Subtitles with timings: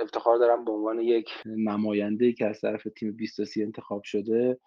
[0.00, 4.58] افتخار دارم به عنوان یک نماینده که از طرف تیم 20 انتخاب شده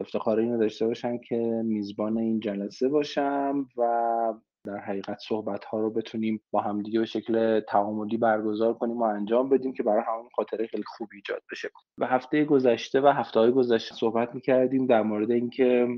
[0.00, 5.90] افتخار اینو داشته باشم که میزبان این جلسه باشم و در حقیقت صحبت ها رو
[5.90, 10.66] بتونیم با همدیگه به شکل تعاملی برگزار کنیم و انجام بدیم که برای همون خاطره
[10.66, 11.70] خیلی خوب ایجاد بشه.
[11.98, 15.88] و هفته گذشته و هفته های گذشته صحبت می‌کردیم در مورد اینکه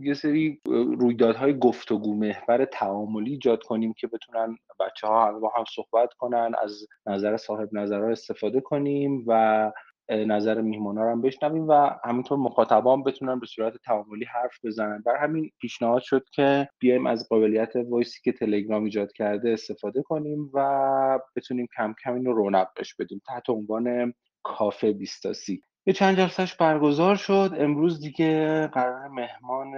[0.00, 0.60] یه سری
[0.98, 6.86] رویدادهای گفتگو محور تعاملی ایجاد کنیم که بتونن بچه ها با هم صحبت کنن از
[7.06, 9.72] نظر صاحب نظرها استفاده کنیم و
[10.10, 15.02] نظر میهمان ها رو هم بشنویم و همینطور مخاطبان بتونن به صورت تعاملی حرف بزنن.
[15.06, 20.50] بر همین پیشنهاد شد که بیایم از قابلیت وایسی که تلگرام ایجاد کرده استفاده کنیم
[20.54, 25.62] و بتونیم کم کم اینو رونق بش بدیم تحت عنوان کافه بیستاسی.
[25.86, 27.54] یه چند جلسهش برگزار شد.
[27.58, 29.72] امروز دیگه قرار مهمان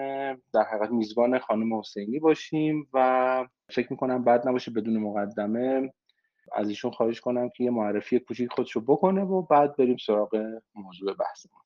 [0.53, 5.93] در حقیقت میزبان خانم حسینی باشیم و فکر می‌کنم بد نباشه بدون مقدمه.
[6.53, 11.15] از ایشون خواهش کنم که یه معرفی کوچیک خودشو بکنه و بعد بریم سراغ موضوع
[11.15, 11.63] بحثمون.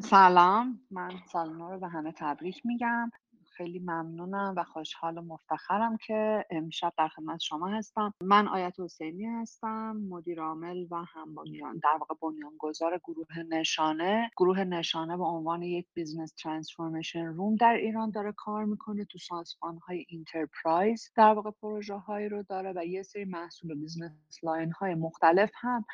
[0.00, 0.80] سلام.
[0.90, 3.10] من سال نو رو به همه تبریک میگم.
[3.56, 8.14] خیلی ممنونم و خوشحال و مفتخرم که امشب در خدمت شما هستم.
[8.22, 14.30] من آیت حسینی هستم مدیر عامل و هم بنیان در واقع بنیانگذار گروه نشانه.
[14.36, 19.78] گروه نشانه به عنوان یک business transformation room در ایران داره کار می‌کنه تو سازمان
[19.78, 24.72] های enterprise در واقع پروژه هایی رو داره و یه سری محصول و business line
[24.72, 25.84] های مختلف هم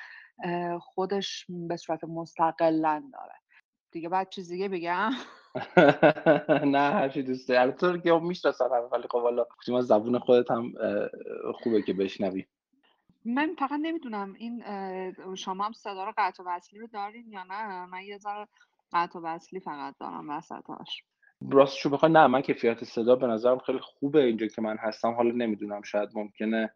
[0.81, 3.42] خودش به صورت مستقلا داره.
[3.93, 5.13] دیگه بعد چیز دیگه بگم.
[6.75, 7.61] نه هر چی دوست داری.
[7.61, 9.47] البته که می‌شناسم ولی خب والا
[9.79, 10.73] از زبون خودت هم
[11.55, 12.45] خوبه که بشنوی.
[13.25, 14.65] من فقط نمی‌دونم این
[15.35, 18.49] شما هم صدا رو قطع و وصلی رو دارین یا نه؟ من یه ذره
[18.93, 21.05] قطع و وصلی فقط دارم وسطاش.
[21.51, 25.13] راستشو بخوای نه من کیفیت صدا به نظرم خیلی خوبه اینجا که من هستم.
[25.13, 26.75] حالا نمی‌دونم شاید ممکنه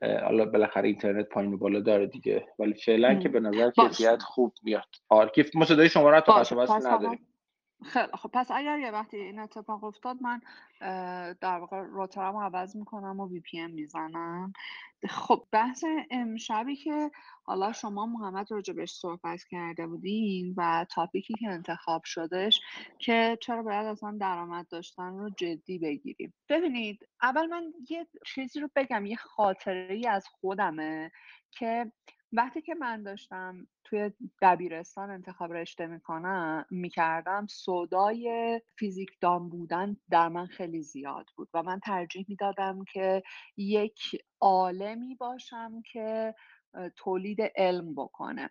[0.00, 2.48] حالا بالاخره اینترنت پایین و بالا داره دیگه.
[2.58, 4.88] ولی فعلا که به نظر کیفیت خوب میاد.
[5.08, 7.28] آره کیف ما صدای شما رو تو و نداریم.
[7.84, 10.40] خیلی خب پس اگر یه وقتی این اتفاق افتاد من
[11.40, 14.52] در واقع روترم رو عوض می‌کنم و وی پی ام می‌زنم.
[15.10, 17.10] خب بحث امشبی که
[17.44, 22.60] حالا شما محمد راجبش صحبت کرده بودین و تاپیکی که انتخاب شدش
[22.98, 26.34] که چرا باید اصلا درآمد داشتن رو جدی بگیریم.
[26.48, 31.10] ببینید اول من یه چیزی رو بگم یه خاطره ای از خودمه
[31.50, 31.92] که
[32.32, 34.12] وقتی که من داشتم توی
[34.42, 41.80] دبیرستان انتخاب رشته می‌کنم می‌کردم صدای فیزیکدان بودن در من خیلی زیاد بود و من
[41.80, 43.22] ترجیح می‌دادم که
[43.56, 44.00] یک
[44.40, 46.34] عالمی باشم که
[46.96, 48.50] تولید علم بکنه.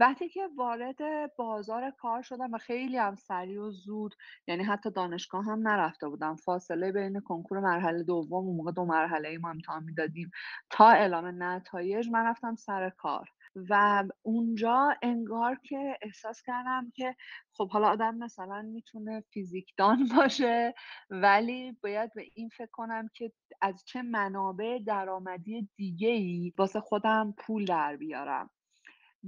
[0.00, 0.96] وقتی که وارد
[1.36, 4.14] بازار کار شدم و خیلی هم سریع و زود
[4.48, 6.36] یعنی حتی دانشگاه هم نرفته بودم.
[6.36, 10.30] فاصله بین کنکور مرحله دوم و موقع دو مرحله ای ما امتحان می‌دادیم
[10.70, 13.28] تا اعلام نتایج من رفتم سر کار.
[13.70, 17.16] و اونجا انگار که احساس کردم که
[17.54, 20.74] خب حالا آدم مثلا می‌تونه فیزیکدان باشه
[21.10, 27.34] ولی باید به این فکر کنم که از چه منابع درآمدی دیگه ای واسه خودم
[27.38, 28.50] پول در بیارم.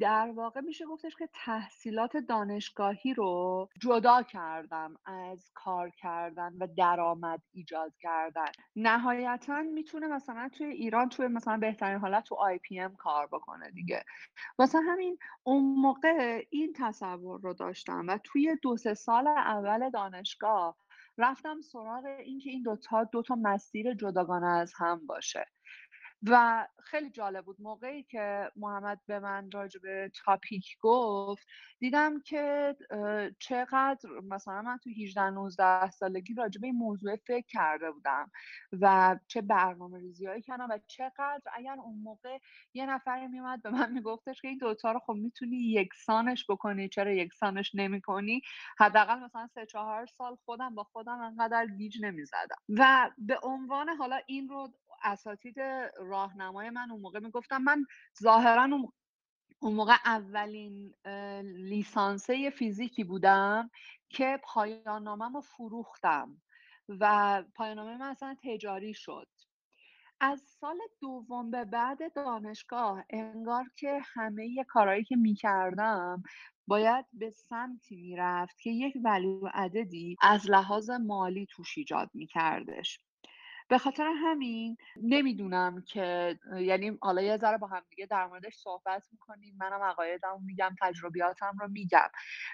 [0.01, 7.43] در واقع میشه گفتش که تحصیلات دانشگاهی رو جدا کردم از کار کردن و درآمد
[7.53, 8.53] ایجاد کردن.
[8.77, 13.71] نهایتا می‌تونه مثلا توی ایران توی مثلا بهترین حالت تو آی پی ام کار بکنه
[13.71, 14.05] دیگه.
[14.59, 20.77] واسه همین اون موقع این تصور رو داشتم و توی دو سه سال اول دانشگاه
[21.19, 25.47] رفتم سراغ اینکه این دوتا دو تا مسیر جداگانه از هم باشه.
[26.27, 27.57] و خیلی جالب بود.
[27.61, 31.47] موقعی که محمد به من راجع به تاپیک گفت
[31.79, 32.77] دیدم که
[33.39, 38.31] چقدر مثلا من تو 18 19 سالگی راجع به این موضوع فکر کرده بودم
[38.81, 42.39] و چه برنامه ریزی هایی کردم و چقدر اگر اون موقع
[42.75, 46.89] یه نفر میومد به من میگفتش که این دوتا رو خب می‌تونی یکسانش بکنی.
[46.89, 48.43] چرا یکسانش نمی‌کنی؟
[48.79, 52.57] حداقل مثلا سه چهار سال خودم با خودم انقدر گیج نمی‌زدم.
[52.69, 54.69] و به عنوان حالا این رو
[55.05, 55.61] اساتید
[55.97, 57.85] راهنمای من اون موقع می‌گفتم من
[58.23, 58.69] ظاهرا
[59.61, 60.95] اون موقع اولین
[61.43, 63.71] لیسانسه فیزیکی بودم
[64.09, 66.43] که پایان رو فروختم
[66.89, 69.29] و پایان نامه من اصلا تجاری شد.
[70.21, 76.23] از سال دوم به بعد دانشگاه انگار که همه کارهایی که می‌کردم
[76.67, 83.01] باید به سمتی می‌رفت که یک ولیو عددی از لحاظ مالی توش ایجاد میکردش.
[83.69, 89.03] به خاطر همین نمی‌دونم که یعنی حالا یه ذره با هم دیگه در موردش صحبت
[89.13, 92.09] می‌کنیم منم عقایدم میگم تجربیاتم رو میگم.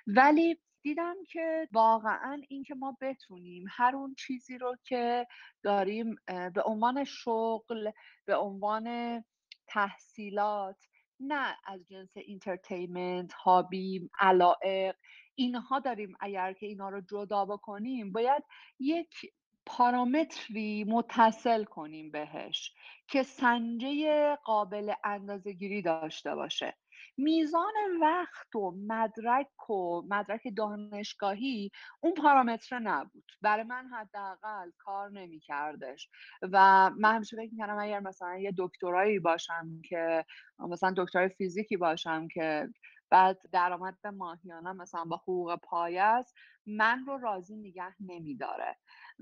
[0.07, 5.27] ولی دیدم که واقعا اینکه ما بتونیم هر اون چیزی رو که
[5.63, 7.91] داریم به عنوان شغل
[8.27, 9.25] به عنوان
[9.67, 10.77] تحصیلات
[11.21, 14.97] نه از جنس entertainment hobby علائق
[15.35, 18.45] اینها داریم اگر که اینا رو جدا بکنیم باید
[18.79, 19.33] یک
[19.67, 22.75] پارامتری متصل کنیم بهش
[23.09, 26.77] که سنجه قابل اندازه گیری داشته باشه.
[27.17, 31.71] میزان وقت و مدرک و مدرک دانشگاهی
[32.01, 33.25] اون پارامتر نبود.
[33.43, 36.09] برای من حداقل کار نمیکردش.
[36.43, 40.25] و من همیشه فکر می‌کردم اگر مثلا یه دکترایی باشم که
[40.59, 42.69] مثلا دکترای فیزیکی باشم که
[43.11, 46.35] بعد درآمد ماهیانه مثلا با حقوق پایست
[46.67, 48.77] من رو راضی نگه نمیداره.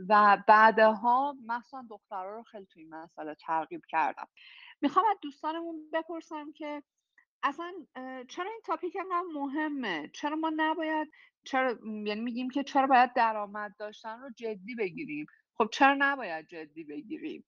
[0.08, 4.28] و بعدها مثلا دخترها رو خیلی توی این مسئله ترغیب کردم.
[4.80, 6.82] می‌خوام از دوستانمون بپرسم که
[7.42, 7.72] اصلا
[8.28, 11.08] چرا این تاپیک انقدر مهمه؟ چرا ما نباید
[11.44, 16.84] چرا یعنی میگیم که چرا باید درآمد داشتن رو جدی بگیریم؟ خب چرا نباید جدی
[16.84, 17.44] بگیریم؟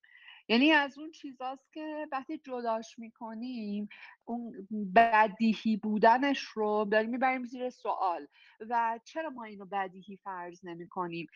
[0.51, 3.89] یعنی از اون چیزاست که وقتی جداش می‌کنیم
[4.25, 8.27] اون بدیهی بودنش رو داریم می‌بریم زیر سوال.
[8.71, 11.27] و چرا ما اینو بدیهی فرض نمی کنیم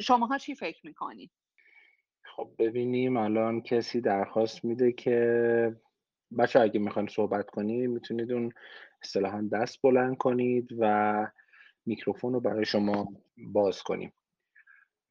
[0.00, 1.30] شماها چی فکر می‌کنید؟
[2.22, 5.76] خب ببینیم الان کسی درخواست میده که
[6.38, 8.52] بچه اگه می‌خواین صحبت کنید می‌تونید اون
[9.02, 11.26] اصطلاحا دست بلند کنید و
[11.86, 14.12] میکروفون رو برای شما باز کنیم.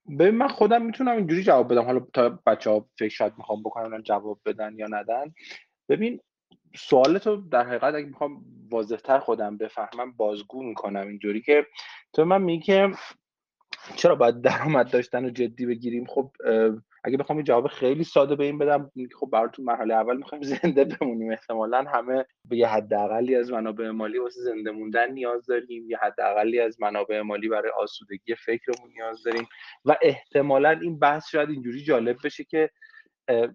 [0.09, 1.85] ببین من خودم می‌تونم اینجوری جواب بدم.
[1.85, 5.33] حالا تا بچه ها فکر شاید می‌خوام بکنن جواب بدن یا ندن.
[5.89, 6.19] ببین
[6.75, 11.65] سوالتو در حقیقت اگه می‌خوام واضحتر خودم بفهمم بازگو می‌کنم اینجوری که
[12.13, 12.91] تو من میگی که
[13.95, 16.31] چرا باید درآمد داشتن رو جدی بگیریم؟ خب
[17.03, 20.85] اگه بخوام یه جواب خیلی ساده به این بدم خب براتون مرحله اول می‌خوایم زنده
[20.85, 21.31] بمونیم.
[21.31, 25.89] احتمالا همه به یه حداقلی از منابع مالی واسه زنده موندن نیاز داریم.
[25.89, 29.47] یه حداقلی از منابع مالی برای آسودگی فکرمون نیاز داریم.
[29.85, 32.69] و احتمالا این بحث شاید اینجوری جالب بشه که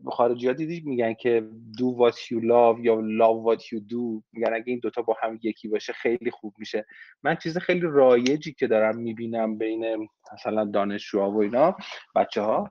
[0.07, 4.55] خارجی ها دیدی میگن که do what you love یا love what you do میگن
[4.55, 6.87] اگه این دوتا با هم یکی باشه خیلی خوب میشه.
[7.23, 11.77] من چیز خیلی رایجی که دارم می‌بینم بین مثلا دانشجوها و اینا
[12.15, 12.69] بچه ها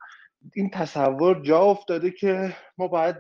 [0.56, 3.16] این تصور جا افتاده که ما باید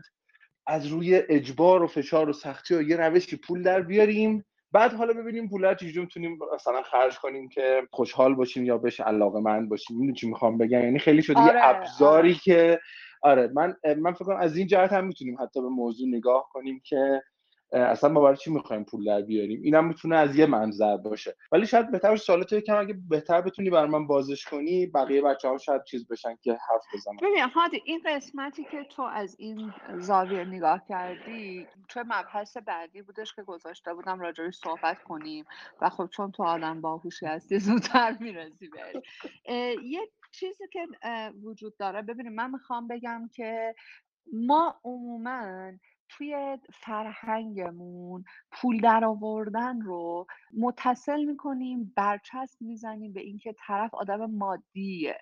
[0.67, 4.45] از روی اجبار و فشار و سختی و یه روشی پول در بیاریم.
[4.71, 9.39] بعد حالا ببینیم پول چجوری می‌تونیم مثلا خرج کنیم که خوشحال باشیم یا بهش علاقه
[9.39, 10.01] مند باشیم.
[10.01, 12.39] اینو چی می‌خوام بگم؟ یعنی خیلی شده آره، یه ابزاری آره.
[12.43, 12.79] که
[13.21, 16.81] آره من من فکر کنم از این جهت هم می‌تونیم حتی به موضوع نگاه کنیم
[16.85, 17.21] که
[17.71, 21.35] اصلا ما برای چی می‌خوایم پول در بیاریم؟ اینم می‌تونه از یه منظر باشه.
[21.51, 25.57] ولی شاید بهتر سوالات یکم اگه بهتر بتونی بر من بازش کنی بقیه بچه ها
[25.57, 27.15] شاید چیز بشن که حرف بزنن.
[27.21, 33.35] ببین هادی این قسمتی که تو از این زاویه نگاه کردی تو مبحث بعدی بودش
[33.35, 35.45] که گذاشته بودم راجعش صحبت کنیم
[35.81, 39.03] و خب چون تو آدم باهوشی هستی زودتر می‌رسی بهش.
[39.83, 40.87] یه چیزی که
[41.43, 43.75] وجود داره ببینیم من می‌خوام بگم که
[44.33, 45.71] ما عموما
[46.09, 50.27] توی فرهنگمون پول در آوردن رو
[50.57, 55.17] متصل می‌کنیم برچسب می‌زنیم به اینکه طرف آدم مادیه.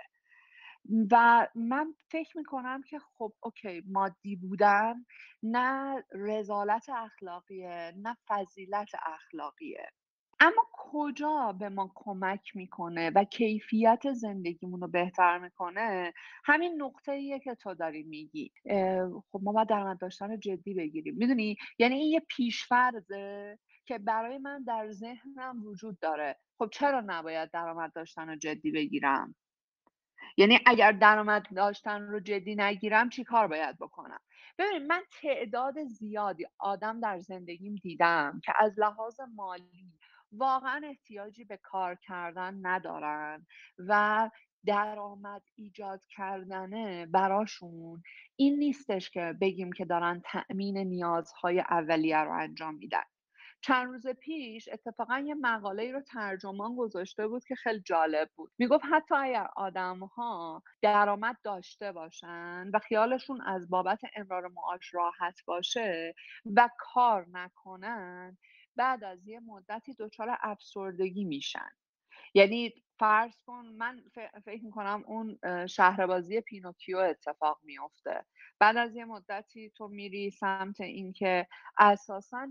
[1.11, 5.05] و من فکر می‌کنم که خب اوکی مادی بودن
[5.43, 9.91] نه رزالت اخلاقیه نه فضیلت اخلاقیه.
[10.39, 16.13] اما کجا به ما کمک می‌کنه و کیفیت زندگیمون رو بهتر می‌کنه؟
[16.45, 18.51] همین نقطه ایه که تو داری میگی.
[19.31, 21.15] خب ما باید درآمد داشتن رو جدی بگیریم.
[21.17, 26.39] می‌دونی؟ یعنی این یه پیشفرزه که برای من در ذهنم وجود داره.
[26.57, 29.35] خب چرا نباید درآمد داشتن رو جدی بگیرم؟
[30.37, 34.19] یعنی اگر درآمد داشتن رو جدی نگیرم چی کار باید بکنم؟
[34.57, 39.93] ببین من تعداد زیادی آدم در زندگیم دیدم که از لحاظ مالی
[40.37, 44.29] واقعا احتیاجی به کار کردن ندارن و
[44.65, 48.03] درآمد ایجاد کردنه براشون
[48.35, 53.03] این نیستش که بگیم که دارن تأمین نیازهای اولیه رو انجام میدن.
[53.61, 58.51] چند روز پیش اتفاقا یه مقاله رو ترجمان گذاشته بود که خیلی جالب بود.
[58.57, 65.39] می‌گفت حتی اگر آدم ها درآمد داشته باشن و خیالشون از بابت امرار معاش راحت
[65.47, 66.13] باشه
[66.55, 68.37] و کار نکنن
[68.77, 71.69] بعد از یه مدتی دچار افسردگی میشن.
[72.35, 74.03] یعنی فرض کن من
[74.45, 78.25] فکر می‌کنم اون شهربازی پینوکیو اتفاق میفته
[78.59, 81.47] بعد از یه مدتی تو میری سمت اینکه
[81.79, 82.47] اساسا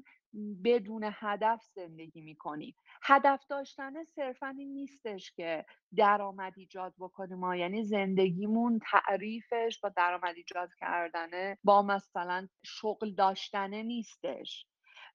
[0.64, 2.76] بدون هدف زندگی می‌کنی.
[3.04, 5.66] هدف داشتن صرفا این نیستش که
[5.96, 13.84] درآمد ایجاد بکنیم ما یعنی زندگیمون تعریفش با درآمد ایجاد کردنه با مثلا شغل داشتنه
[13.84, 14.66] نیستش.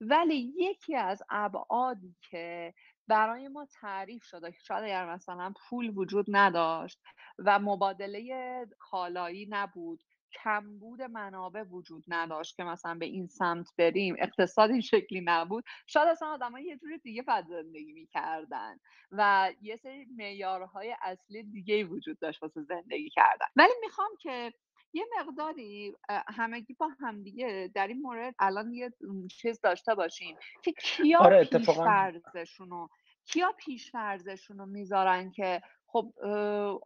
[0.02, 2.74] ولی یکی از ابعادی که
[3.08, 7.00] برای ما تعریف شده که شاید اگر مثلا پول وجود نداشت
[7.40, 10.04] و مبادله کالایی نبود
[10.44, 16.08] کمبود منابع وجود نداشت که مثلا به این سمت بریم اقتصاد این شکلی نبود شاید
[16.08, 18.78] اصلا آدم یه جور دیگه فد زندگی می‌کردن
[19.12, 23.46] و یه سری معیارهای اصلی دیگه وجود داشت واسه زندگی کردن.
[23.56, 24.54] ولی می‌خوام که
[24.94, 28.92] یه مقداری همگی با همدیگه در این مورد الان یه
[29.32, 32.90] چیز داشته باشیم که کیا آره پیشفرزشون
[33.26, 36.14] کیا پیشفرزشون رو می‌ذارن که خب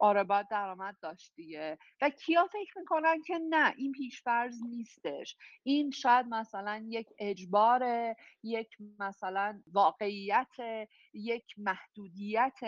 [0.00, 5.36] آره باید درآمد داشت دیگه و کیا فکر می‌کنن که نه این پیشفرز نیستش.
[5.62, 10.56] این شاید مثلا یک اجبار یک مثلا واقعیت
[11.12, 12.58] یک محدودیت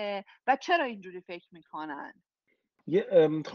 [0.46, 2.22] و چرا اینجوری فکر می‌کنن؟
[2.86, 3.06] یه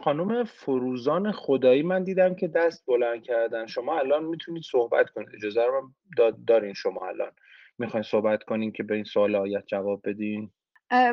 [0.03, 3.65] خانم فروزان خدایی من دیدم که دست بلند کردن.
[3.65, 5.29] شما الان می‌تونید صحبت کنید.
[5.33, 5.91] اجازه رو
[6.47, 7.31] دارین شما الان.
[7.77, 10.51] می‌خواین صحبت کنین که به این سوال آیت جواب بدین؟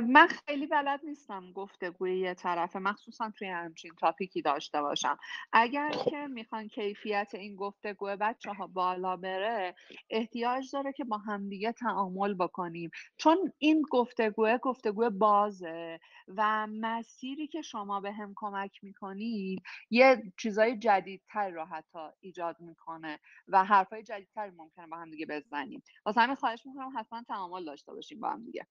[0.08, 2.78] من خیلی بلد نیستم گفتگوی یه طرفه.
[2.78, 5.18] مخصوصا توی همچین تاپیکی داشته باشم.
[5.52, 6.11] اگر خب.
[6.11, 9.75] که می‌خوان کیفیت این گفتگو بچه ها بالا بره
[10.11, 12.90] احتیاج داره که با همدیگه تعامل بکنیم.
[13.16, 20.78] چون این گفتگوه گفتگو بازه و مسیری که شما به هم کمک می‌کنید یه چیزای
[20.78, 23.18] جدیدتر رو حتی ایجاد می‌کنه
[23.49, 25.82] و حرفای جدیدتر ممکنه با همدیگه بزنیم.
[26.06, 28.66] واسه همین خواهش می‌کنم حتما تعامل داشته باشیم با همدیگه.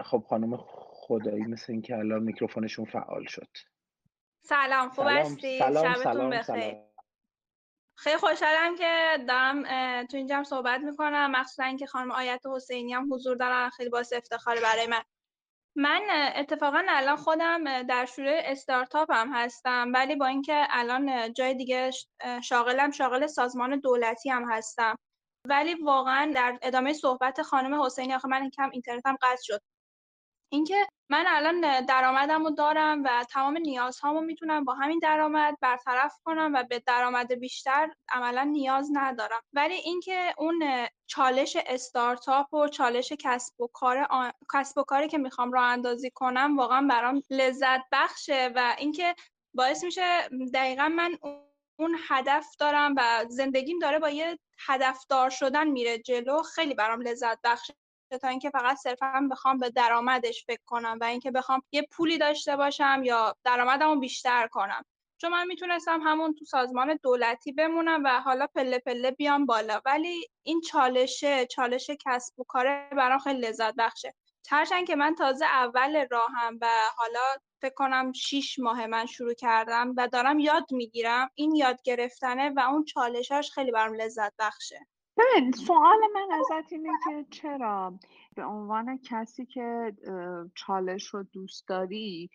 [0.00, 3.48] خب خانم خدایی مثل اینکه الان میکروفونشون فعال شد.
[4.42, 6.74] سلام خوب هستی؟ شبتون بخیر.
[7.96, 9.62] خیلی خوشحالم که دارم
[10.06, 11.30] تو اینجا صحبت می‌کنم.
[11.30, 15.02] مخصوصا اینکه خانم آیت حسینی هم حضور دارن خیلی باعث افتخار برای من.
[15.76, 21.90] من اتفاقا الان خودم در شروع استارتاپ هم هستم ولی با اینکه الان جای دیگه
[22.42, 24.96] شاغلم شاغل سازمان دولتی هم هستم.
[25.48, 29.60] ولی واقعا در ادامه صحبت خانم حسینی آخه من کم اینترنتم قطع شد.
[30.54, 36.52] اینکه من الان درآمدم رو دارم و تمام نیازهامو می‌تونم با همین درآمد برطرف کنم
[36.54, 39.42] و به درآمد بیشتر عملا نیاز ندارم.
[39.52, 44.08] ولی اینکه اون چالش استارتاپ و چالش کسب و کار
[44.54, 49.14] کسب و کاری که می‌خوام راه اندازی کنم واقعا برام لذت بخشه و اینکه
[49.54, 51.18] باعث میشه دقیقا من
[51.78, 57.38] اون هدف دارم و زندگیم داره با یه هدفدار شدن میره جلو خیلی برام لذت
[57.44, 57.74] بخشه.
[58.18, 62.56] تا اینکه فقط صرفا بخوام به درآمدش فکر کنم و اینکه بخوام یه پولی داشته
[62.56, 64.84] باشم یا درآمدمو بیشتر کنم.
[65.18, 69.80] چون من می‌تونستم همون تو سازمان دولتی بمونم و حالا پله پله بیام بالا.
[69.84, 74.14] ولی این چالشه چالش کسب و کاره برام خیلی لذت بخشه.
[74.50, 77.20] هرچند که من تازه اول راهم و حالا
[77.62, 82.60] فکر کنم شیش ماه من شروع کردم و دارم یاد می‌گیرم این یاد گرفتنه و
[82.60, 84.86] اون چالشاش خیلی برام لذت بخشه.
[85.16, 87.98] ببین سوال من ازت اینه که چرا؟
[88.36, 89.92] به عنوان کسی که
[90.54, 92.30] چالش رو دوست داری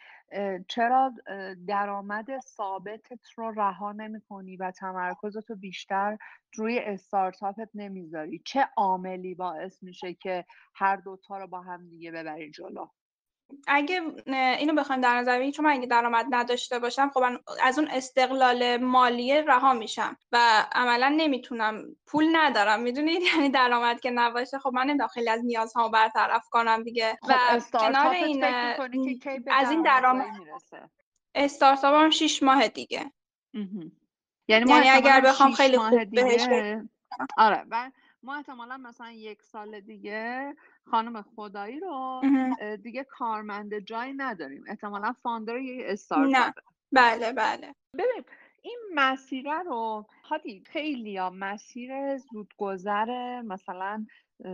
[0.68, 1.14] چرا
[1.68, 6.18] درآمد ثابتت رو رها نمی کنی و تمرکزت رو بیشتر
[6.56, 10.46] روی استارتاپت نمی‌ذاری؟ چه عاملی باعث میشه که
[10.76, 12.88] هر دوتا رو با هم دیگه ببری جلو؟
[13.68, 14.02] اگه
[14.60, 17.24] اینو بخوایم در نظر بگیریم چون من اگه درآمد نداشته باشم خب
[17.64, 22.82] از اون استقلال مالی رها میشم و عملا نمی‌تونم پول ندارم.
[22.82, 27.18] می‌دونید یعنی درآمد که نباشه خب من نمی‌دونم خیلی از نیازهامو برطرف کنم دیگه.
[27.22, 28.44] خب و کنار این
[29.52, 30.26] از این درآمد
[31.36, 33.12] استارتاپ هم 6 ماه دیگه.
[34.48, 36.48] یعنی, یعنی اگر بخوام خیلی خوب بهش
[37.38, 37.92] آره و
[38.24, 42.22] ما احتمالا مثلا یک سال دیگه خانم خدایی رو
[42.84, 44.64] دیگه کارمند جایی نداریم.
[44.68, 46.34] احتمالا فاندر یه استارتاپ.
[46.36, 46.54] نه.
[46.92, 47.76] بله بله.
[47.94, 48.24] ببین
[48.62, 54.06] این مسیر رو هادی خیلی یا مسیر زودگذر مثلا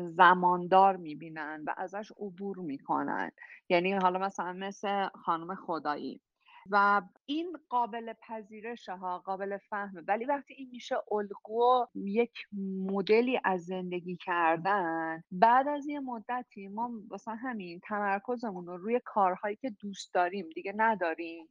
[0.09, 3.31] زماندار می‌بینن و ازش عبور می‌کنن.
[3.69, 6.21] یعنی حالا مثلا مثل خانم خدایی.
[6.69, 10.01] و این قابل پذیرش ها قابل فهمه.
[10.07, 12.33] ولی وقتی این میشه الگو یک
[12.89, 19.55] مدلی از زندگی کردن بعد از یه مدتی ما واسه همین تمرکزمون رو روی کارهایی
[19.55, 21.47] که دوست داریم دیگه نداریم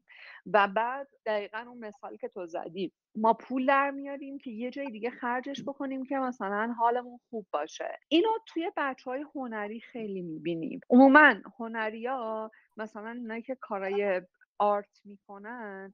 [0.46, 4.90] و بعد دقیقا اون مثال که تو زدی ما پول در میاریم که یه جای
[4.90, 7.98] دیگه خرجش بکنیم که مثلا حالمون خوب باشه.
[8.08, 10.80] اینو توی بچه های هنری خیلی می‌بینیم.
[10.90, 14.22] عموما هنری ها مثلا اونایی که کارای
[14.58, 15.92] آرت می‌کنن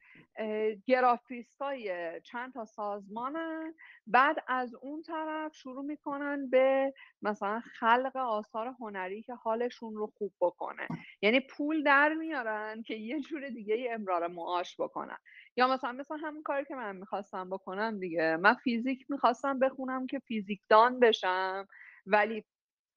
[0.86, 3.74] گرافیست های چند تا سازمانن.
[4.06, 10.32] بعد از اون طرف شروع می‌کنن به مثلا خلق آثار هنری که حالشون رو خوب
[10.40, 10.88] بکنه.
[11.22, 15.18] یعنی پول در میارن که یه جور دیگه امرار معاش بکنن.
[15.56, 18.36] یا مثلا مثلا همون کاری که من می‌خواستم بکنم دیگه.
[18.36, 21.66] من فیزیک می‌خواستم بخونم که فیزیکدان بشم
[22.06, 22.44] ولی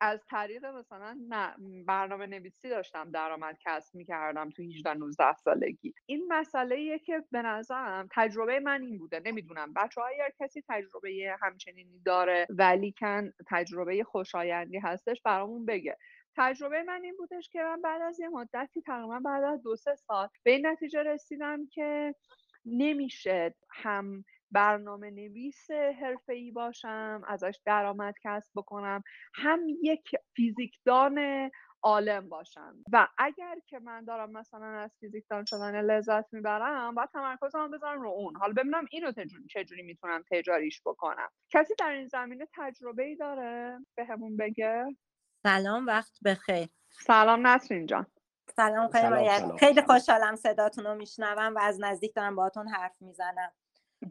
[0.04, 1.20] از طریق مثلا
[1.88, 5.94] برنامه نویسی داشتم درآمد کسب می‌کردم تو 18 19 سالگی.
[6.06, 9.22] این مسئله که به نظرم تجربه من این بوده.
[9.26, 15.98] نمی‌دونم بچه اگر کسی تجربه همچنینی داره ولی کن تجربه خوشایندی هستش برامون بگه.
[16.38, 19.96] تجربه من این بودش که من بعد از یه مدتی تقریبا بعد از دو سه
[19.96, 22.16] سال به این نتیجه رسیدم که
[22.66, 25.68] نمیشه هم برنامه نویس
[26.30, 31.50] ای باشم ازش درآمد کسب بکنم هم یک فیزیکدان
[31.84, 32.76] عالم باشم.
[32.94, 38.10] و اگر که من دارم مثلا از فیزیکدان شدن لذت می‌برم باید تمرکزم بذارم رو
[38.10, 38.36] اون.
[38.36, 39.12] حالا ببینم اینو
[39.50, 41.30] چجوری می‌تونم تجاریش بکنم.
[41.50, 44.86] کسی در این زمینه تجربه ای داره؟ به همون بگه.
[45.44, 46.68] سلام وقت بخیر.
[46.90, 48.08] سلام نسرین جان.
[48.56, 53.52] سلام خیلی خیلی خوشحالم صداتون رو میشنوم و از نزدیک دارم باهاتون حرف می‌زنم.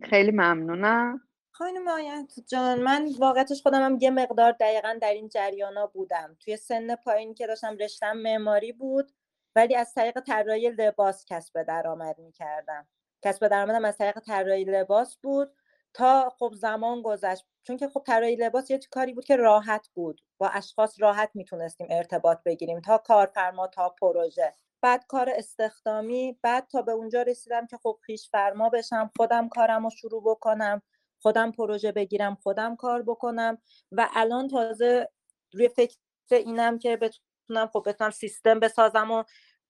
[0.03, 1.21] خیلی ممنونم.
[1.55, 6.37] خانم آیت جان من واقعتش خودم هم یه مقدار دقیقا در این جریانا بودم.
[6.41, 9.13] توی سن پایین که داشتم رشتم معماری بود
[9.57, 12.89] ولی از طریق طراحی لباس کسب درآمد می‌کردم.
[13.23, 15.53] کسب درآمدم از طریق طراحی لباس بود
[15.95, 17.47] تا خب زمان گذشت.
[17.63, 20.21] چون که خب طراحی لباس یه کاری بود که راحت بود.
[20.39, 24.55] با اشخاص راحت می‌تونستیم ارتباط بگیریم تا کارفرما تا پروژه.
[24.83, 29.85] بعد کار استخدامی بعد تا به اونجا رسیدم که خب خیش فرما بشم خودم کارم
[29.85, 30.83] رو شروع بکنم
[31.23, 33.59] خودم پروژه بگیرم خودم کار بکنم
[33.93, 35.09] و الان تازه
[35.53, 35.97] روی فکر
[36.31, 39.25] اینم که بتونم خب بتونم سیستم بسازم و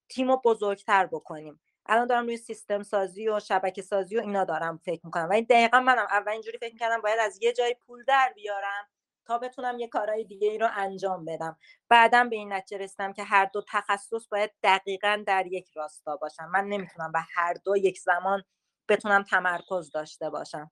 [0.08, 1.60] تیم رو بزرگتر بکنیم.
[1.86, 5.28] الان دارم روی سیستم سازی و شبکه سازی و اینا دارم فکر می‌کنم.
[5.30, 8.88] ولی دقیقا منم اول اینجوری فکر می‌کردم باید از یه جای پول در بیارم
[9.26, 11.58] تا بتونم یه کارهای دیگه ای رو انجام بدم.
[11.88, 16.48] بعدم به این نتیجه رسیدم که هر دو تخصص باید دقیقا در یک راستا باشم
[16.52, 18.42] من نمی‌تونم به هر دو یک زمان
[18.88, 20.70] بتونم تمرکز داشته باشم.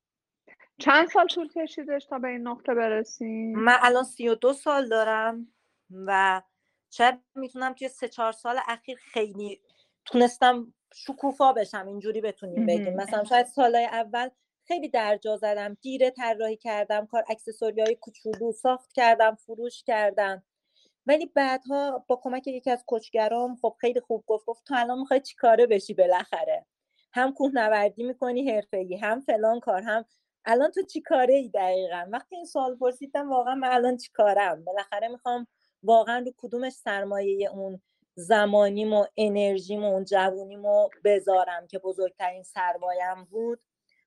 [0.78, 4.88] چند سال طول کشیدش تا به این نقطه برسیم؟ من الان سی و دو سال
[4.88, 5.52] دارم
[6.06, 6.42] و
[6.90, 9.60] شاید می‌تونم توی سه چهار سال اخیر خیلی
[10.04, 12.96] تونستم شکوفا بشم اینجوری بتونیم بگیم.
[12.96, 14.28] مثلا شاید سالهای اول
[14.70, 15.76] خیلی درجا زدم.
[15.80, 20.42] گیره طراحی کردم کار اکسسوری های کوچولو ساخت کردم فروش کردم.
[21.06, 25.20] ولی بعدها با کمک یکی از کوچگرام خب خیلی خوب گفت گفت تو الان می‌خوای
[25.20, 26.66] چیکاره بشی بالاخره؟
[27.12, 30.04] هم کوهنوردی می‌کنی حرفه‌ای هم فلان کار هم
[30.44, 34.64] الان تو چی کاره ای دقیقا؟ وقتی این سوال پرسیدم واقعا من الان چی کارم؟
[34.64, 35.46] بالاخره می‌خوام
[35.82, 37.82] واقعا رو کدومش سرمایه اون
[38.14, 43.60] زمانیم و انرژیم و اون جوونیمو بذارم که بزرگترین سرمایم بود؟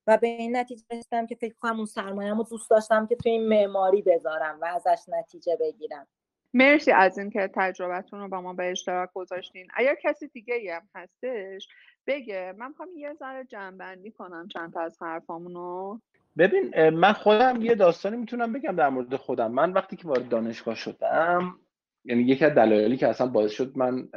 [0.06, 3.48] و به این نتیجه رسیدم که فکر کنم اون سرمایه‌مو دوست داشتم که توی این
[3.48, 6.06] معماری بذارم و ازش نتیجه بگیرم.
[6.54, 9.68] مرسی از اینکه تجربتون رو با ما به اشتراک گذاشتین.
[9.74, 11.68] اگر کسی دیگه هم هستش
[12.06, 12.54] بگه.
[12.58, 15.98] من می‌خوام یه ذره جنبندی کنم چند تا از حرفامونو.
[16.38, 19.52] ببین من خودم یه داستانی می‌تونم بگم در مورد خودم.
[19.52, 21.58] من وقتی که وارد دانشگاه شدم
[22.04, 24.08] یعنی یکی از دلایلی که اصلا باعث شد من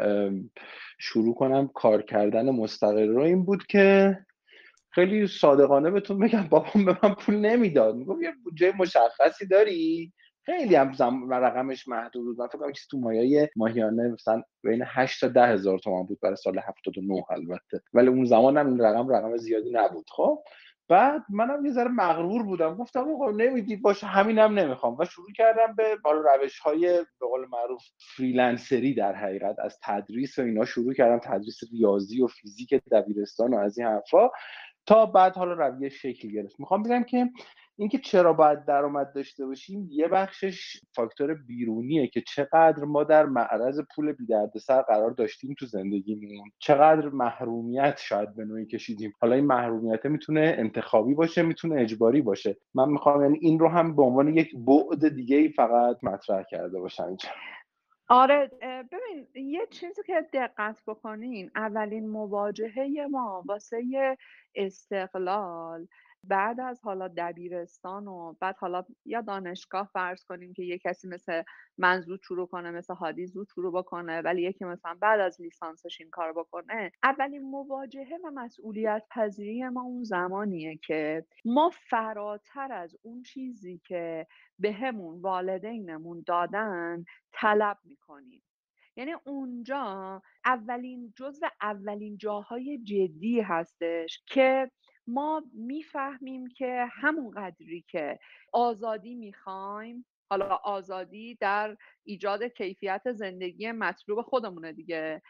[0.97, 4.17] شروع کنم کار کردن مستقل رو این بود که
[4.97, 7.95] خیلی صادقانه بهتون بگم بابام به من پول نمی‌داد.
[7.95, 10.13] می‌گفت یه بودجه مشخصی داری؟
[10.45, 11.33] خیلی هم زم...
[11.33, 12.39] رقمش محدود بود.
[12.39, 16.35] من فکر کنم تو مایای ماهیانه مثلا بین 8 تا 10 هزار تومان بود برای
[16.35, 17.81] سال 79 البته.
[17.93, 20.05] ولی اون زمان هم این رقم رقم زیادی نبود.
[20.09, 20.43] خب
[20.89, 22.75] بعد منم یه ذره مغرور بودم.
[22.75, 24.97] گفتم آقا نمیدی؟ باشه همینم نمی‌خوام.
[24.99, 26.81] و شروع کردم به بالا روش های
[27.19, 27.83] به قول معروف
[28.15, 29.59] فریلنسری در حقیقت.
[29.59, 31.19] از تدریس و اینا شروع کردم.
[31.19, 34.29] تدریس ریاضی و فیزیک دبیرستان و از این حرفا.
[34.87, 36.59] تا بعد حالا رویه شکل گرفت.
[36.59, 37.29] می‌خوام بگم که
[37.79, 43.81] اینکه چرا باید درآمد داشته باشیم یه بخشش فاکتور بیرونیه که چقدر ما در معرض
[43.95, 46.49] پول بیدردسر قرار داشتیم تو زندگیمون.
[46.59, 49.13] چقدر محرومیت شاید به نوعی کشیدیم.
[49.21, 52.57] حالا این محرومیت می‌تونه انتخابی باشه می‌تونه اجباری باشه.
[52.73, 56.79] من می‌خوام یعنی این رو هم به عنوان یک بعد دیگه ای فقط مطرح کرده
[56.79, 57.29] باشم اینجا.
[58.09, 58.51] آره
[58.91, 64.17] ببین یه چیزی که دقت بکنین اولین مواجهه ما واسه
[64.55, 65.87] استقلال
[66.23, 71.43] بعد از حالا دبیرستان و بعد حالا یا دانشگاه فرض کنیم که یه کسی مثل
[71.77, 76.01] من زود شروع کنه مثل هادی زود شروع بکنه ولی یکی مثلا بعد از لیسانسش
[76.01, 82.95] این کار بکنه اولین مواجهه و مسئولیت پذیری ما اون زمانیه که ما فراتر از
[83.01, 84.27] اون چیزی که
[84.59, 88.43] به همون والدینمون دادن طلب می‌کنیم.
[88.97, 94.71] یعنی اونجا اولین جزو اولین جاهای جدی هستش که
[95.07, 98.19] ما می‌فهمیم که همون قدری که
[98.53, 105.21] آزادی می‌خوایم حالا آزادی در ایجاد کیفیت زندگی مطلوب خودمونه دیگه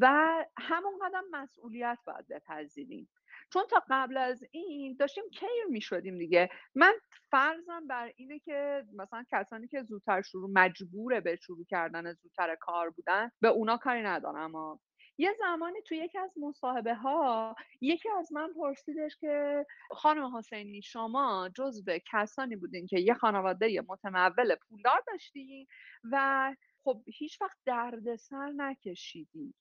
[0.00, 3.08] و همون قدم مسئولیت باید بپذیریم.
[3.52, 6.48] چون تا قبل از این داشتیم کیر می شدیم دیگه.
[6.74, 6.92] من
[7.30, 12.90] فرضم بر اینه که مثلا کسانی که زودتر شروع مجبوره به شروع کردن زودتر کار
[12.90, 14.36] بودن به اونا کاری ندارم.
[14.36, 14.80] اما
[15.18, 21.50] یه زمانی تو یکی از مصاحبه ها یکی از من پرسیدش که خانم حسینی شما
[21.54, 25.66] جزو کسانی بودین که یه خانواده متمول پولدار داشتین
[26.12, 29.54] و خب هیچ وقت دردسر نکشیدی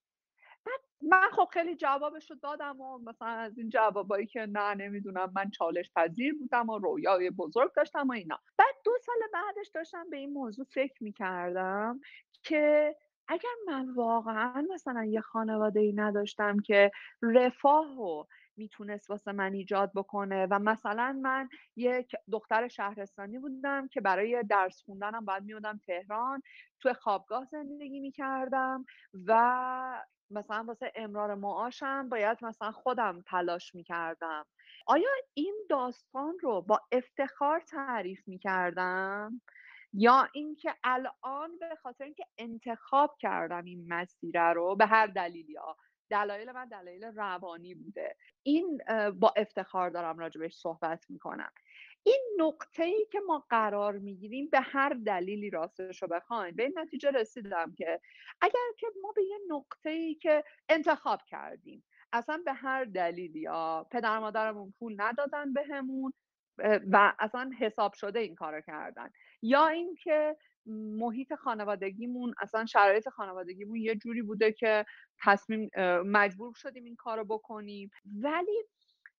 [0.66, 5.32] بعد من خب خیلی جوابش رو دادم و مثلا از این جوابایی که نه نمی‌دونم
[5.36, 8.40] من چالش پذیر بودم و رویای بزرگ داشتم و اینا.
[8.58, 12.00] بعد دو سال بعدش داشتم به این موضوع فکر می‌کردم
[12.44, 12.96] که
[13.28, 18.24] اگر من واقعا مثلا یه خانواده ای نداشتم که رفاه و
[18.58, 24.82] می‌تونست واسه من ایجاد بکنه و مثلا من یک دختر شهرستانی بودم که برای درس
[24.82, 26.42] خوندنم باید میودم تهران
[26.80, 28.86] توی خوابگاه زندگی می‌کردم
[29.26, 34.46] و مثلا واسه امرار معاشم باید مثلا خودم تلاش می‌کردم.
[34.88, 39.42] آیا این داستان رو با افتخار تعریف می‌کردم؟
[39.98, 45.78] یا اینکه الان به خاطر اینکه انتخاب کردم این مسیره رو به هر دلیلی ها
[46.10, 48.16] دلایل من دلایل روانی بوده.
[48.44, 48.82] این
[49.20, 51.52] با افتخار دارم راجبش صحبت می‌کنم.
[52.04, 56.74] این نقطه ای که ما قرار می‌گیریم به هر دلیلی راستش رو بخواین به این
[56.78, 58.02] نتیجه رسیدم که
[58.42, 63.88] اگر که ما به یه نقطه ای که انتخاب کردیم اصلا به هر دلیلی یا
[63.92, 66.14] پدر مادرمون پول ندادن بهمون
[66.92, 69.10] و اصلا حساب شده این کارو کردن.
[69.46, 70.38] یا اینکه
[71.00, 74.86] محیط خانوادگیمون اصلا شرایط خانوادگیمون یه جوری بوده که
[75.24, 75.70] تصمیم
[76.06, 77.90] مجبور شدیم این کارو بکنیم.
[78.22, 78.64] ولی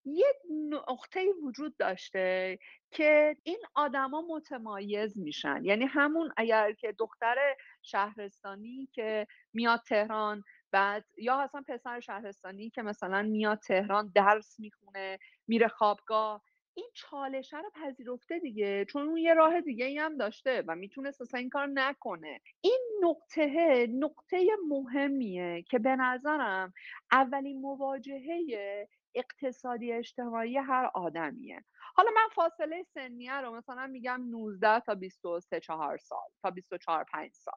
[0.04, 0.26] یه
[0.70, 2.58] نقطه وجود داشته
[2.90, 5.60] که این آدما متمایز میشن.
[5.64, 7.36] یعنی همون اگر که دختر
[7.82, 15.18] شهرستانی که میاد تهران بعد یا اصلا پسر شهرستانی که مثلا میاد تهران درس می‌خونه
[15.48, 16.42] میره خوابگاه
[16.76, 18.84] این چالشه رو پذیرفته دیگه.
[18.84, 22.40] چون اون یه راه دیگه ای هم داشته و می‌تونست اصلا این کار نکنه.
[22.60, 26.72] این نقطه نقطه مهمیه که به نظرم
[27.12, 31.64] اولین مواجهه اقتصادی اجتماعی هر آدمیه.
[31.94, 37.30] حالا من فاصله سنیه رو مثلا میگم 19 تا 23 4 سال تا 24 5
[37.34, 37.54] سال.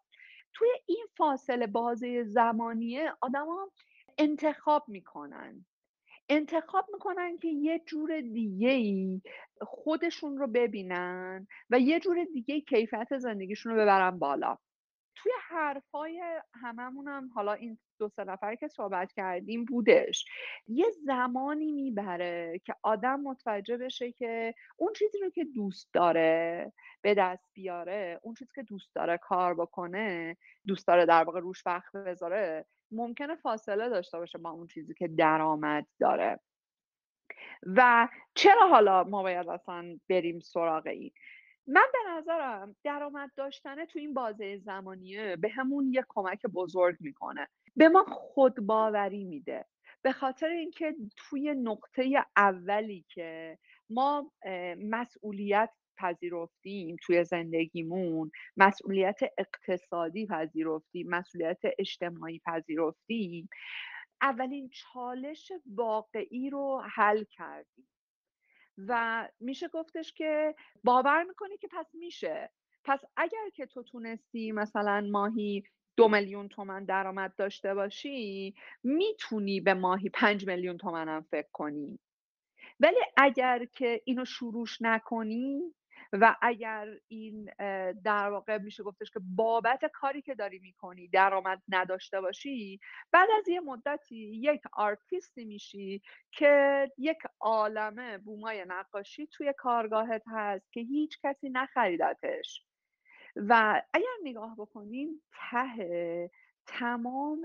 [0.53, 3.71] توی این فاصله بازه زمانیه آدما
[4.17, 5.65] انتخاب می‌کنن.
[6.29, 9.21] انتخاب می‌کنن که یه جور دیگه ای
[9.61, 14.57] خودشون رو ببینن و یه جور دیگه کیفیت زندگیشون رو ببرن بالا.
[15.23, 16.21] توی حرفای
[16.53, 20.25] هممونم حالا این دو سه نفری که صحبت کردیم بودش
[20.67, 27.13] یه زمانی می‌بره که آدم متوجه بشه که اون چیزی رو که دوست داره به
[27.13, 31.91] دست بیاره اون چیزی که دوست داره کار بکنه دوست داره در واقع روش وقت
[31.95, 36.39] بذاره ممکنه فاصله داشته باشه با اون چیزی که درآمد داره.
[37.63, 41.11] و چرا حالا ما باید اصلا بریم سراغ این؟
[41.69, 47.47] من به نظرم درآمد داشتن تو این بازه زمانیه به همون یه کمک بزرگ می‌کنه.
[47.75, 49.65] به ما خودباوری میده.
[50.01, 53.57] به خاطر اینکه توی نقطه اولی که
[53.89, 54.31] ما
[54.77, 63.49] مسئولیت پذیرفتیم توی زندگیمون مسئولیت اقتصادی پذیرفتیم مسئولیت اجتماعی پذیرفتیم
[64.21, 67.87] اولین چالش واقعی رو حل کردیم.
[68.87, 72.51] و میشه گفتش که باور می‌کنی که پس میشه.
[72.83, 75.63] پس اگر که تو تونستی مثلا ماهی
[75.97, 81.99] دو میلیون تومن درآمد داشته باشی می‌تونی به ماهی پنج میلیون تومن هم فکر کنی.
[82.79, 85.75] ولی اگر که اینو شروعش نکنی
[86.13, 87.51] و اگر این
[88.03, 92.79] در واقع میشه گفتش که بابت کاری که داری می‌کنی درآمد نداشته باشی
[93.11, 100.73] بعد از یه مدتی یک آرتیستی میشی که یک عالمه بومای نقاشی توی کارگاهت هست
[100.73, 102.65] که هیچ کسی نخریدتش.
[103.35, 106.31] و اگر نگاه بکنیم ته
[106.67, 107.41] تمام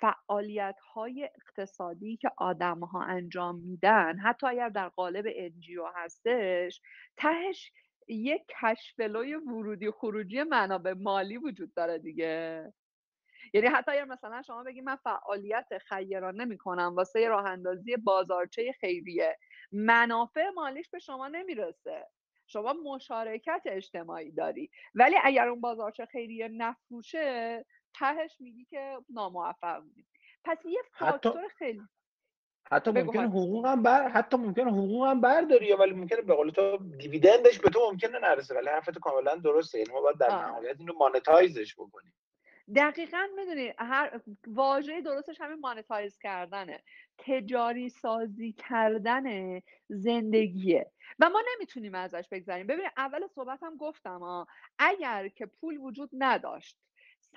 [0.00, 6.80] فعالیت های اقتصادی که آدم ها انجام میدن حتی اگر در قالب انجیو هستش
[7.16, 7.72] تهش
[8.08, 12.72] یک کشفلوی ورودی خروجی منابع مالی وجود داره دیگه.
[13.54, 19.38] یعنی حتی اگر مثلا شما بگید من فعالیت خیرانه می‌کنم واسه راه اندازی بازارچه خیریه
[19.72, 22.06] منافع مالیش به شما نمی‌رسه.
[22.46, 24.70] شما مشارکت اجتماعی داری.
[24.94, 30.06] ولی اگر اون بازارچه خیریه نفروشه تهش میگی که ناموفق بودی.
[30.44, 31.48] پس یه فاکتور حتی...
[31.58, 31.82] خیلی
[32.70, 36.76] حتی ممکنه حقوق هم بر حتی ممکنه حقوق هم برداری ولی ممکنه به قول تو
[36.98, 38.54] دیویدندش به تو ممکنه نرسه.
[38.54, 39.78] ولی حرفت کاملا درسته.
[39.78, 42.14] یعنی ما باید در نهایت اینو مانتایزش بکنیم.
[42.76, 46.82] دقیقا می‌دونی هر واژه درستش همین مانتایز کردنه.
[47.18, 50.90] تجاری سازی کردن زندگیه.
[51.18, 54.46] و ما نمی‌تونیم ازش بگذاریم ببینید اول صحبت هم گفتم ها
[54.78, 56.78] اگر که پول وجود نداشت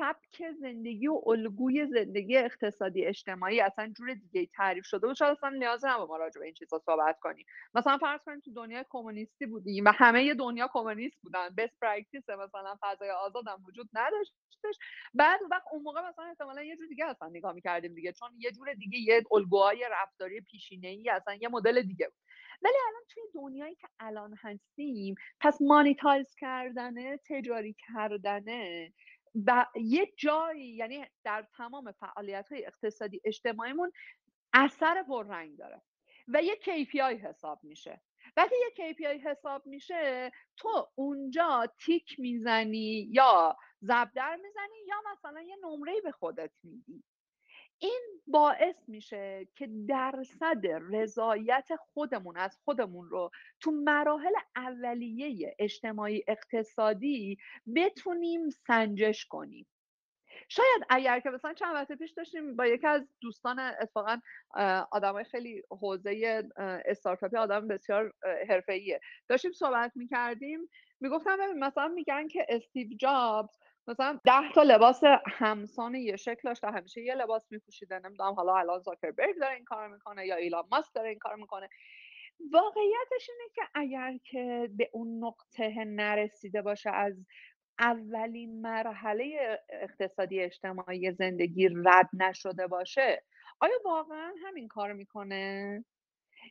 [0.01, 5.49] سبک زندگی و الگوی زندگی اقتصادی اجتماعی اصلا جور دیگه تعریف شده و شاید اصلا
[5.49, 7.45] نیاز نبود ما راجع به این چیزا صحبت کنیم.
[7.75, 11.49] مثلا فرض کنیم تو دنیای کمونیستی بودیم و همه دنیا کمونیست بودن.
[11.57, 14.77] best practice مثلا فضای آزاد هم وجود نداشتش.
[15.13, 18.13] بعد اون موقع مثلا احتمالا یه جور دیگه اصلا نگاه می‌کردیم دیگه.
[18.13, 22.21] چون یه جور دیگه یه الگوهای رفتاری پیشینه ای اصلا یه مدل دیگه بود.
[22.63, 28.93] ولی الان توی دنیایی که الان هستیم پس مانیتایز کردنه تجاری کردنه
[29.45, 33.91] و یه جایی یعنی در تمام فعالیت های اقتصادی اجتماعیمون
[34.53, 35.81] اثر پررنگ داره
[36.27, 38.01] و یه KPI حساب میشه.
[38.37, 45.55] وقتی یه KPI حساب میشه تو اونجا تیک می‌زنی یا زبدر می‌زنی یا مثلا یه
[45.63, 47.03] نمره به خودت میدی.
[47.81, 57.37] این باعث میشه که درصد رضایت خودمون از خودمون رو تو مراحل اولیه اجتماعی اقتصادی
[57.75, 59.67] بتونیم سنجش کنیم.
[60.49, 64.19] شاید اگر که مثلا چند وقت پیش داشتیم با یکی از دوستان اتفاقا
[64.91, 66.43] آدمای خیلی حوزه
[66.85, 68.13] استارتاپی آدم بسیار
[68.49, 68.99] حرفه‌ایه.
[69.27, 76.15] داشتیم صحبت می‌کردیم می‌گفتم مثلا میگن که استیو جابز مثلا ده تا لباس همسان یه
[76.15, 77.99] شکل داشته همیشه یه لباس میپوشیده.
[77.99, 81.69] نمی‌دونم حالا الان زاکربرگ داره این کار می‌کنه یا ایلان ماسک داره این کار می‌کنه.
[82.51, 87.25] واقعیتش اینه که اگر که به اون نقطه نرسیده باشه از
[87.79, 93.23] اولین مرحله اقتصادی اجتماعی زندگی رد نشده باشه
[93.59, 95.85] آیا واقعا همین کار می‌کنه؟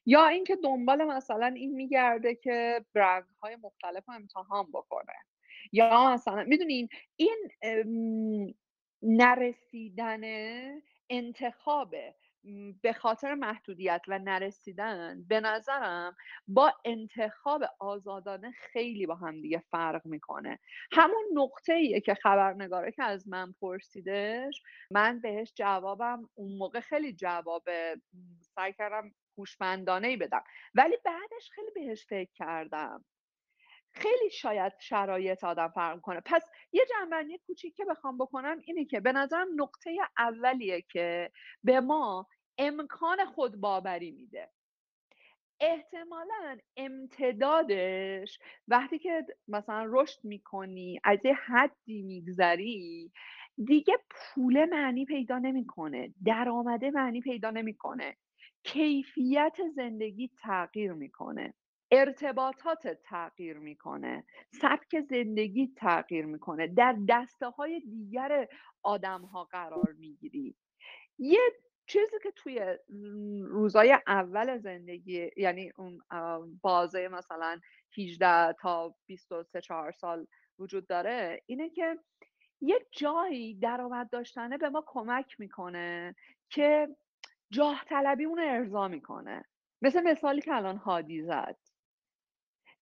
[0.06, 5.14] یا اینکه دنبال مثلا این میگرده که برندهای مختلف رو امتحان بکنه؟
[5.72, 7.50] یا مثلا می‌دونین این
[9.02, 10.20] نرسیدن
[11.10, 11.94] انتخاب
[12.82, 16.16] به خاطر محدودیت و نرسیدن به نظرم
[16.48, 20.58] با انتخاب آزادانه خیلی با هم دیگه فرق می‌کنه
[20.92, 27.12] همون نقطه ایه که خبرنگاره که از من پرسیدش من بهش جوابم اون موقع خیلی
[27.12, 27.68] جواب
[28.40, 30.44] سعی کردم هوشمندانه ای بدم
[30.74, 33.04] ولی بعدش خیلی بهش فکر کردم
[33.92, 36.20] خیلی شاید شرایط آدم فرق کنه.
[36.24, 41.30] پس یه جنبندی کوچیک که بخوام بکنم اینه که به نظرم نقطه اولیه که
[41.64, 42.26] به ما
[42.58, 44.50] امکان خودباوری میده.
[45.60, 53.12] احتمالا امتدادش وقتی که مثلا رشد می‌کنی از یه حدی میگذری
[53.66, 58.16] دیگه پول معنی پیدا نمی‌کنه درآمده معنی پیدا نمی‌کنه
[58.64, 61.54] کیفیت زندگی تغییر می‌کنه.
[61.90, 68.48] ارتباطات تغییر می‌کنه سبک زندگی تغییر می‌کنه در دسته های دیگر
[68.82, 70.56] آدم ها قرار می‌گیری.
[71.18, 71.40] یه
[71.86, 72.78] چیزی که توی
[73.44, 76.00] روزای اول زندگی یعنی اون
[76.62, 77.60] بازه مثلا
[77.98, 80.26] 18 تا 23 4 سال
[80.58, 81.98] وجود داره اینه که
[82.60, 86.14] یه جایی درآمد داشتنه به ما کمک می‌کنه
[86.50, 86.88] که
[87.52, 89.44] جاه طلبیمون رو ارضا می‌کنه.
[89.82, 91.56] مثل مثالی که الان هادی زد.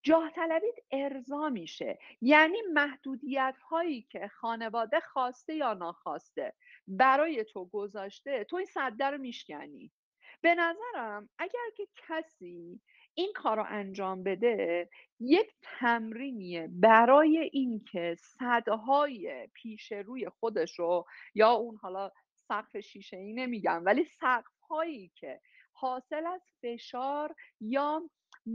[0.03, 1.99] جاه طلبیت ارضا میشه.
[2.21, 6.55] یعنی محدودیت هایی که خانواده خواسته یا ناخواسته
[6.87, 9.93] برای تو گذاشته تو این صده رو میشکنی.
[10.41, 12.81] به نظرم اگر که کسی
[13.15, 21.51] این کار رو انجام بده یک تمرینیه برای اینکه صدهای پیش روی خودش رو یا
[21.51, 25.41] اون حالا سقف شیشه ای نمیگم ولی سقف هایی که
[25.73, 28.03] حاصل از فشار یا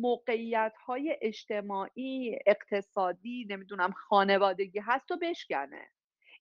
[0.01, 5.89] موقعیت های اجتماعی اقتصادی نمی‌دونم خانوادگی هست و بشکنه.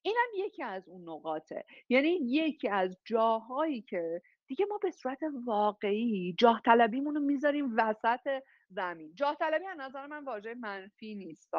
[0.02, 1.64] اینم یکی از اون نقاطه.
[1.88, 9.14] یعنی یکی از جاهایی که دیگه ما به صورت واقعی جاه رو می‌ذاریم وسط زمین.
[9.14, 11.50] جاه طلبی از نظر من واژه منفی نیست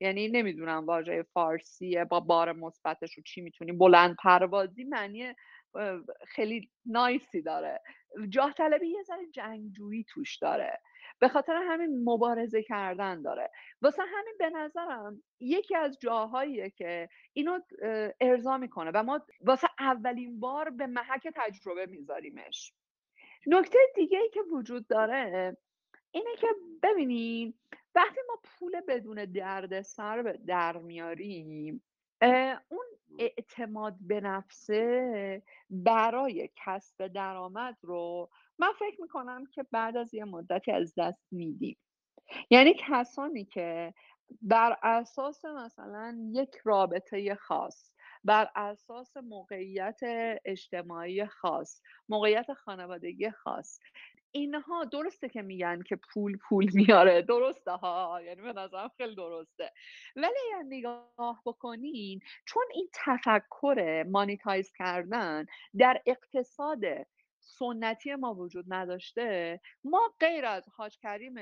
[0.00, 5.34] یعنی نمی‌دونم واژه فارسیه با بار مثبتش رو چی می‌تونیم بلند پروازی معنی
[6.28, 7.80] خیلی نایسی داره.
[8.28, 10.80] جاه طلبی یه ذره جنگجویی توش داره.
[11.22, 13.50] به خاطر همین مبارزه کردن داره.
[13.82, 17.58] واسه همین به نظرم یکی از جاهاییه که اینو
[18.20, 22.72] ارضا می‌کنه و ما واسه اولین بار به محک تجربه میذاریمش.
[23.46, 25.56] نکته دیگه ای که وجود داره
[26.10, 26.46] اینه که
[26.82, 27.54] ببینین
[27.94, 31.82] وقتی ما پول بدون درد سر در میاریم
[32.68, 32.86] اون
[33.18, 38.30] اعتماد به نفسه برای کسب درآمد رو
[38.62, 41.78] من فکر می‌کنم که بعد از یه مدتی از دست میدیم.
[42.50, 43.94] یعنی کسانی که
[44.42, 47.92] بر اساس مثلا یک رابطه خاص
[48.24, 50.00] بر اساس موقعیت
[50.44, 53.78] اجتماعی خاص موقعیت خانوادگی خاص
[54.34, 57.22] اینها درسته که میگن که پول پول میاره.
[57.22, 59.72] درسته ها؟ یعنی به نظرم خیلی درسته.
[60.16, 65.46] ولی اگر نگاه بکنین چون این تفکر مانیتایز کردن
[65.78, 66.80] در اقتصاد
[67.58, 71.34] سنتی ما وجود نداشته ما غیر از حاج کریم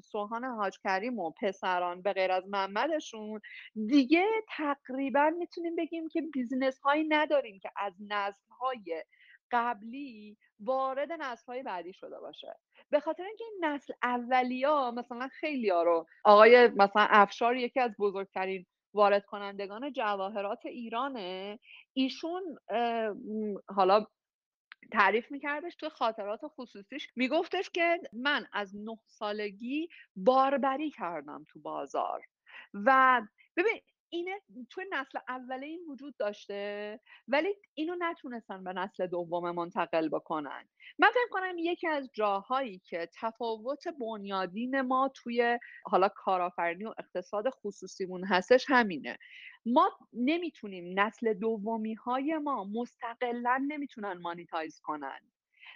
[0.00, 3.40] سوهان حاج کریم و پسران به غیر از محمدشون
[3.86, 9.04] دیگه تقریبا می‌تونیم بگیم که بیزینس هایی نداریم که از نسل های
[9.50, 12.56] قبلی وارد نسل های بعدی شده باشه.
[12.90, 17.90] به خاطر اینکه این نسل اولیا مثلا خیلی ها رو آقای مثلا افشار یکی از
[17.98, 21.58] بزرگترین وارد کنندگان جواهرات ایرانه
[21.92, 22.42] ایشون
[23.68, 24.06] حالا
[24.92, 27.08] تعریف میکردش تو خاطرات خصوصیش.
[27.16, 32.22] میگفتش که من از نه سالگی باربری کردم تو بازار
[32.74, 33.22] و
[33.56, 34.40] ببین اینه
[34.70, 40.68] توی نسل اوله این وجود داشته ولی اینو نتونستن به نسل دوم منتقل بکنن.
[40.98, 47.50] من فکر کنم یکی از جاهایی که تفاوت بنیادین ما توی حالا کارآفرینی و اقتصاد
[47.50, 49.18] خصوصیمون هستش همینه.
[49.66, 55.20] ما نمی‌تونیم نسل دومی های ما مستقلا نمی‌تونن مانیتایز کنن.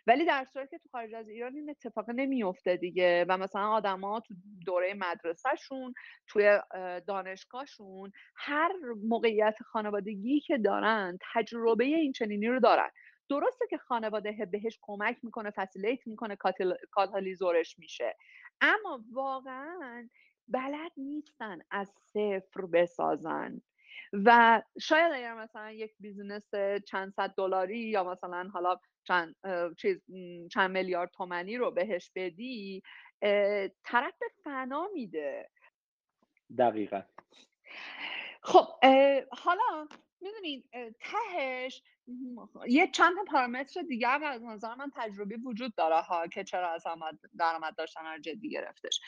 [0.06, 4.20] ولی در صورتی که تو خارج از ایران این اتفاق نمیفته دیگه و مثلا آدما
[4.20, 4.34] تو
[4.66, 5.94] دوره مدرسهشون
[6.26, 6.60] توی
[7.06, 8.72] دانشگاهشون هر
[9.08, 12.90] موقعیت خانوادگی که دارن تجربه این چنینی رو دارن.
[13.30, 16.36] درسته که خانواده بهش کمک می‌کنه فسیلیت می‌کنه
[16.90, 18.16] کاتالیزورش میشه.
[18.60, 20.08] اما واقعا
[20.48, 23.60] بلد نیستن از صفر بسازن.
[24.12, 26.50] و شاید اگر مثلا یک بیزینس
[26.88, 28.76] چند صد دلاری یا مثلا حالا
[29.08, 29.36] چند
[29.78, 30.02] چیز
[30.52, 32.82] چند میلیارد تومنی رو بهش بدی
[33.84, 35.50] طرف به فنا میده.
[36.58, 37.02] دقیقا.
[38.42, 38.66] خب
[39.30, 39.88] حالا
[40.20, 41.82] می‌دونید تهش
[42.68, 46.84] یه چند تا پارامتر دیگر از نظر من تجربی وجود داره ها که چرا از
[47.38, 49.00] درآمد داشتن رو جدی گرفتش.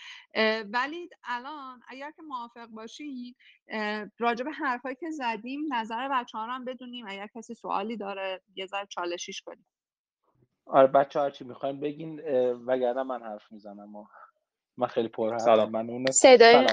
[0.72, 3.36] ولی الان اگر که موافق باشید
[4.18, 8.86] راجب حرفایی که زدیم نظر بچه ها هم بدونیم اگر کسی سوالی داره یه ذره
[8.86, 9.66] چالشیش کنیم.
[10.72, 12.20] آره بچه ها چی می‌خوایم بگین
[12.66, 14.04] وگرنه من حرف می‌زنم و
[14.76, 15.70] من خیلی پر سلام.
[15.70, 16.66] من صدای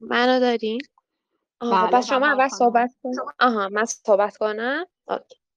[0.00, 0.80] منو دارین؟
[1.60, 3.10] آها بله شما اول صحبت کن
[3.40, 4.86] آها من صحبت کنم.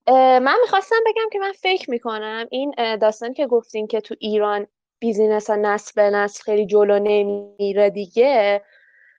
[0.08, 4.68] من می‌خواستم بگم که من فکر می‌کنم این داستانی که گفتین که تو ایران
[5.00, 8.62] بیزینس ها نسل به نسل خیلی جلو نمیره دیگه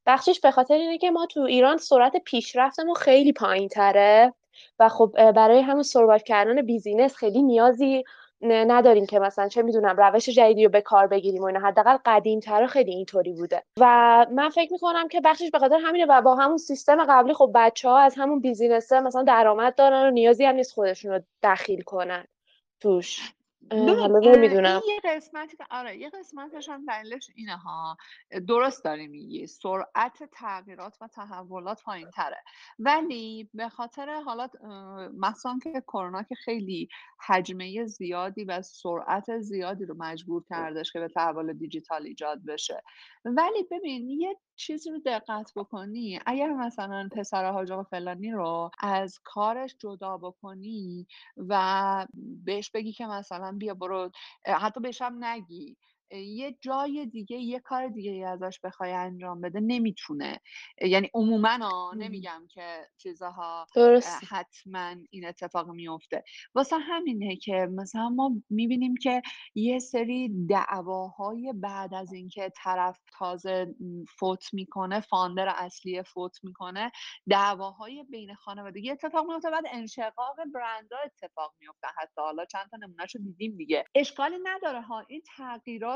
[0.06, 4.34] بخشش به خاطر اینه که ما تو ایران سرعت پیشرفتمون خیلی پایین تره
[4.78, 8.04] و خب برای همون سروایو کردن بیزینس خیلی نیازی
[8.42, 11.60] نداریم که مثلا چه می‌دونم روش جدیدی رو به کار بگیریم و اینا.
[11.60, 13.62] حداقل قدیم تر خیلی اینطوری بوده.
[13.80, 17.50] و من فکر می‌کنم که بخشش به خاطر همینه و با همون سیستم قبلی خب
[17.54, 21.80] بچه ها از همون بیزینسه مثلا درآمد دارن و نیازی هم نیست خودشون رو دخیل
[21.80, 22.26] کنن.
[22.80, 23.32] توش.
[23.72, 24.80] حالا نمی‌دونم.
[24.88, 27.96] یه قسمتی که آره یه قسمتش هم دلیلش اینه ها
[28.48, 29.46] درست داری میگی.
[29.46, 32.42] سرعت تغییرات و تحولات پایین تره
[32.78, 34.50] ولی به خاطر حالات
[35.14, 36.88] مثلا که کرونا که خیلی
[37.26, 42.82] حجمه زیادی و سرعت زیادی رو مجبور کردش که به تحول دیجیتال ایجاد بشه.
[43.24, 46.20] ولی ببین یه چیزی رو دقت بکنی.
[46.26, 52.06] اگر مثلا پسر حاج آقا فلانی رو از کارش جدا بکنی و
[52.44, 54.10] بهش بگی که مثلا بیا برو
[54.46, 55.76] حتی بهشم نگی
[56.10, 60.40] یه جای دیگه یه کار دیگه ای ازش بخوای انجام بده نمی‌تونه.
[60.82, 61.58] یعنی عموما
[61.96, 63.66] نمیگم که چیزها
[64.30, 69.22] حتما این اتفاق میفته واسه همینه که مثلا ما می‌بینیم که
[69.54, 73.74] یه سری دعواهای بعد از اینکه طرف تازه
[74.18, 76.92] فوت می‌کنه فاندر اصلی فوت می‌کنه
[77.30, 83.18] دعواهای بین خانوادگی اتفاق میفته بعد انشقاق برندها اتفاق میفته حتی حالا چند تا نمونهشو
[83.18, 83.84] دیدیم دیگه.
[83.94, 85.04] اشکالی نداره ها.
[85.08, 85.95] این تغییرات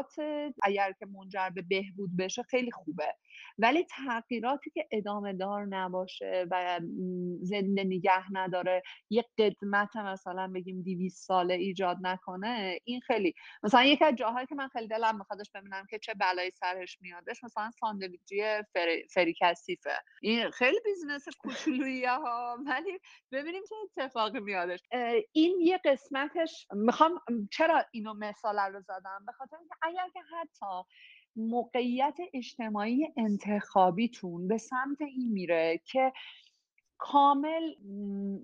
[0.62, 3.14] اگر که منجر به بهبود بشه خیلی خوبه.
[3.58, 6.80] ولی تغییراتی که ادامه دار نباشه و
[7.42, 13.34] زنده نگه نداره یه قدمت مثلا بگیم 200 ساله ایجاد نکنه این خیلی.
[13.62, 17.44] مثلا یکی از جاهایی که من خیلی دلم میخوادش ببینم که چه بلایی سرش میادش
[17.44, 18.42] مثلا ساندویچی
[18.74, 19.94] فری, فری کثیفه.
[20.22, 22.98] این خیلی business کوچولوییه ها ولی
[23.32, 24.80] ببینیم چه اتفاقی میادش
[25.32, 27.20] این یه قسمتش می‌خوام
[27.52, 30.88] چرا اینو مثال رو زدم؟ به خاطر اینکه اگر که حتی
[31.36, 36.12] موقعیت اجتماعی انتخابیتون به سمت این میره که
[36.98, 37.74] کامل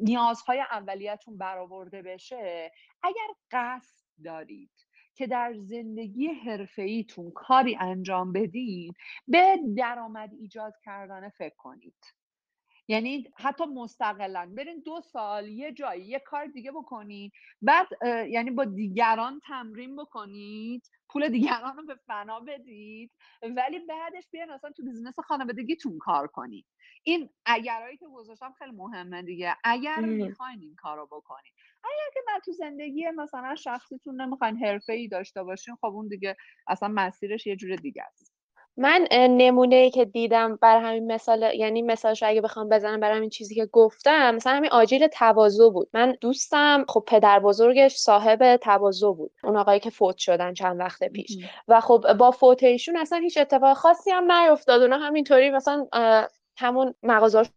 [0.01, 2.73] نیازهای اولیتون برآورده بشه
[3.03, 4.71] اگر قصد دارید
[5.15, 8.95] که در زندگی حرفه‌ایتون کاری انجام بدین
[9.29, 12.16] به درآمد ایجاد کردن فکر کنید.
[12.89, 14.53] یعنی حتی مستقلا.
[14.57, 17.33] برین دو سال یه جایی یه کار دیگه بکنید
[17.63, 17.89] بعد
[18.31, 20.91] یعنی با دیگران تمرین بکنید.
[21.11, 23.13] پول دیگران رو به فنا بدید.
[23.43, 26.67] ولی بعدش بیان اصلا تو business خانوادگیتون کار کنید
[27.05, 29.57] این اگرهایی که گذاشتم خیلی مهمه دیگه.
[29.65, 34.93] اگر می‌خواین این کار رو بکنید اگر که نه تو زندگی مثلا شخصیتون نمی‌خواین حرفه
[34.93, 36.37] ای داشته باشین خب اون دیگه
[36.69, 38.36] اصلا مسیرش یه جور دیگه است.
[38.79, 43.31] من نمونه ای که دیدم بر همین مثال یعنی مثالش اگه بخوام بزنم برای همین
[43.31, 45.89] چیزی که گفتم مثلا همین آجیل تواضع بود.
[45.93, 51.05] من دوستم خب پدر بزرگش صاحب تواضع بود اون آقایی که فوت شدن چند وقت
[51.05, 51.39] پیش.
[51.69, 54.83] و خب با فوت ایشون اصلا هیچ اتفاق خاصی هم نیفتاد.
[54.83, 55.87] اونا همینطوری مثلا
[56.57, 57.53] همون مغازه‌اشون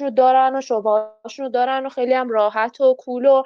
[0.00, 3.42] رو دارن و شعبه‌هاشون رو دارن و خیلی هم راحت و کول و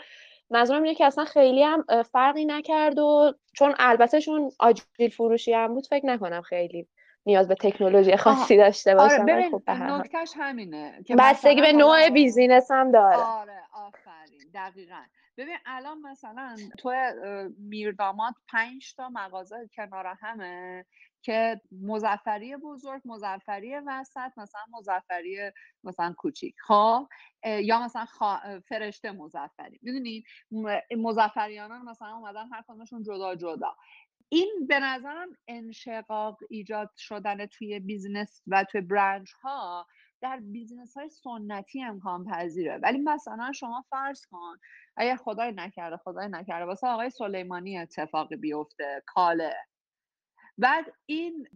[0.51, 5.75] منظورم اینه که اصلا خیلی هم فرقی نکرد و چون البته چون آجیل فروشی هم
[5.75, 6.89] بود فکر نکنم خیلی
[7.29, 12.71] نیاز به تکنولوژی خاصی داشته آره ببین خب نکتهش همینه که بستگی به نوع بیزینس
[12.71, 13.17] هم داره.
[13.17, 15.03] آره آفرین دقیقا.
[15.37, 16.93] ببین الان مثلا تو
[17.59, 20.85] میرداماد پنج تا مغازه کنار همه
[21.23, 25.53] که مظفری بزرگ مظفری وسط مثلا مظفری
[25.85, 27.09] مثلا کوچیک خب؟
[27.45, 28.07] یا مثلا
[28.69, 29.79] فرشته مظفری.
[29.83, 30.25] می‌دونید
[30.97, 33.75] مظفریانان مثلا اومدن هر کدومشون جدا جدا.
[34.29, 39.87] این به نظرم انشقاق ایجاد شدن توی business و توی برند ها
[40.21, 44.57] در business های سنتی امکان پذیره ولی مثلا شما فرض کن
[44.97, 49.55] اگر خدای نکرده خدای نکرده واسه آقای سلیمانی اتفاقی بیفته کاله.
[50.59, 51.49] بعد این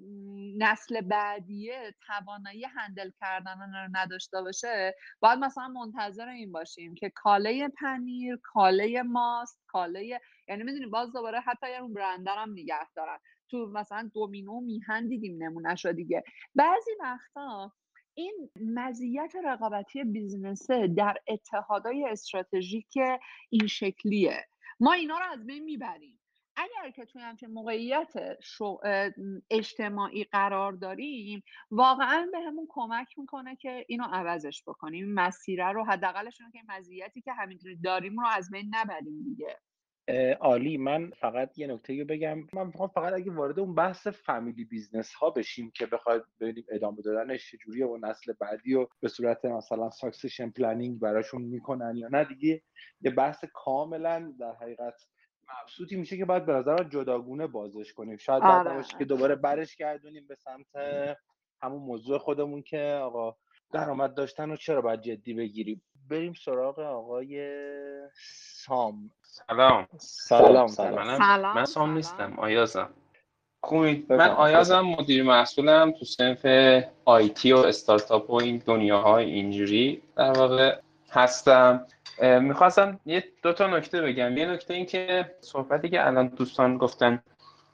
[0.58, 7.68] نسل بعدیه توانایی هندل کردن رو نداشته باشه باید مثلا منتظر این باشیم که کاله
[7.68, 13.18] پنیر کاله ماست کاله یعنی می‌دونی باز دوباره حتی یه اون برندر هم نگه دارن.
[13.50, 16.22] تو مثلا دومینو میهن دیدیم نمونهش دیگه.
[16.54, 17.72] بعضی وقتا
[18.14, 22.92] این مزیت رقابتی بیزنسه در اتحادای استراتژیک
[23.50, 24.46] این شکلیه.
[24.80, 26.18] ما اینا رو از بین می‌بریم.
[26.56, 28.12] اگر که توی همچین موقعیت
[29.50, 35.14] اجتماعی قرار داریم واقعا به همون کمک می‌کنه که اینو عوضش بکنیم.
[35.14, 39.58] مسیره رو حداقلش که مزیتی که همینطوری داریم رو از بین نبریم دیگه.
[40.40, 40.76] عالی.
[40.76, 42.38] من فقط یه نکته رو بگم.
[42.52, 47.02] من می‌خوام فقط اگه وارد اون بحث family business ها بشیم که بخواید ببینیم ادامه
[47.02, 52.24] دادنش چجوریه و نسل بعدی و به صورت مثلا succession planning براشون می‌کنن یا نه
[52.24, 52.62] دیگه.
[53.00, 54.94] یه بحث کاملا در حقیقت
[55.62, 58.16] مبسوطی میشه که باید به نظر جداگونه بازش کنیم.
[58.16, 58.76] شاید بعد آره.
[58.76, 60.66] باشه که دوباره برش گردونیم به سمت
[61.62, 63.36] همون موضوع خودمون که آقا
[63.72, 65.82] درآمد داشتن و چرا باید جدی بگیریم.
[66.10, 67.58] بریم سراغ آقای
[68.64, 69.10] سام.
[69.32, 69.86] سلام.
[69.98, 72.90] سلام سلام, من سام نیستم آیازم.
[73.64, 74.12] خوبید.
[74.12, 76.46] من آیازم مدیر محصولم تو صنف
[77.04, 80.78] آیتی و استارتاپ و این دنیاهای اینجوری در واقع
[81.10, 81.86] هستم.
[82.22, 84.36] می‌خواستم یه دو تا نکته بگم.
[84.36, 87.22] یه نکته این که صحبتی که الان دوستان گفتن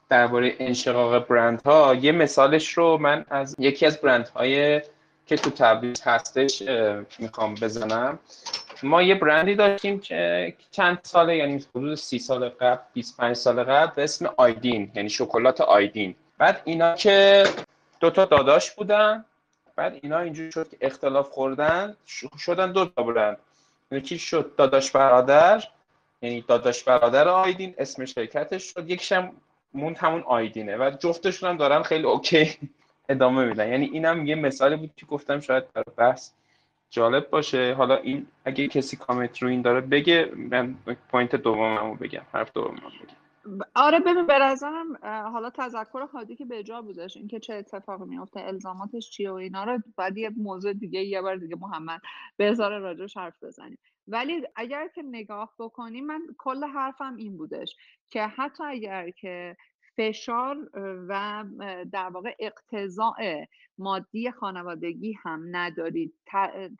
[0.09, 4.81] درباره انشقاق برند ها یه مثالش رو من از یکی از برند های
[5.25, 6.63] که تو تبریز هستش
[7.19, 8.19] می‌خوام بزنم.
[8.83, 13.95] ما یه برندی داشتیم که چند ساله یعنی حدود سی سال قبل 25 سال قبل
[13.95, 16.15] به اسم آیدین یعنی شکلات آیدین.
[16.37, 17.43] بعد اینا که
[17.99, 19.25] دو تا داداش بودن
[19.75, 21.95] بعد اینا اینجوری شد که اختلاف خوردن
[22.37, 23.37] شدن دو تا برند.
[23.91, 25.63] یکی شد داداش برادر
[26.21, 29.31] یعنی داداش برادر آیدین اسم شرکتش شد یکیشم
[29.73, 30.77] موند همون آیدینه.
[30.77, 32.57] و جفتشون هم دارن خیلی okay
[33.09, 33.69] ادامه میدن.
[33.69, 36.31] یعنی اینم یه مثالی بود که گفتم شاید برای بحث
[36.89, 37.73] جالب باشه.
[37.73, 40.75] حالا این اگه کسی کامنت رو این داره بگه من
[41.11, 42.25] point دوممو بگم.
[42.33, 43.19] حرف دوممو بگم.
[43.75, 48.39] آره ببین به نظرم حالا تذکر هادی که به جا بودش اینکه چه اتفاقی میفته
[48.39, 52.01] الزاماتش چیه و اینا رو بعد یه موضوع دیگه یه بار دیگه محمد
[52.37, 53.77] به ازار راجعش حرف بزنیم.
[54.07, 57.75] ولی اگر که نگاه بکنیم من کل حرفم این بودش
[58.09, 59.57] که حتی اگر که
[59.99, 60.57] فشار
[61.07, 61.45] و
[61.91, 63.47] در واقع اقتضاع
[63.77, 66.13] مادی خانوادگی هم ندارید.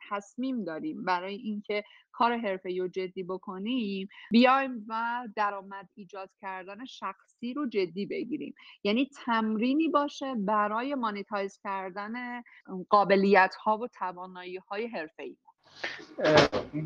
[0.09, 1.03] تصمیم داریم.
[1.03, 8.05] برای اینکه کار حرفه و جدی بکنیم بیایم و درآمد ایجاد کردن شخصی رو جدی
[8.05, 8.53] بگیریم.
[8.83, 12.41] یعنی تمرینی باشه برای مانیتایز کردن
[12.89, 15.37] قابلیت ها و توانایی های حرفه ای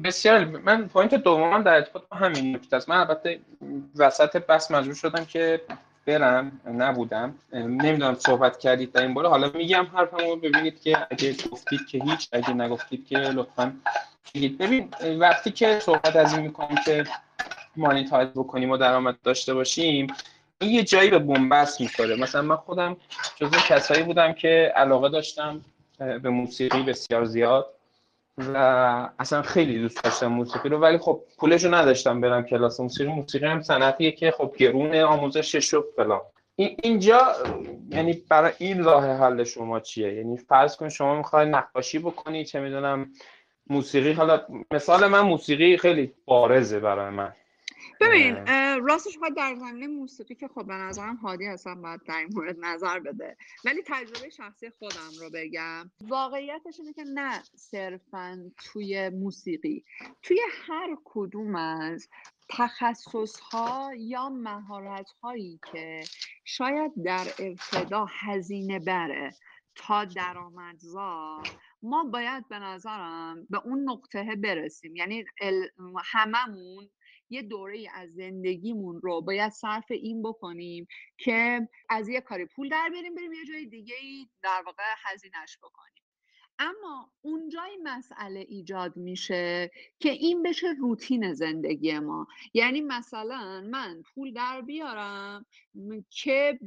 [0.04, 2.90] بسیار من point دومم در ارتباط با همین نکته است.
[2.90, 3.40] من البته
[3.96, 5.62] وسط بحث مجبور شدم که
[6.06, 7.36] برم نبودم.
[7.54, 12.30] نمی‌دونم صحبت کردید در این باره حالا میگم حرفمو ببینید که اگه گفتید که هیچ
[12.32, 13.74] اگه نگفتید که لطفا
[14.36, 14.58] بگید.
[14.58, 14.90] ببین
[15.20, 17.04] وقتی که صحبت از این می‌کنیم که
[17.76, 20.08] monetize بکنیم و درآمد داشته باشیم
[20.62, 22.16] این یه جایی به بن‌بست می‌خوره.
[22.16, 22.98] مثلا من خودم
[23.36, 25.62] جزو کسایی بودم که علاقه داشتم
[25.98, 27.73] به موسیقی بسیار زیاد.
[28.38, 28.58] و
[29.20, 33.12] اصلا خیلی دوست داشتم موسیقی رو ولی خب پولشو نداشتم برم کلاس موسیقی.
[33.12, 36.22] موسیقی هم صنعتیه که خب گرون آموزشش و فلان.
[36.56, 37.22] اینجا
[37.90, 42.60] یعنی برای این راه حل شما چیه؟ یعنی فرض کن شما می‌خوای نقاشی بکنی چه
[42.60, 43.08] می‌دونم
[43.68, 47.34] موسیقی حالا مثال من موسیقی خیلی بارزه برای من.
[48.04, 48.48] ببین
[48.86, 52.56] راستش باید در زمینه موسیقی که خب به نظرم هادی اصلا باید در این مورد
[52.60, 53.38] نظر بده.
[53.66, 55.92] ولی تجربه شخصی خودم رو بگم.
[56.02, 59.86] واقعیتش اینه که نه صرفا توی موسیقی.
[60.24, 62.10] توی هر کدوم از
[62.50, 66.04] تخصص ها یا مهارت هایی که
[66.46, 69.34] شاید در ابتدا هزینه بره
[69.76, 71.44] تا درآمدزا
[71.84, 74.96] ما باید به نظرم به اون نقطه برسیم.
[74.96, 75.26] یعنی
[76.04, 76.90] هممون
[77.30, 82.90] یه دوره از زندگیمون رو باید صرف این بکنیم که از یه کاری پول در
[82.90, 86.03] بریم بریم یه جای دیگه ای در واقع هزینهش بکنیم.
[86.60, 92.28] اما اونجای مسئله ایجاد میشه که این بشه روتین زندگی ما.
[92.54, 95.46] یعنی مثلا من پول در بیارم
[96.10, 96.60] که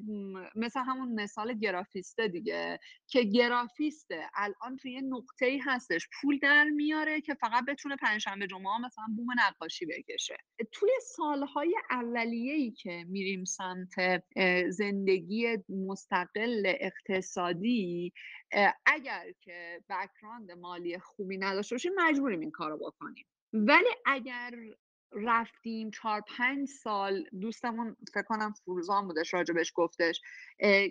[0.54, 6.64] مثل همون مثال گرافیسته دیگه که گرافیسته الان توی یه نقطه ای هستش پول در
[6.64, 10.36] میاره که فقط بتونه پنجشنبه جمعه مثلا بوم نقاشی بکشه.
[10.72, 14.22] توی سالهای اولیه که میریم سمت
[14.68, 18.12] زندگی مستقل اقتصادی
[18.86, 23.26] اگر که بکراند مالی خوبی نداشته باشیم مجبوریم این کار رو بکنیم.
[23.52, 24.50] ولی اگر
[25.12, 30.20] رفتیم چهار پنج سال دوستمون فکر کنم فروزان بودش راجبش گفتش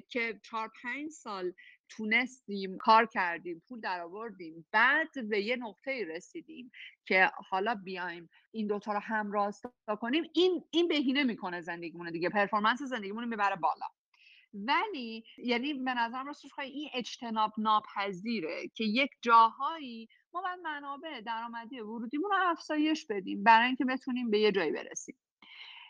[0.09, 1.53] که چهار پنج سال
[1.89, 6.71] تونستیم کار کردیم پول در آوردیم بعد به یه نقطه رسیدیم
[7.05, 12.29] که حالا بیایم این دوتا رو هم راستا کنیم این این بهینه می‌کنه زندگیمون دیگه
[12.29, 13.85] پرفورمنس زندگیمون می‌بره بالا.
[14.55, 21.79] ولی یعنی به نظرم راستش این اجتناب ناپذیره که یک جاهایی ما باید منابع درآمدی
[21.79, 25.15] ورودیمون رو افزایش بدیم برای اینکه بتونیم به یه جایی برسیم.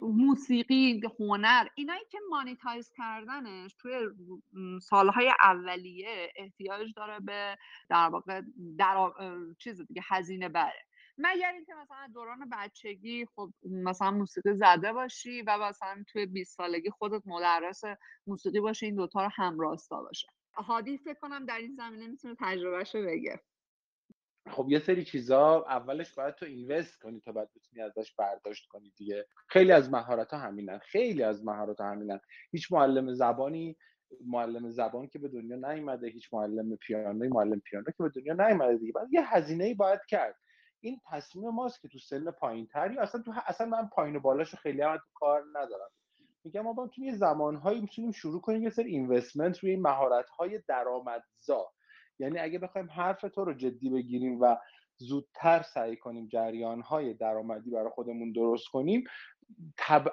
[0.02, 3.94] موسیقی هنر اینایی که مانیتایز کردنش توی
[4.82, 7.58] سالهای اولیه احتیاج داره به
[7.90, 8.42] در واقع
[8.78, 9.12] در
[9.60, 10.85] چیز دیگه هزینه بره.
[11.18, 16.90] مگر اینکه مثلا دوران بچگی خب مثلا موسیقی زده باشی و مثلا توی 20 سالگی
[16.90, 17.82] خودت مدرس
[18.28, 20.28] موسیقی باشه این دوتا رو همراستا باشه.
[20.54, 23.40] هادی فکر کنم در این زمینه می‌تونه تجربهشو بگه.
[24.52, 28.94] خب یه سری چیزا اولش باید تو اینوست کنی تا بعد بتونی ازش برداشت کنی
[28.98, 29.28] دیگه.
[29.48, 32.20] خیلی از مهارت ها همینن خیلی از مهارت ها همینن.
[32.52, 33.78] هیچ معلم زبانی
[34.26, 38.78] معلم زبان که به دنیا نیومده هیچ معلم پیانو معلم پیانو که به دنیا نیومده
[38.78, 38.92] دیگه.
[38.92, 40.36] بعد یه هزینه ای باید کرد.
[40.86, 44.58] این تصمیم ماست که تو سن پایین تری اصلا تو اصلا من پایین و بالاشو
[44.58, 45.90] خیلی هم کار ندارم.
[46.44, 51.72] میگم ما تو یه زمانهایی می‌تونیم شروع کنیم یه سری اینوستمنت روی مهارت های درآمدزا.
[52.20, 54.56] یعنی اگه بخوایم حرف تو رو جدی بگیریم و
[54.98, 59.04] زودتر سعی کنیم جریان های درآمدی برای خودمون درست کنیم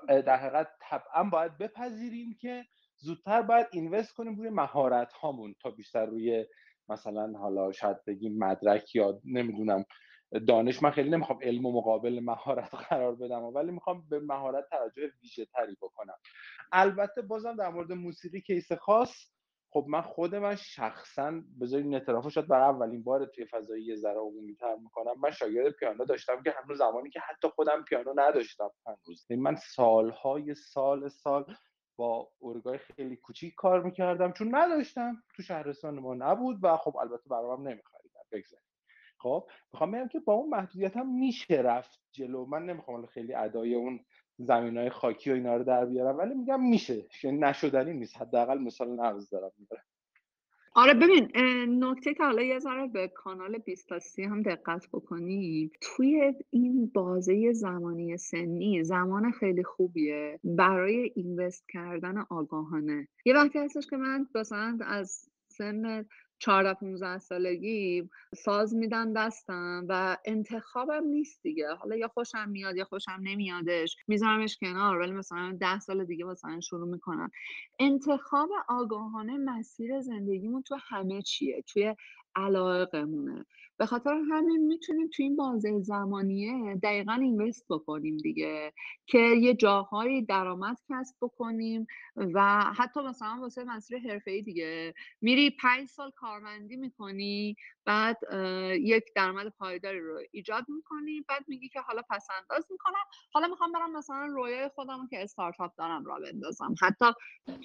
[0.06, 2.64] در حقیقت طبعا باید بپذیریم که
[2.96, 6.46] زودتر باید اینوست کنیم روی مهارت هامون تا بیشتر روی
[6.88, 9.84] مثلا حالا شاید بگیم مدرک یا نمی‌دونم
[10.40, 15.12] دانش من خیلی نمی‌خوام علم و مقابل مهارت قرار بدم ولی می‌خوام به مهارت توجه
[15.22, 16.14] ویژه تری بکنم.
[16.72, 19.32] البته بازم در مورد موسیقی کیس خاص
[19.70, 23.96] خب من خود من شخصا بذارید این اعتراف شد برای اولین بار توی فضایی یه
[23.96, 25.20] ذره عمومی تر می‌کنم.
[25.20, 29.26] من شاگرد پیانو داشتم که هنوز زمانی که حتی خودم پیانو نداشتم هنوز.
[29.30, 31.44] یعنی من سالهای سال سال
[31.96, 34.32] با ارگای خیلی کوچیک کار می‌کردم.
[34.32, 38.71] چون نداشتم تو شهرستان ما نبود و خب البته برام نمیخریدم بگذاریم.
[39.22, 42.46] خب می‌خوام بگم که با اون محدودیت هم میشه رفت جلو.
[42.46, 44.00] من نمی‌خوام خیلی ادای اون
[44.38, 47.06] زمین های خاکی و اینا رو در بیارم ولی میگم میشه.
[47.22, 48.16] یعنی نشدنی نیست.
[48.16, 49.84] حداقل مثال نقض دارم می‌برم.
[50.74, 51.28] آره ببین
[51.84, 56.90] نکته که حالا یه ذره به کانال 20 تا 30 هم دقت بکنیم توی این
[56.94, 63.08] بازه زمانی سنی زمان خیلی خوبیه برای اینوست کردن آگاهانه.
[63.24, 66.04] یه وقتی هستش که من مثلا از سن
[66.42, 71.74] 14 15 سالگی ساز میدن دستم و انتخابم نیست دیگه.
[71.74, 76.60] حالا یا خوشم میاد یا خوشم نمیادش میذارمش کنار ولی مثلا ده سال دیگه مثلا
[76.60, 77.30] شروع می‌کنم.
[77.78, 81.96] انتخاب آگاهانه مسیر زندگیمون تو همه چیه؟ توی
[82.36, 83.46] علاقمونه
[83.78, 88.72] به خاطر همین می‌تونیم تو این بازه زمانیه دقیقا اینوست بکنیم دیگه
[89.06, 94.94] که یه جاهایی درآمد کسب بکنیم و حتی مثلا واسه مسیر ای دیگه.
[95.20, 98.18] میری پنج سال کارمندی می‌کنی بعد
[98.80, 103.04] یک درآمد پایداری رو ایجاد می‌کنی بعد میگی که حالا پس انداز می‌کنم.
[103.32, 106.74] حالا می‌خوام برم مثلا رویای خودم که استارتاپ دارم را بندازم.
[106.82, 107.04] حتی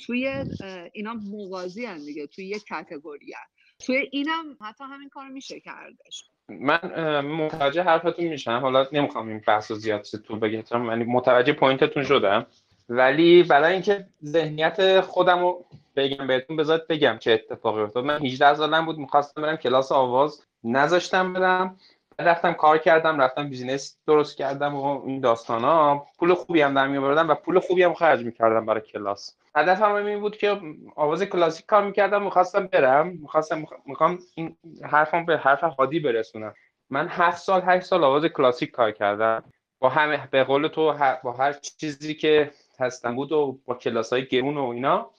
[0.06, 0.46] توی
[0.94, 3.34] اینا موازی هم دیگه توی یک کتگوری
[3.80, 6.30] توی اینم حتی همین کار میشه کردش.
[6.50, 8.60] من متوجه حرفتون میشم.
[8.60, 12.46] حالا نمی‌خوام این بحث زیاد تو بگم ولی متوجه پوینتتون شدم.
[12.90, 15.66] ولی برای اینکه ذهنیت خودم رو
[15.96, 18.06] بگم بهتون بذارید بگم چه اتفاقی افتاد.
[18.06, 21.78] من 18 سالم بود می‌خواستم برم کلاس آواز نذاشتن برم.
[22.20, 26.88] رفتم کار کردم رفتم business درست کردم و این داستان ها پول خوبی هم در
[26.88, 29.36] میآوردم و پول خوبی هم خرج می‌کردم برای کلاس.
[29.56, 30.62] هدفم این بود که
[30.96, 33.08] آواز کلاسیک کار می‌کردم می‌خواستم برم.
[33.08, 36.54] می‌خواستم می‌خوام این حرفم به حرف هادی برسونم.
[36.90, 39.44] من هفت سال هشت سال آواز کلاسیک کار کردم.
[39.80, 40.94] با همه به قول تو
[41.24, 45.12] با هر چیزی که هستم بود و با کلاس های گرون و اینا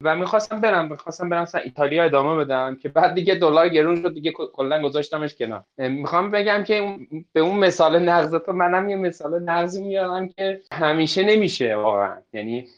[0.00, 4.14] و می‌خواستم برم می‌خواستم برم مثلا ایتالیا ادامه بدم که بعد دیگه دلار گرون شد
[4.14, 5.64] دیگه کلا گذاشتمش کنار.
[5.78, 6.98] می‌خوام بگم که
[7.32, 12.22] به اون مثال نقض تو منم یه مثال نقضی میارم که همیشه نمیشه واقعا.
[12.32, 12.68] یعنی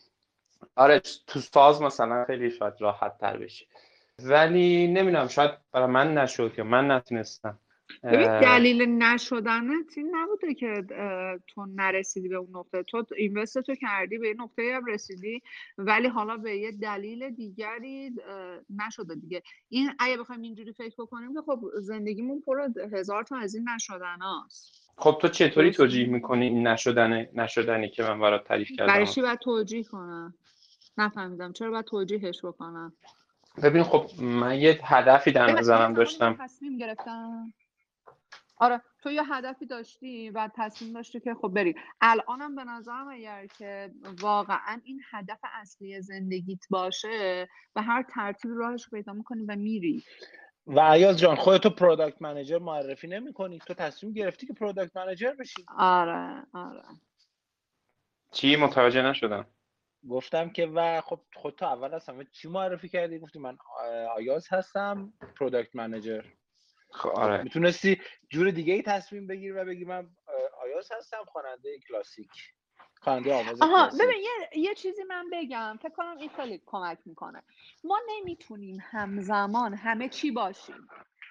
[0.77, 3.67] آره تو ساز مثلا خیلی شاید راحت تر بشه.
[4.23, 7.59] ولی نمی‌دونم شاید برای من نشد یا من نتونستم.
[8.03, 10.84] ببین دلیل نشدنت این نبوده که
[11.47, 12.82] تو نرسیدی به اون نقطه.
[12.82, 15.43] تو اینوست تو کردی به این نقطه هم رسیدی.
[15.78, 18.12] ولی حالا به یه دلیل دیگری
[18.87, 19.43] نشده دیگه.
[19.68, 22.57] این اگه بخوایم اینجوری فکر بکنیم که خب زندگیمون پر
[22.93, 28.03] هزار تا از این نشدن هاست خب تو چطوری توجیه می‌کنی این نشدن نشدنی که
[28.03, 30.34] من برات تعریف کردم؟ برای چی باید توجیه کنم؟
[30.99, 31.53] نفهمیدم.
[31.53, 32.93] چرا باید توجیهش بکنم؟
[33.62, 36.37] ببین خب من یه هدفی در نظرم داشتم.
[36.41, 37.53] تصمیم گرفتم.
[38.57, 41.75] آره تو یه هدفی داشتی و تصمیم داشتی که خب بری.
[42.01, 43.91] الانم به نظرم اگر که
[44.21, 50.05] واقعا این هدف اصلی زندگیت باشه و هر ترتیب راهش پیدا می‌کنی و میری.
[50.67, 55.33] و آیاز جان خودتو product manager معرفی نمی کنی تو تصمیم گرفتی که product manager
[55.33, 55.67] بشی.
[55.79, 56.83] آره آره.
[58.33, 59.47] چی؟ متوجه نشدم.
[60.09, 63.59] گفتم که و خب خودتو اول از همه چی معرفی کردی؟ گفتی من
[64.17, 66.25] آیاز هستم product manager
[66.97, 67.43] خب آره.
[67.43, 70.11] می‌تونستی جور دیگه ای تصمیم بگیری و بگی من
[70.62, 72.31] آیاز هستم خواننده کلاسیک.
[73.01, 75.79] خواننده آواز آها ببین یه،, یه چیزی من بگم.
[75.83, 77.43] فکر کنم این خیلی کمک می‌کنه.
[77.85, 80.89] ما نمی‌تونیم همزمان همه چی باشیم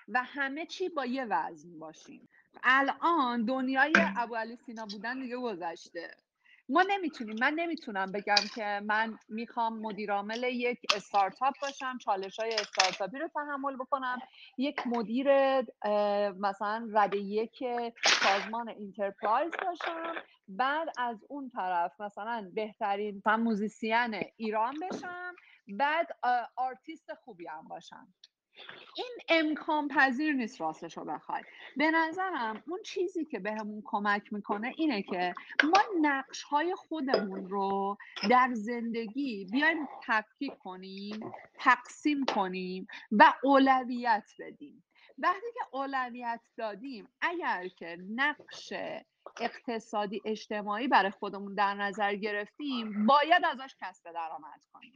[0.07, 2.29] و همه چی با یه وزن باشیم.
[2.63, 6.11] الان دنیای ابو علی سینا بودن دیگه گذشته.
[6.69, 13.17] ما نمی‌تونیم من نمی‌تونم بگم که من می‌خوام مدیرعامل یک استارتاپ باشم چالش های استارتاپی
[13.19, 14.19] رو تحمل بکنم.
[14.57, 15.27] یک مدیر
[16.31, 17.63] مثلا رده یک
[18.23, 20.13] سازمان enterprise باشم.
[20.47, 25.35] بعد از اون طرف مثلا بهترین musician ایران بشم.
[25.67, 26.07] بعد
[26.55, 28.07] آرتیست خوبی هم باشم.
[28.95, 31.43] این امکان پذیر نیست راستش رو بخوای.
[31.77, 35.33] به نظرم اون چیزی که بهمون کمک می‌کنه اینه که
[35.63, 37.97] ما نقش های خودمون رو
[38.29, 44.83] در زندگی بیایم تفکیک کنیم تقسیم کنیم و اولویت بدیم.
[45.17, 48.73] وقتی که اولویت دادیم اگر که نقش
[49.39, 54.93] اقتصادی اجتماعی برای خودمون در نظر گرفتیم باید ازش کسب درآمد کنیم.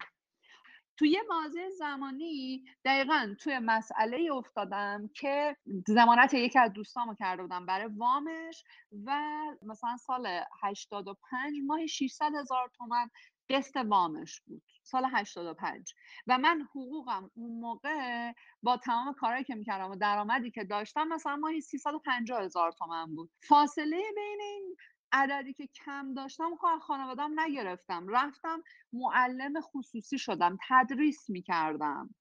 [1.00, 7.66] توی یه بازه زمانی دقیقا توی مسئله افتادم که زمانت یکی از دوستامو کرده بودم
[7.66, 8.64] برای وامش
[9.06, 9.22] و
[9.62, 10.28] مثلا سال
[10.64, 13.10] 85 ماه 600 هزار تومن
[13.50, 15.94] قسط وامش بود سال 85
[16.28, 18.32] و من حقوقم اون موقع
[18.64, 23.30] با تمام کارهایی که می‌کردم و درآمدی که داشتم مثلا ماهی 350 هزار تومن بود.
[23.48, 24.76] فاصله بین این
[25.14, 28.08] عددی که کم داشتم خب خانوادم نگرفتم.
[28.08, 32.16] رفتم معلم خصوصی شدم تدریس می‌کردم.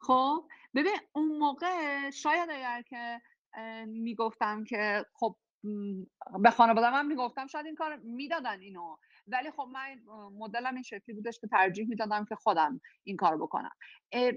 [0.00, 3.22] خب ببین اون موقع شاید اگر که
[3.86, 5.36] می‌گفتم که خب
[6.42, 8.96] به خانوادم هم می‌گفتم شاید این کار می‌دادن اینو.
[9.26, 10.00] ولی خب من
[10.38, 13.70] مدلم این شکلی بودش که ترجیح می‌دادم که خودم این کار بکنم.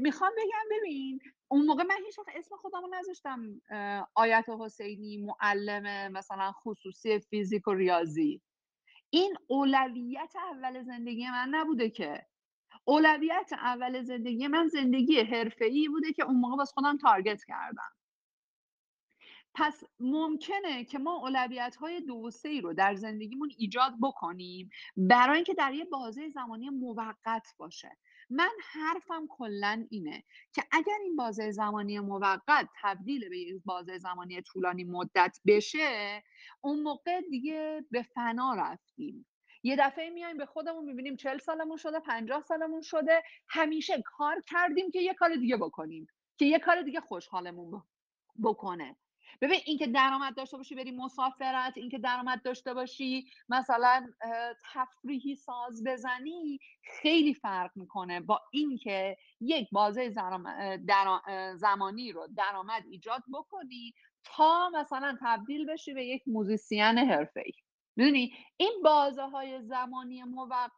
[0.01, 3.61] می‌خوام بگم ببین اون موقع من هیچ وقت اسم خودم رو نذاشتم
[4.15, 8.41] آیت حسینی معلم مثلا خصوصی فیزیک و ریاضی.
[9.09, 12.27] این اولویت اول زندگی من نبوده که.
[12.85, 17.96] اولویت اول زندگی من زندگی حرفه‌ای بوده که اون موقع باز خودم تارگت کردم.
[19.59, 25.53] پس ممکنه که ما اولویت های دو سه رو در زندگیمون ایجاد بکنیم برای اینکه
[25.53, 27.97] در یه بازه زمانی موقت باشه.
[28.29, 34.41] من حرفم کلا اینه که اگر این بازه زمانی موقت تبدیل به یک بازه زمانی
[34.41, 36.23] طولانی مدت بشه
[36.61, 39.25] اون موقع دیگه به فنا رفتیم.
[39.63, 44.91] یه دفعه میایم به خودمون می‌بینیم چل سالمون شده پنجاه سالمون شده همیشه کار کردیم
[44.91, 47.83] که یه کار دیگه بکنیم که یه کار دیگه خوشحالمون
[48.43, 48.95] بکنه.
[49.41, 54.07] ببین اینکه درآمد داشته باشی بری مسافرت اینکه درآمد داشته باشی مثلا
[54.73, 56.59] تفریحی ساز بزنی
[57.01, 60.09] خیلی فرق می‌کنه با اینکه یک بازه
[61.55, 67.51] زمانی رو درآمد ایجاد بکنی تا مثلا تبدیل بشی به یک موزیسین حرفه‌ای.
[67.95, 70.71] می‌دونی؟ این بازه های زمانی موقت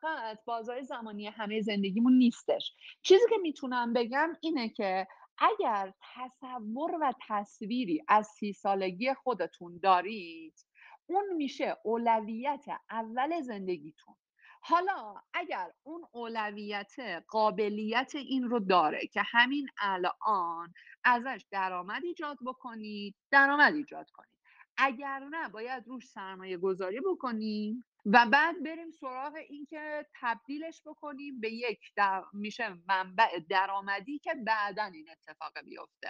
[0.45, 2.73] بازه های زمانی همه زندگیمون نیستش.
[3.01, 5.07] چیزی که می‌تونم بگم اینه که
[5.39, 10.65] اگر تصور و تصویری از سی سالگی خودتون دارید
[11.05, 14.15] اون میشه اولویت اول زندگیتون.
[14.61, 16.95] حالا اگر اون اولویت
[17.27, 20.73] قابلیت این رو داره که همین الان
[21.03, 24.29] ازش درآمد ایجاد بکنید درآمد ایجاد کنید.
[24.77, 27.85] اگر نه باید روش سرمایه گذاری بکنیم.
[28.13, 32.23] و بعد بریم سراغ اینکه تبدیلش بکنیم به یک در...
[32.33, 36.09] میشه منبع درآمدی که بعدا این اتفاق بیفته.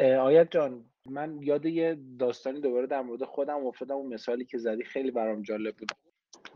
[0.00, 4.84] آیت جان من یاد یه داستانی دوباره در مورد خودم افتادم اون مثالی که زدی
[4.84, 5.92] خیلی برام جالب بود.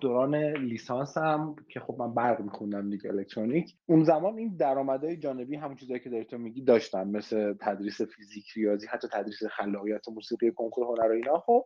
[0.00, 3.76] دوران لیسانسم که خب من برق میخوندم دیگه الکترونیک.
[3.86, 8.50] اون زمان این درآمدهای جانبی همون چیزایی که داری تو میگی داشتم مثل تدریس فیزیک
[8.56, 11.38] ریاضی حتی تدریس خلاقیت موسیقی کنکور هنر و اینا.
[11.38, 11.64] خب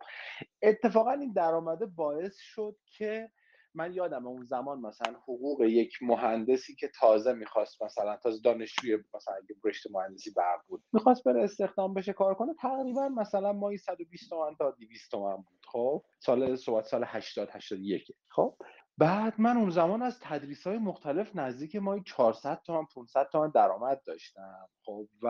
[0.63, 3.29] اتفاقا این درآمده باعث شد که
[3.75, 9.35] من یادم اون زمان مثلا حقوق یک مهندسی که تازه می‌خواست مثلا تازه دانشجوی مثلا
[9.35, 14.31] اگه رشته مهندسی برق بود می‌خواست بره استخدام بشه کار کنه تقریبا مثلا مایی 120
[14.31, 15.61] تومن تا 200 تومن بود.
[15.73, 18.57] خب سال صحبت سال 80 81 خب
[18.99, 24.03] بعد من اون زمان از تدریس های مختلف نزدیک مایی 400 تومن 500 تومن درآمد
[24.07, 24.69] داشتم.
[24.85, 25.29] خب و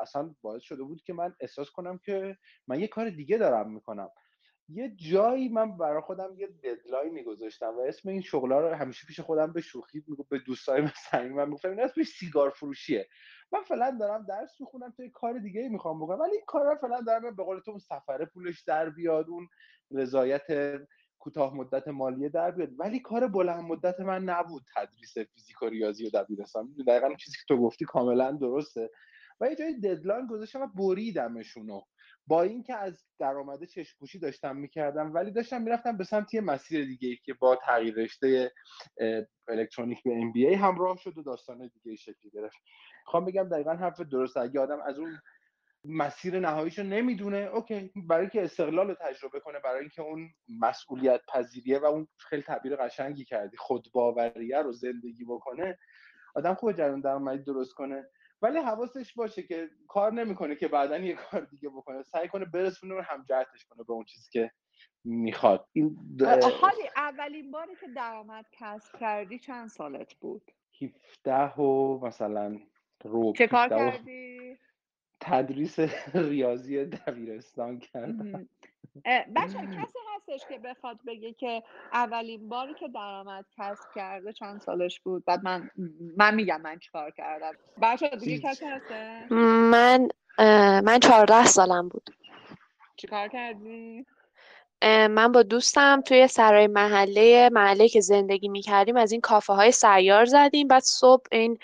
[0.00, 2.36] اصلا باعث شده بود که من احساس کنم که
[2.68, 4.08] من یه کار دیگه دارم می‌کنم.
[4.72, 9.20] یه جایی من برای خودم یه ددلاینی گذاشتم و اسم این شغلا رو همیشه پیش
[9.20, 13.08] خودم به شوخی میگم به دوستای مثلا من می‌گفتم این اسمش سیگار فروشیه.
[13.52, 16.20] من فعلا دارم درس می‌خونم تو کار دیگه ای می‌خوام بکنم.
[16.20, 19.48] ولی این کار رو فعلا دارم به قول تو سفره پولش در بیاد اون
[19.90, 20.46] رضایت
[21.18, 22.70] کوتاه مدت مالیه در بیاد.
[22.78, 26.74] ولی کار بلند مدت من نبود تدریس فیزیک و ریاضی و دبیرستان.
[26.86, 28.90] دقیقا چیزی که تو گفتی کاملا درسته.
[29.40, 31.80] و یه جایی deadline گذاشتم و بریدمشونو.
[32.26, 37.08] با اینکه از درآمد چشم داشتم می‌کردم ولی داشتم می‌رفتم به سمت یه مسیر دیگه
[37.08, 38.52] ای که با تغییر رشته
[39.48, 42.56] الکترونیک به MBA همراه شد و داستان دیگه شکلی گرفت.
[43.06, 45.18] می‌خوام بگم دقیقا حرف درست اگه آدم از اون
[45.84, 50.28] مسیر نهاییشو نمی‌دونه okay برای اینکه استقلال رو تجربه کنه برای اینکه اون
[50.60, 55.78] مسئولیت پذیریه و اون خیلی تعبیر قشنگی کردی خودباوریه رو زندگی بکنه
[56.34, 58.04] آدم خوب جریان درآمدی درست کنه.
[58.42, 62.02] ولی حواسش باشه که کار نمی‌کنه که بعدا یه کار دیگه بکنه.
[62.02, 64.50] سعی کنه برسونه و هم جهتش کنه به اون چیزی که
[65.04, 65.68] می‌خواد.
[65.72, 65.96] این
[66.60, 70.42] حالی اولین باری که درآمد کسب کردی چند سالت بود؟
[71.26, 72.60] 17 و مثلا
[73.04, 74.58] رو چه کار کردی؟
[75.20, 75.78] تدریس
[76.14, 78.48] ریاضی دبیرستان کردم.
[79.36, 81.62] بچه کسی هستش که بخواد بگه که
[81.92, 85.70] اولین باری که درآمد کسب کرده چند سالش بود؟ بعد من
[86.16, 87.52] من میگم من چیکار کردم.
[87.82, 90.08] بچه دیگه کسی هسته من
[90.84, 92.10] من چهارده سالم بود.
[92.96, 94.06] چیکار کردی؟
[94.84, 100.24] من با دوستم توی سرای محله محله که زندگی می‌کردیم از این کافه های سیار
[100.24, 100.68] زدیم.
[100.68, 101.58] بعد صبح این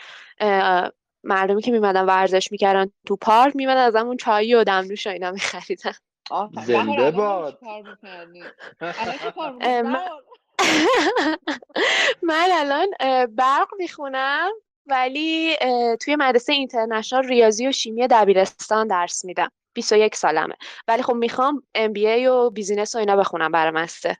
[1.24, 5.30] مردمی که میمدن ورزش می‌کردن تو پارک میمدن از همون چایی و دمنوش و اینا
[5.30, 5.92] میخریدن.
[6.66, 7.58] زنده باد.
[12.22, 12.88] من الان
[13.26, 14.50] برق می‌خونم
[14.86, 15.56] ولی
[16.00, 19.50] توی مدرسه international ریاضی و شیمی دبیرستان درس میدم.
[19.74, 20.54] 21 سالمه.
[20.88, 24.16] ولی خب می‌خوام MBA و business و اینا بخونم برای مسته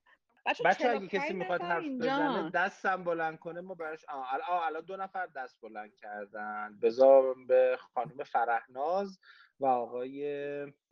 [0.64, 4.04] بچه اگه کسی می‌خواد حرف بزنه دستم بلند کنه ما براش
[4.66, 6.78] الان دو نفر دست بلند کردن.
[6.82, 9.18] بذار به خانم فرهناز
[9.60, 10.22] و آقای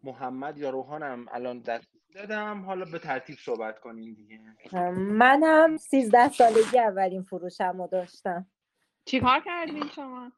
[0.03, 2.63] محمد یا روحانم الان دست دادم.
[2.63, 4.41] حالا به ترتیب صحبت کنین دیگه.
[4.93, 8.47] منم سیزده سالگی اولین فروشم رو داشتم.
[9.05, 10.33] چی کار کردین شما؟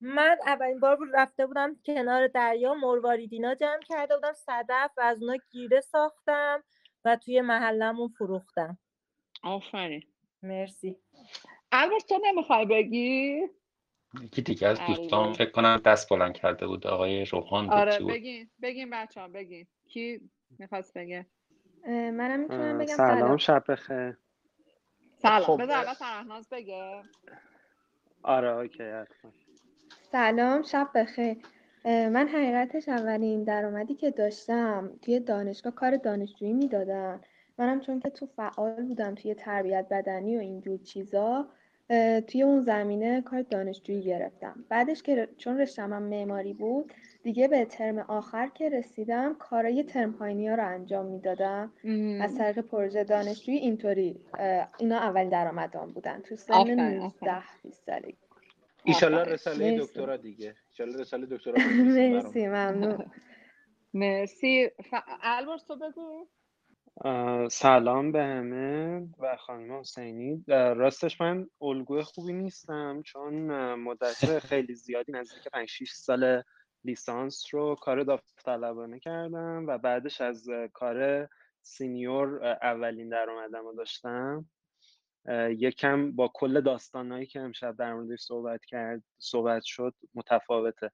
[0.00, 5.22] من اولین بار بود رفته بودم کنار دریا مرواریدینا جمع کرده بودم صدف و از
[5.22, 6.64] اونا گیره ساختم
[7.04, 8.78] و توی محلمون فروختم.
[9.42, 10.02] آفرین.
[10.42, 10.96] مرسی.
[11.72, 13.40] البته تو نمی‌خوای بگی؟
[14.22, 18.90] یکی دیگه از دوستان فکر کنم دست بلند کرده بود آقای روحان آره بگین بگین
[18.90, 19.66] بچه ها بگین.
[19.88, 21.26] کی می‌خواست بگه؟
[21.86, 24.18] منم می‌تونم بگم سلام شب بخیر.
[25.16, 25.42] سلام.
[25.42, 25.62] خب.
[25.62, 27.02] بذار اول فرهناز بگه.
[28.22, 28.84] آره اوکی
[30.12, 31.36] سلام شب بخیر.
[31.84, 37.20] من حقیقتش اولین درآمدی که داشتم توی دانشگاه کار دانشجویی می‌دادن.
[37.58, 41.48] منم چون که تو فعال بودم توی تربیت بدنی و اینجور چیزا
[42.26, 44.64] توی اون زمینه کار دانشجویی گرفتم.
[44.68, 50.48] بعدش که چون رشتم معماری بود دیگه به ترم آخر که رسیدم کارای ترم پایینی
[50.48, 51.72] ها رو انجام می‌دادم.
[52.20, 54.20] از طریق پروژه دانشجویی اینطوری
[54.78, 56.20] اینا اول درآمدان بودن.
[56.20, 58.16] تو سن 19 20 سالگی.
[58.84, 60.54] ایشالله رساله دکترا دیگه.
[60.70, 63.04] ایشالله رساله دکترا مرسی ممنون.
[63.94, 64.70] مرسی.
[65.22, 66.26] البرز تو بگو.
[67.50, 70.44] سلام به همه و خانم حسینی.
[70.48, 73.34] راستش من الگوی خوبی نیستم چون
[73.74, 76.42] مدت خیلی زیادی نزدیک 5 6 سال
[76.84, 81.28] لیسانس رو کار داوطلبانه کردم و بعدش از کار
[81.62, 84.46] سینیور اولین درآمدم رو داشتم.
[85.58, 90.90] یکم با کل داستانهایی که امشب در موردش صحبت کرد صحبت شد متفاوته.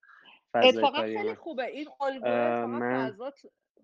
[0.65, 1.67] اتفاقا خیلی خوبه.
[1.67, 2.31] این الگوی
[2.67, 3.17] من...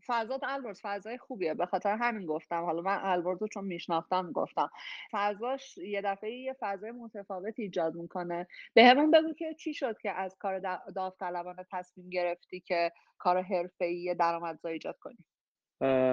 [0.07, 1.55] فضات البرز فضای خوبیه.
[1.55, 2.65] به خاطر همین گفتم.
[2.65, 4.71] حالا من البرز رو چون میشناختم گفتم.
[5.13, 8.47] فضاش یه دفعه یه فضای متفاوت ایجاد می‌کنه.
[8.75, 10.59] به همون بگو که چی شد که از کار
[10.95, 15.19] داوطلبانه تصمیم گرفتی که کار حرفه‌ای درآمدزایی ایجاد کنی؟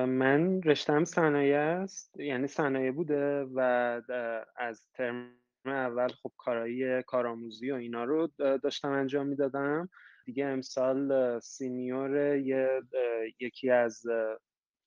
[0.06, 2.20] من رشتم صنایع است.
[2.20, 3.60] یعنی صنایع بوده و
[4.56, 5.36] از ترم
[5.66, 9.90] اول خب کارایی کارآموزی و اینا رو داشتم انجام می‌دادم.
[10.30, 12.82] دیگه امسال senior یه
[13.40, 14.02] یکی از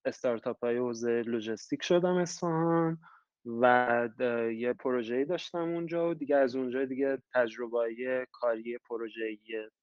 [0.04, 2.98] استارتاپ های حوزه لوجستیک شدم اصفهان
[3.46, 4.08] و
[4.56, 9.38] یه پروژه داشتم اونجا و دیگه از اونجا دیگه تجربه کاری پروژه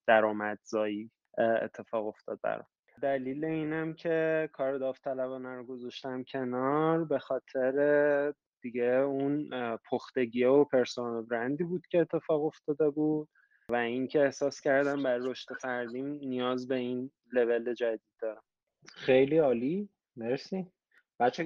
[0.07, 2.67] درآمدزایی اتفاق افتاد برام.
[3.01, 9.49] دلیل اینم که کار داوطلبانه رو گذاشتم کنار به خاطر دیگه اون
[9.89, 13.29] پختگی و personal brand ی بود که اتفاق افتاده بود.
[13.69, 18.43] و اینکه احساس کردم برای رشد فردیم نیاز به این لول جدید دارم.
[18.87, 19.89] خیلی عالی.
[20.15, 20.65] مرسی.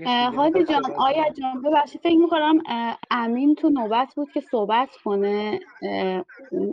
[0.05, 2.63] هادی جان آیا جان ببخشید فکر می‌کنم
[3.11, 5.59] امین تو نوبت بود که صحبت کنه.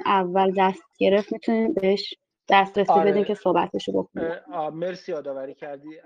[0.07, 2.15] اول دست گرفت می‌تونیم بهش
[2.49, 3.11] دسترسی آره.
[3.11, 4.43] بدین که صحبتشو بکنه.
[4.71, 6.01] مرسی یادآوری کردی.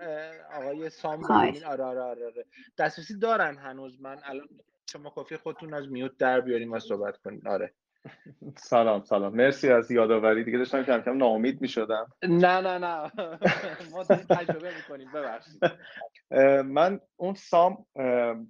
[0.55, 2.47] آقای سام آره آره آره, آره.
[2.79, 4.01] دسترسی دارن هنوز.
[4.01, 4.49] من الان
[4.91, 7.49] شما کافی خودتون از میوت در بیاریم و صحبت کنین.
[7.49, 7.75] آره.
[8.57, 9.35] سلام سلام.
[9.35, 10.45] مرسی از یادآوری.
[10.45, 13.13] دیگه داشتم کم کم ناامید می شدم نه نه نه.
[13.93, 15.09] ما تجربه می‌کنیم.
[15.15, 15.63] ببخشید.
[16.65, 17.87] من اون سام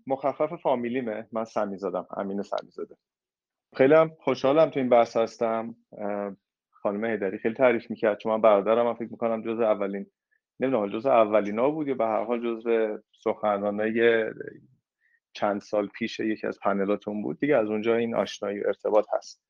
[0.06, 1.28] مخفف فامیلیمه.
[1.32, 2.96] من سمی زدم امین سمی زده
[3.76, 5.76] خیلی هم خوشحالم تو این بحث هستم.
[6.70, 8.18] خانم هیدری خیلی تعریف می‌کرد.
[8.18, 10.06] چون من برادرم من فکر می‌کنم جز اولین
[10.60, 12.64] نمی‌دونم جز اولینا بود یا به هر حال جز
[13.24, 14.24] سخنرانای
[15.34, 17.38] چند سال پیش یکی از پنلاتون بود.
[17.40, 19.42] دیگه از اونجا این آشنایی و ارتباط هست.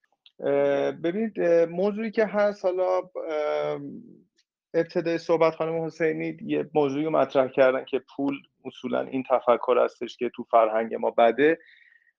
[1.05, 3.03] ببینید موضوعی که هست حالا
[4.75, 10.29] ابتدای صحبت خانم حسینی یه موضوعی مطرح کردن که پول اصولا این تفکر هستش که
[10.29, 11.59] تو فرهنگ ما بده.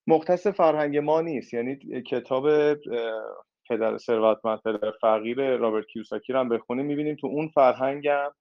[0.07, 1.53] مختص فرهنگ ما نیست.
[1.53, 2.74] یعنی کتاب
[3.70, 8.32] پدر ثروتمند پدر فقیر رابرت کیوساکی رو هم بخونیم می‌بینیم تو اون فرهنگم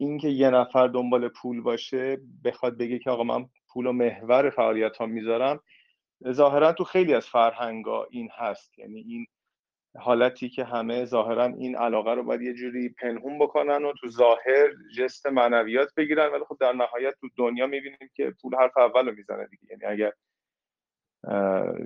[0.00, 4.96] اینکه یه نفر دنبال پول باشه بخواد بگه که آقا من پول و محور فعالیت
[4.96, 5.60] ها می‌ذارم
[6.30, 8.78] ظاهرا تو خیلی از فرهنگا این هست.
[8.78, 9.26] یعنی این
[9.98, 14.70] حالتی که همه ظاهرا این علاقه رو باید یه جوری پنهون بکنن و تو ظاهر
[14.96, 16.32] جست معنویات بگیرن.
[16.32, 19.62] ولی خب در نهایت تو دنیا می‌بینیم که پول حرف اول رو می‌زنه دیگه.
[19.70, 20.12] یعنی اگر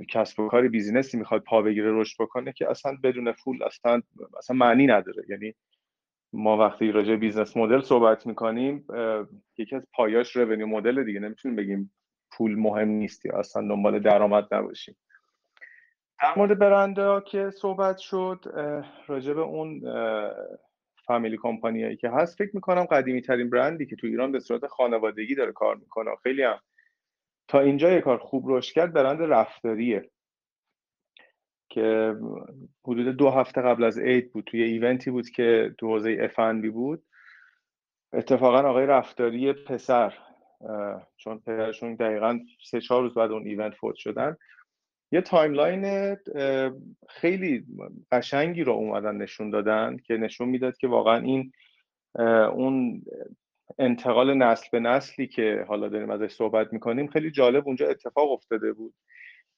[0.08, 4.02] کسب و کاری بیزینسی می‌خواد پا بگیره رشد بکنه که اصلا بدون پول اصلا
[4.38, 5.24] اصلا معنی نداره.
[5.28, 5.54] یعنی
[6.32, 8.86] ما وقتی راجع business model صحبت می‌کنیم
[9.58, 11.92] یکی از پایاش revenue model دیگه نمی‌تونیم بگیم
[12.30, 14.96] پول مهم نیست یا اصلا دنبال درآمد نباشیم.
[16.22, 18.44] در مورد برنده که صحبت شد
[19.06, 19.82] راجع به اون
[21.06, 25.34] فامیلی کمپانیایی که هست فکر می‌کنم قدیمی ترین برندی که تو ایران به صورت خانوادگی
[25.34, 26.58] داره کار می‌کنه خیلی هم
[27.48, 30.10] تا اینجا یه کار خوب روش کرد برند رفتاریه.
[31.68, 32.16] که
[32.84, 36.30] حدود دو هفته قبل از عید بود توی event ی بود که تو حوزه
[36.62, 37.02] B بود.
[38.12, 40.14] اتفاقا آقای رفتاری پسر
[41.16, 44.36] چون پدرشون دقیقا سه چهار روز بعد اون event فوت شدن.
[45.12, 46.16] یه timeline
[47.08, 47.64] خیلی
[48.12, 51.52] قشنگی رو اومدن نشون دادن که نشون می‌داد که واقعا این
[52.52, 53.02] اون
[53.78, 58.72] انتقال نسل به نسلی که حالا داریم ازش صحبت می‌کنیم خیلی جالب اونجا اتفاق افتاده
[58.72, 58.94] بود.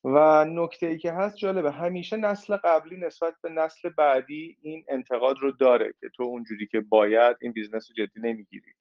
[0.05, 1.71] و نکته ای که هست جالبه.
[1.71, 6.81] همیشه نسل قبلی نسبت به نسل بعدی این انتقاد رو داره که تو اونجوری که
[6.81, 8.73] باید این business رو جدی نمی‌گیری.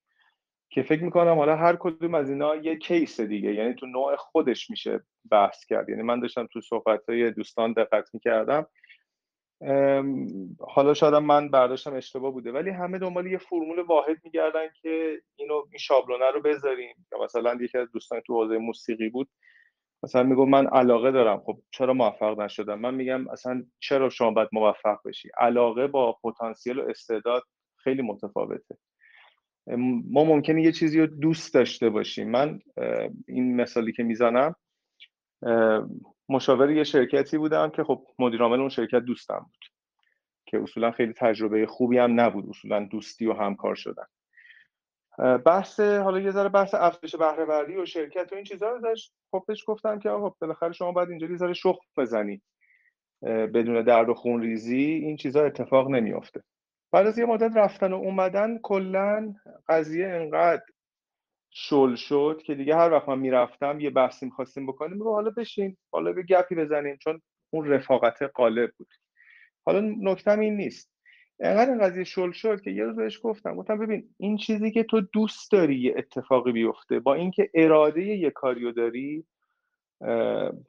[0.70, 3.53] که فکر می‌کنم حالا هر کدوم از اینا یه case دیگه.
[3.53, 5.89] یعنی تو نوع خودش میشه بحث کرد.
[5.89, 8.68] یعنی من داشتم تو صحبت دوستان دقت می‌کردم.
[10.59, 12.51] حالا شاید من برداشتم اشتباه بوده.
[12.51, 17.07] ولی همه دنبال یه فرمول واحد میگردن که اینو این شابلونه رو بذاریم.
[17.11, 19.30] یا مثلا یکی از دوستان تو حوزه موسیقی بود.
[20.04, 21.41] مثلا میگو من علاقه دارم.
[21.45, 26.80] خب چرا موفق نشدم؟ من میگم اصلا چرا شما باید موفق بشی؟ علاقه با پتانسیل
[26.80, 27.43] و استعداد
[27.76, 28.78] خیلی متفاوته.
[30.12, 32.32] ما ممکنه یه چیزی رو دوست داشته باشیم.
[32.32, 32.60] من
[33.28, 34.56] این مثالی که می‌زنم
[36.30, 39.66] مشاور یه شرکتی بودم که خب مدیر عامل اون شرکت دوستم بود
[40.45, 42.50] که اصولا خیلی تجربه خوبی هم نبود.
[42.50, 44.06] اصولا دوستی و همکار شدن.
[45.18, 49.13] بحث حالا یه ذره بحث افزایش بهره و شرکت و این چیزا رو داشت.
[49.32, 52.41] خب بهش گفتم که آقا بالاخره شما باید اینجا یه ذره شخم بزنی
[53.24, 54.82] بدون درد و خون ریزی.
[54.82, 56.43] این چیزا اتفاق نمیافته.
[56.91, 59.34] بعد از یه مدت رفتن و اومدن کلا
[59.68, 60.63] قضیه انقدر
[61.51, 65.78] شل شد که دیگه هر وقت من می‌رفتم یه بحثی می‌خواستیم بکنیم بگو حالا بشین
[65.91, 67.22] حالا به گپی بزنیم چون
[67.53, 68.88] اون رفاقت قالب بود.
[69.65, 70.97] حالا نکتم این نیست.
[71.40, 74.84] انقدر این قضیه شل شد که یه روز بهش گفتم گفتم ببین این چیزی که
[74.84, 79.26] تو دوست داری یه اتفاقی بیفته با اینکه اراده یه کاریو داری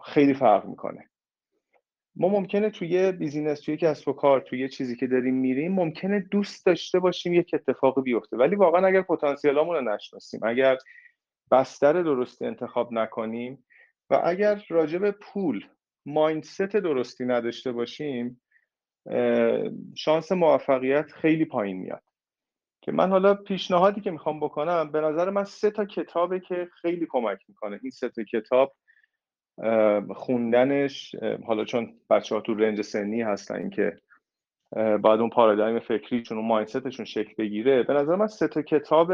[0.04, 1.10] خیلی فرق می‌کنه.
[2.16, 6.66] ما ممکنه توی بیزینس توی کسب و کار توی چیزی که داریم میریم ممکنه دوست
[6.66, 8.36] داشته باشیم یک اتفاقی بیفته.
[8.36, 10.76] ولی واقعا اگر پتانسیلامون رو نشناسیم اگر
[11.50, 13.64] بستر درستی انتخاب نکنیم
[14.10, 15.64] و اگر راجع به پول
[16.06, 18.40] مایندست درستی نداشته باشیم
[19.96, 22.02] شانس موفقیت خیلی پایین میاد.
[22.82, 27.06] که من حالا پیشنهادی که می‌خوام بکنم به نظر من سه تا کتابه که خیلی
[27.10, 27.80] کمک می‌کنه.
[27.82, 28.76] این سه تا کتاب
[30.14, 31.14] خوندنش
[31.46, 33.96] حالا چون بچه ها تو رنج سنی هستن که
[34.76, 37.82] باید اون پارادایم فکریشون و مایندستشون شکل بگیره.
[37.82, 39.12] به نظر من سه تا کتاب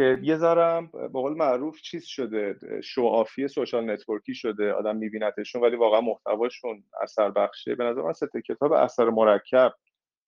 [0.00, 5.76] که یه ذرم به قول معروف چیز شده شوآفی سوشال نتورکی شده آدم میبینتشون ولی
[5.76, 7.74] واقعا محتواشون اثر بخشه.
[7.74, 9.74] به نظر من سه کتاب اثر مرکب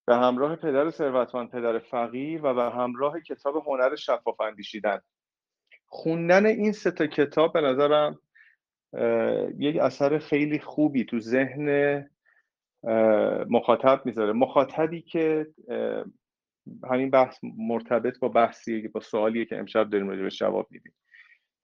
[0.07, 5.01] به همراه پدر ثروتمند پدر فقیر و به همراه کتاب هنر شفاف اندیشیدن.
[5.87, 8.19] خوندن این سه کتاب به نظرم
[9.59, 12.11] یک اثر خیلی خوبی تو ذهن
[13.51, 14.33] مخاطب می‌ذاره.
[14.33, 15.47] مخاطبی که
[16.91, 20.95] همین بحث مرتبط با بحثی با سوالیه که امشب داریم راجع جواب میدیم.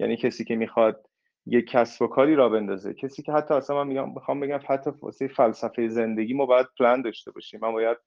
[0.01, 1.07] یعنی کسی که می‌خواد
[1.47, 4.91] یک کسب و کاری را بندازه کسی که حتی اصلا من میگم می‌خوام بگم حتی
[5.03, 7.61] واسه فلسفه زندگی ما باید پلان داشته باشیم.
[7.63, 7.99] من باید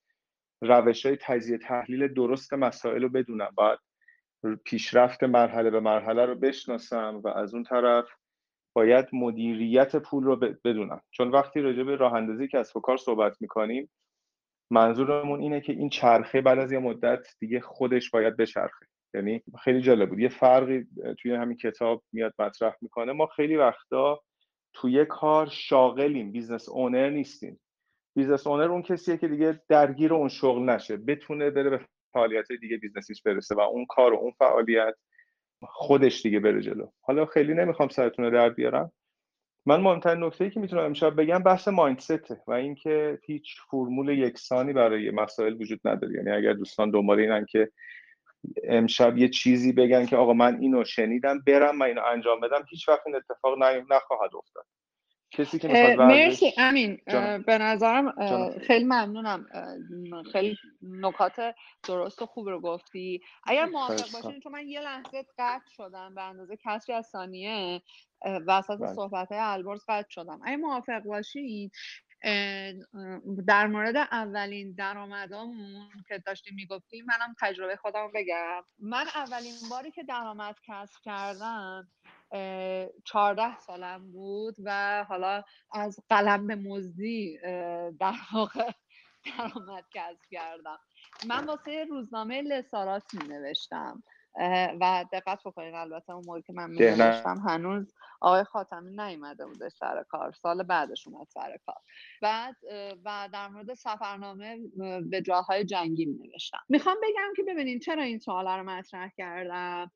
[0.62, 3.52] روش های تجزیه تحلیل درست مسائل رو بدونم.
[3.56, 3.80] باید
[4.66, 8.06] پیشرفت مرحله به مرحله رو بشناسم و از اون طرف
[8.76, 11.02] باید مدیریت پول رو بدونم.
[11.12, 13.90] چون وقتی راجع به راه اندازی کسب و کار صحبت می‌کنیم
[14.72, 18.86] منظورمون اینه که این چرخه بعد از یه مدت دیگه خودش باید بچرخه.
[19.14, 20.20] یعنی خیلی جالب بود.
[20.20, 20.88] یه فرقی
[21.20, 23.12] توی همین کتاب میاد مطرح می‌کنه.
[23.12, 24.22] ما خیلی وقتا
[24.74, 26.32] توی کار شاغلیم.
[26.32, 27.60] business owner نیستیم.
[28.16, 30.98] business owner اون کسیه که دیگه درگیر اون شغل نشه.
[30.98, 34.96] بتونه بره به فعالیت دیگه business یش برسه و اون کار و اون فعالیت
[35.62, 36.88] خودش دیگه بره جلو.
[37.02, 38.92] حالا خیلی نمی‌خوام سرتون رو در بیارم.
[39.66, 44.10] من مهمترین نکته ای که می‌تونم امشب بگم بحث mindset ه و اینکه هیچ فرمول
[44.10, 46.16] یکسانی برای مسائل وجود نداره.
[46.16, 47.72] یعنی اگر دوستان دنبال اینن که
[48.64, 52.90] امشب یه چیزی بگن که آقا من اینو شنیدم برم من اینو انجام بدم هیچ
[52.90, 53.58] وقت این اتفاق
[53.92, 54.66] نخواهد افتاد.
[55.32, 57.02] کسی که مرسی امین.
[57.46, 58.14] به نظرم
[58.68, 59.46] خیلی ممنونم.
[60.32, 61.56] خیلی نکات
[61.88, 63.22] درست و خوب رو گفتی.
[63.44, 67.82] اگر موافق باشین چون من یه لحظه قطع شدم به اندازه کسری از ثانیه
[68.48, 68.94] وسط بله.
[68.94, 70.40] صحبت های البرز قطع شدم.
[70.44, 71.72] اگه موافق باشین
[73.48, 78.64] در مورد اولین درآمدامون که داشتیم می‌گفتیم منم تجربه خودم بگم.
[78.80, 81.88] من اولین باری که درآمد کسب کردم
[83.06, 87.38] چهارده سالم بود و حالا از قلم به مزدی
[88.00, 88.72] در واقع
[89.38, 90.80] درآمد کسب کردم.
[91.28, 94.04] من واسه روزنامه لسارات می نوشتم
[94.82, 99.70] و دقت بکنید البته اون موقع که من می نوشتم هنوز آقای خاتمی نیومده بوده
[99.70, 101.76] سر کار سال بعدش اومد سر کار.
[102.22, 102.56] بعد
[103.06, 104.60] و در مورد سفرنامه
[105.10, 109.92] به جاهای جنگی می نوشتم می‌خوام بگم که ببینید چرا این سوال رو مطرح کردم؟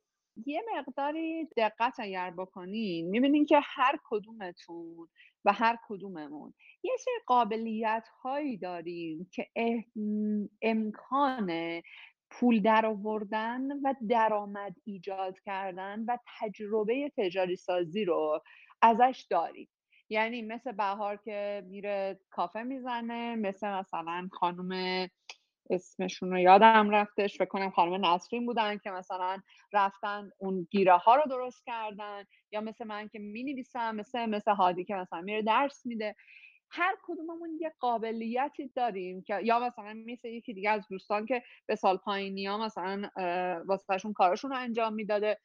[0.45, 5.07] یه مقداری دقت اگر بکنین می‌بینین که هر کدومتون
[5.45, 9.47] و هر کدوممون یه سری قابلیت هایی داریم که
[10.61, 11.81] امکان
[12.29, 18.41] پول در آوردن و درآمد ایجاد کردن و تجربه تجاری سازی رو
[18.81, 19.69] ازش داریم.
[20.09, 25.07] یعنی مثل بهار که میره کافه می‌زنه مثل مثلا خانم
[25.69, 27.37] اسمشون رو یادم رفتش.
[27.37, 29.37] فکر کنم خانم نسرین بودن که مثلا
[29.73, 34.51] رفتن اون گیره ها رو درست کردن یا مثل من که می نویسم مثل مثل
[34.51, 36.15] هادی که مثلا میره درس میده.
[36.69, 41.75] هر کدوممون یه قابلیتی داریم که یا مثلا مثل یکی دیگه از دوستان که به
[41.75, 43.09] سال پایینی ها مثلا
[43.65, 45.39] واسهشون کارشون رو انجام می‌داده.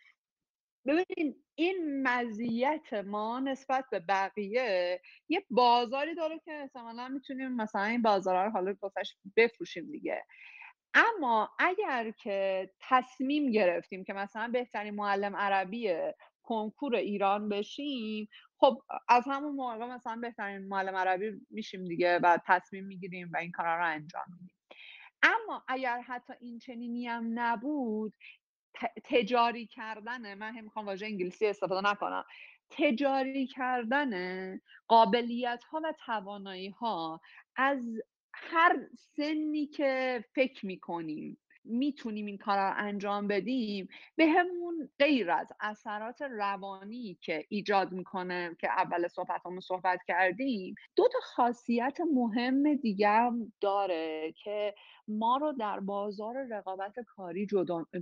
[0.86, 8.02] ببینید این مزیت ما نسبت به بقیه یه بازاری داره که احتمالا می‌تونیم مثلا این
[8.02, 10.24] بازارها رو حالا گفتش بفروشیم دیگه.
[10.94, 15.94] اما اگر که تصمیم گرفتیم که مثلا بهترین معلم عربی
[16.42, 22.84] کنکور ایران بشیم خب از همون موقع مثلا بهترین معلم عربی میشیم دیگه و تصمیم
[22.86, 24.56] می‌گیریم و این کارا رو انجام میدیم.
[25.22, 28.14] اما اگر حتی این چنینی هم نبود
[29.04, 32.24] تجاری کردن من هم می‌خوام واژه انگلیسی استفاده نکنم.
[32.70, 34.12] تجاری کردن
[34.88, 37.20] قابلیت ها و توانایی ها
[37.56, 38.00] از
[38.34, 38.76] هر
[39.16, 46.22] سنی که فکر می‌کنیم می‌تونیم این کار رو انجام بدیم به همون غیر از اثرات
[46.22, 53.30] روانی که ایجاد می‌کنه که اول صحبت همون صحبت کردیم دو تا خاصیت مهم دیگر
[53.60, 54.74] داره که
[55.08, 57.46] ما رو در بازار رقابت کاری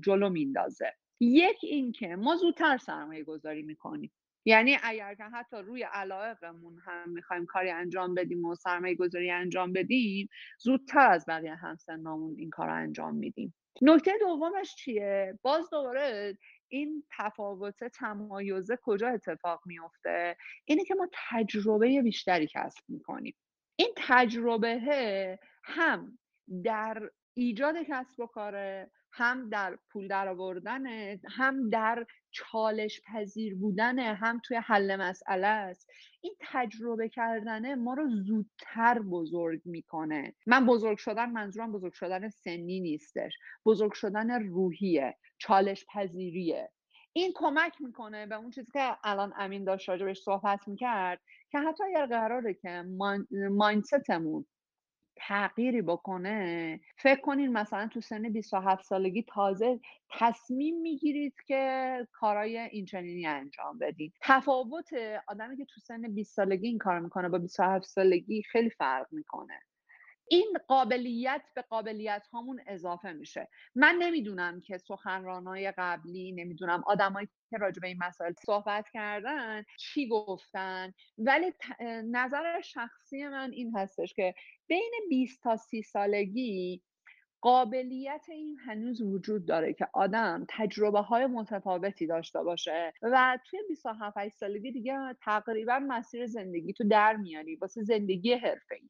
[0.04, 0.92] جلو میندازه.
[1.20, 4.12] یک اینکه ما زودتر سرمایه گذاری می‌کنیم.
[4.44, 9.72] یعنی اگر که حتی روی علایقمون هم می‌خوایم کاری انجام بدیم و سرمایه گذاری انجام
[9.72, 10.28] بدیم
[10.58, 13.54] زودتر از بقیه همسنامون این کار رو انجام میدیم.
[13.82, 22.02] نکته دومش چیه؟ باز دوباره این تفاوت تمایزه کجا اتفاق میفته اینه که ما تجربه
[22.02, 23.34] بیشتری کسب می‌کنیم.
[23.76, 26.18] این تجربه هم
[26.64, 30.86] در ایجاد کسب و کاره هم در پول درآوردن
[31.28, 32.06] هم در
[32.38, 35.90] چالش پذیر بودن هم توی حل مسئله است.
[36.20, 40.34] این تجربه کردنه ما رو زودتر بزرگ می‌کنه.
[40.46, 43.32] من بزرگ شدن منظورم بزرگ شدن سنی نیستش.
[43.66, 46.70] بزرگ شدن روحیه چالش پذیریه
[47.12, 51.20] این کمک می‌کنه به اون چیزی که الان امین داشت راجبش صحبت می‌کرد
[51.50, 52.84] که حتی اگر قراره که
[53.50, 54.46] ماینستمون
[55.18, 63.26] تغییری بکنه فکر کنین مثلا تو سن 27 سالگی تازه تصمیم می‌گیرید که کارای اینچنینی
[63.26, 64.90] انجام بدید تفاوت
[65.28, 69.60] آدمی که تو سن 20 سالگی این کار می‌کنه با 27 سالگی خیلی فرق می‌کنه.
[70.30, 73.48] این قابلیت به قابلیت هامون اضافه میشه.
[73.74, 80.08] من نمی‌دونم که سخنرانای قبلی نمی‌دونم آدمایی که راجع به این مسائل صحبت کردن چی
[80.08, 81.52] گفتن ولی
[82.04, 84.34] نظر شخصی من این هستش که
[84.68, 86.82] بین 20 تا 30 سالگی
[87.40, 94.28] قابلیت این هنوز وجود داره که آدم تجربه های متفاوتی داشته باشه و توی 27
[94.28, 98.80] سالگی دیگه تقریبا مسیر زندگی تو در میاری واسه زندگی حرفه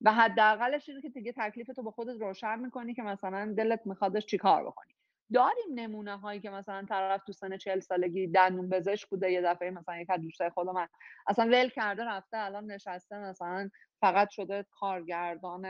[0.00, 4.26] و حداقلش اینه که دیگه تکلیف تو با خودت روشن می‌کنی که مثلا دلت میخوادش
[4.26, 4.92] چیکار بکنی.
[5.32, 9.70] داریم نمونه هایی که مثلا طرف تو سن چهل سالگی دندون پزشک بوده یه دفعه
[9.70, 10.88] مثلا یک از دوستای خود من
[11.26, 13.70] اصلا ول کرده رفته الان نشسته مثلا
[14.00, 15.64] فقط شده کارگردان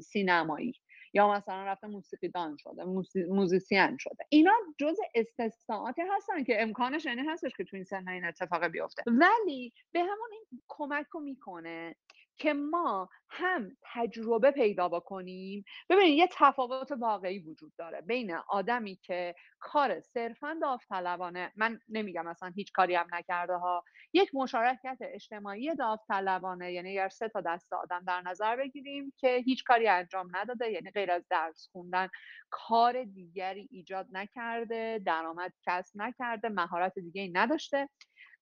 [0.00, 0.72] سینمایی
[1.14, 2.84] یا مثلا رفته موسیقیدان شده
[3.28, 4.24] موزیسین شده.
[4.28, 9.02] اینا جز استثناءاتی هستن که امکانش یعنی هستش که تو این سن این اتفاق بیفته.
[9.06, 11.94] ولی به همون این کمک رو می‌کنه
[12.40, 15.64] که ما هم تجربه پیدا بکنیم.
[15.90, 22.52] ببینید یه تفاوت واقعی وجود داره بین آدمی که کار صرفا داوطلبانه من نمیگم مثلا
[22.56, 28.04] هیچ کاری هم نکرده ها یک مشارکت اجتماعی داوطلبانه یعنی اگر سه تا دست آدم
[28.06, 32.08] در نظر بگیریم که هیچ کاری انجام نداده یعنی غیر از درس خوندن
[32.50, 37.88] کار دیگری ایجاد نکرده درآمد کسب نکرده مهارت دیگه نداشته.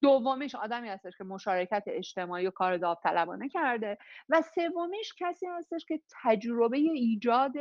[0.03, 6.01] دومیش آدمی هستش که مشارکت اجتماعی و کار داوطلبانه کرده و سومیش کسی هستش که
[6.23, 7.53] تجربه ایجاد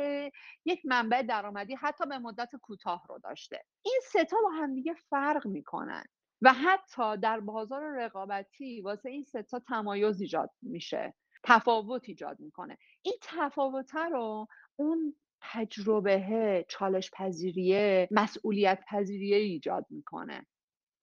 [0.64, 3.64] یک منبع درآمدی حتی به مدت کوتاه رو داشته.
[3.82, 6.04] این ستا با همدیگه فرق می‌کنن
[6.42, 11.14] و حتی در بازار رقابتی واسه این ستا تمایز ایجاد میشه
[11.44, 12.78] تفاوت ایجاد می‌کنه.
[13.02, 20.46] این تفاوت رو اون تجربه چالش پذیریه مسئولیت پذیریه ایجاد می‌کنه.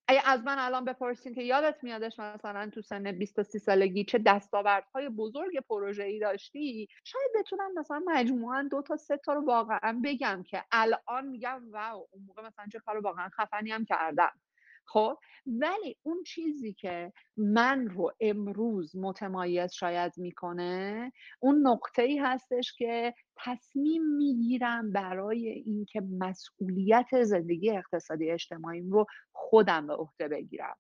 [0.08, 4.04] اگه از من الان بپرسین که یادت میادش مثلا تو سن 20 تا 30 سالگی
[4.06, 9.46] چه دستاوردهای بزرگ پروژه ای داشتی شاید بتونم مثلا مجموعا دو تا سه تا رو
[9.46, 14.32] واقعا بگم که الان میگم واو اون موقع مثلا چه کار واقعا خفنی هم کردم.
[14.86, 22.74] خب ولی اون چیزی که من رو امروز متمایز شاید می‌کنه اون نقطه ای هستش
[22.78, 30.78] که تصمیم می‌گیرم برای اینکه مسئولیت زندگی اقتصادی اجتماعی رو خودم به عهده بگیرم.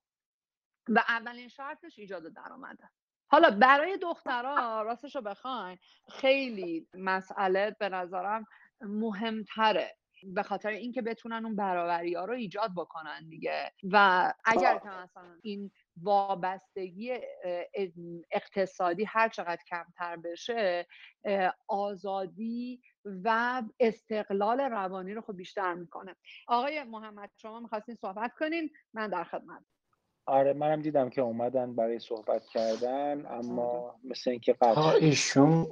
[0.89, 2.89] و اولین شرطش ایجاد درآمده.
[3.27, 5.77] حالا برای دخترها راستش رو بخواین
[6.09, 8.45] خیلی مسئله به نظرم
[8.81, 9.97] مهمتره.
[10.33, 13.71] به خاطر اینکه بتونن اون برابری ها رو ایجاد بکنن دیگه.
[13.91, 15.71] و اگر که مثلا این
[16.01, 17.19] وابستگی
[18.31, 20.87] اقتصادی هر چقدر کمتر بشه
[21.67, 26.15] آزادی و استقلال روانی رو خب بیشتر می‌کنه.
[26.47, 29.65] آقای محمد شما می‌خواستین صحبت کنین من در خدمت
[30.27, 35.67] آره منم دیدم که اومدن برای صحبت کردن اما مثل اینکه قبل ایشون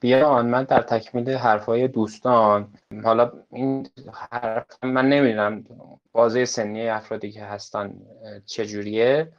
[0.00, 2.68] بیان من در تکمیل حرفای دوستان.
[3.04, 3.86] حالا این
[4.30, 5.64] حرف من نمی‌دونم
[6.12, 7.94] بازه سنی افرادی که هستن
[8.46, 9.32] چجوریه.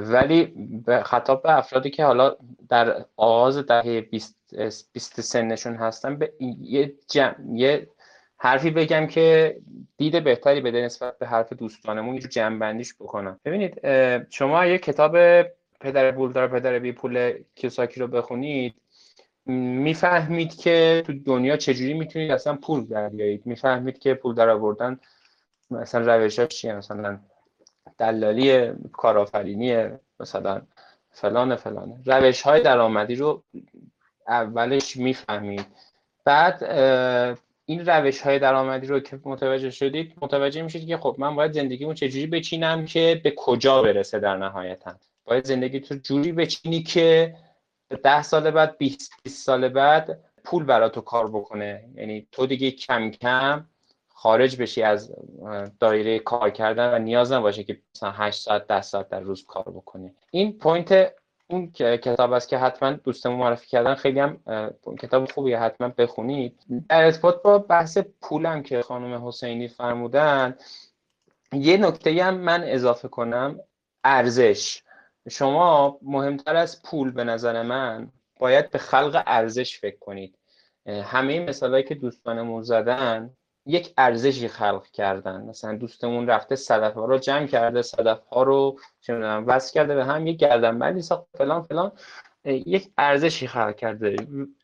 [0.00, 0.44] ولی
[0.86, 2.36] به خطاب به افرادی که حالا
[2.68, 4.36] در آغاز دهه 20
[4.92, 6.94] 20 سنشون هستن به یه,
[7.52, 7.88] یه
[8.44, 9.56] حرفی بگم که
[9.96, 13.40] دید بهتری بده نسبت به حرف دوستانمون یه جنبندیش بکنم.
[13.44, 13.86] ببینید
[14.30, 15.42] شما یه کتاب
[15.80, 18.74] پدر پولدار پدر بی پول کیوساکی رو بخونید
[19.46, 25.00] می‌فهمید که تو دنیا چجوری می‌تونید اصلا پول در بیایید می‌فهمید که پول در آوردن
[25.70, 27.18] مثلا روشاش چیه؟ مثلا
[27.98, 29.86] دلالی کارآفرینی
[30.20, 30.62] مثلا
[31.10, 32.02] فلان فلان.
[32.06, 33.42] روش های درآمدی رو
[34.28, 35.66] اولش می‌فهمید.
[36.24, 36.62] بعد
[37.72, 41.94] این روش های درآمدی رو که متوجه شدید متوجه میشید که خب من باید زندگیمو
[41.94, 44.94] چجوری بچینم که به کجا برسه در نهایتا؟
[45.24, 47.34] باید زندگی تو جوری بچینی که
[48.02, 51.84] ده سال بعد 20 سال بعد پول برات تو کار بکنه.
[51.94, 53.66] یعنی تو دیگه کم کم
[54.08, 55.14] خارج بشی از
[55.80, 59.64] دایره کار کردن و نیاز نباشه که مثلا 8 ساعت 10 ساعت در روز کار
[59.64, 60.10] بکنی.
[60.30, 61.14] این point
[61.52, 64.40] اون کتاب است که حتما دوستمون معرفی کردن خیلی هم
[64.98, 66.60] کتاب خوبیه حتما بخونید.
[66.88, 70.56] در ارتباط با بحث پولم که خانم حسینی فرمودن
[71.52, 73.60] یه نکته هم من اضافه کنم
[74.04, 74.82] ارزش.
[75.30, 80.38] شما مهمتر از پول به نظر من باید به خلق ارزش فکر کنید.
[80.86, 83.30] همه این مثالهایی که دوستانمون زدن
[83.66, 85.42] یک ارزشی خلق کردن.
[85.42, 90.04] مثلا دوستمون رفته صدف ها رو جمع کرده صدف ها رو چه وصل کرده به
[90.04, 91.92] هم یک گردنبندی ساخت فلان فلان.
[92.44, 94.16] یک ارزشی خلق کرده.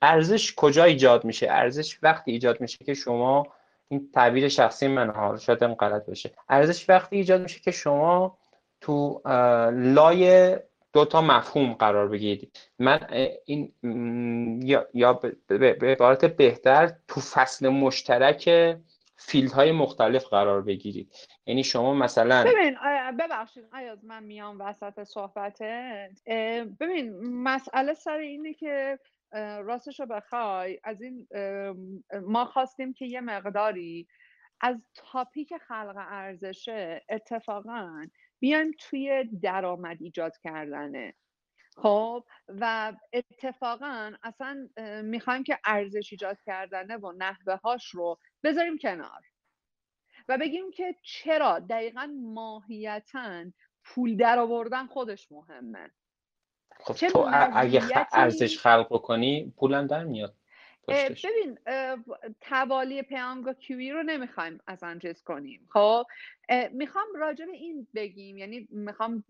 [0.02, 3.46] ارزش کجا ایجاد میشه؟ ارزش وقتی ایجاد میشه که شما
[3.88, 6.30] این تعبیر شخصی من ها شاید غلط باشه.
[6.48, 8.38] ارزش وقتی ایجاد میشه که شما
[8.80, 9.20] تو
[9.72, 10.56] لای
[10.92, 12.58] دو تا مفهوم قرار بگیرید.
[12.78, 13.00] من
[13.44, 13.72] این
[14.94, 15.12] یا
[15.48, 18.76] به عبارت بهتر تو فصل مشترک
[19.20, 21.14] فیلد های مختلف قرار بگیرید.
[21.46, 22.76] یعنی شما مثلا ببین
[23.20, 26.10] ببخشید آیاز من میام وسط صحبته.
[26.80, 28.98] ببین مسئله سر اینه که
[29.32, 31.28] راستش رو بخوای از این
[32.22, 34.08] ما خواستیم که یه مقداری
[34.60, 38.06] از تاپیک خلق ارزشه اتفاقا
[38.40, 41.14] بیایم توی درآمد ایجاد کردنه.
[41.76, 44.68] خب؟ و اتفاقا اصلا
[45.02, 49.20] می‌خوایم که ارزش ایجاد کردنه و نحوه هاش رو بذاریم کنار.
[50.28, 53.44] و بگیم که چرا دقیقا ماهیتا
[53.84, 55.90] پول در آوردن خودش مهمه.
[56.80, 60.34] خب تو اگه ارزش خلق بکنی پولم در میاد.
[60.88, 61.58] ببین
[62.40, 65.68] توالی پیانگا کیوی رو نمی‌خوایم از چیز کنیم.
[65.72, 66.06] خب؟
[66.72, 69.24] می‌خوام راجع به این بگیم یعنی می‌خوام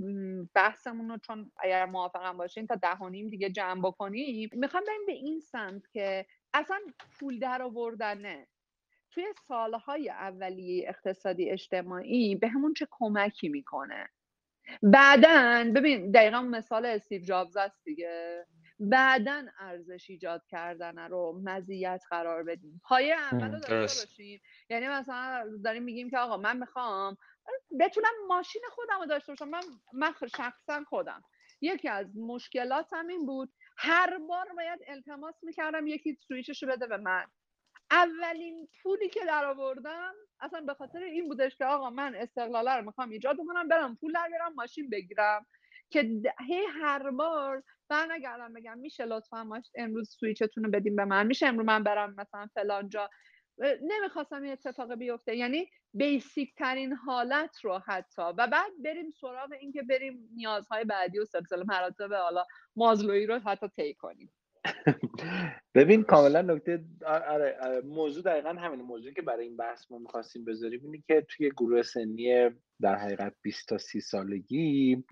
[0.54, 4.50] بحثمون رو چون اگر موافقم باشین تا ده و نیم دیگه جمع بکنیم.
[4.52, 6.78] می‌خوام بریم به این سمت که اصلا
[7.18, 8.46] پول در آوردنه
[9.10, 14.08] توی سالهای اولیه اقتصادی اجتماعی به همون چه کمکی می‌کنه.
[14.82, 18.46] بعدا ببین دقیقا مثال استیو جابز است دیگه.
[18.80, 22.80] بعدا ارزش ایجاد کردن رو مزیت قرار بدیم.
[22.84, 24.40] پایه اول رو داشته باشیم.
[24.70, 27.16] یعنی مثلا داریم میگیم که آقا من می‌خوام
[27.80, 29.48] بتونم ماشین خودم رو داشته باشم.
[29.48, 29.62] من,
[29.92, 31.22] من شخصا خودم.
[31.60, 36.96] یکی از مشکلاتم این بود هر بار باید التماس می‌کردم یکی سویچش رو بده به
[36.96, 37.24] من.
[37.90, 42.84] اولین پولی که در آوردم اصلا به خاطر این بودش که آقا من استقلاله رو
[42.84, 45.46] می‌خوام ایجاد کنم برم پول در بیارم ماشین بگیرم.
[45.90, 46.02] که
[46.48, 51.26] هی هر بار برنگردم بگم میشه لطفا امروز سویچتون رو بدیم به من.
[51.26, 53.10] میشه امروز من برم مثلا فلان جا.
[53.82, 55.36] نمی‌خواستم این اتفاق بیفته.
[55.36, 58.22] یعنی بیسیک ترین حالت رو حتی.
[58.22, 62.44] و بعد بریم سراغ اینکه بریم نیازهای بعدی و سلسله مراتب حالا
[62.76, 64.32] مازلوی رو حتی طی کنیم.
[65.74, 70.80] ببین کاملا نکته آره،, موضوع دقیقا همین موضوعی که برای این بحث ما می‌خواستیم بذاریم
[70.84, 72.50] اینه که توی گروه سنی
[72.82, 75.04] در حقیقت 20 تا 30 سالگی.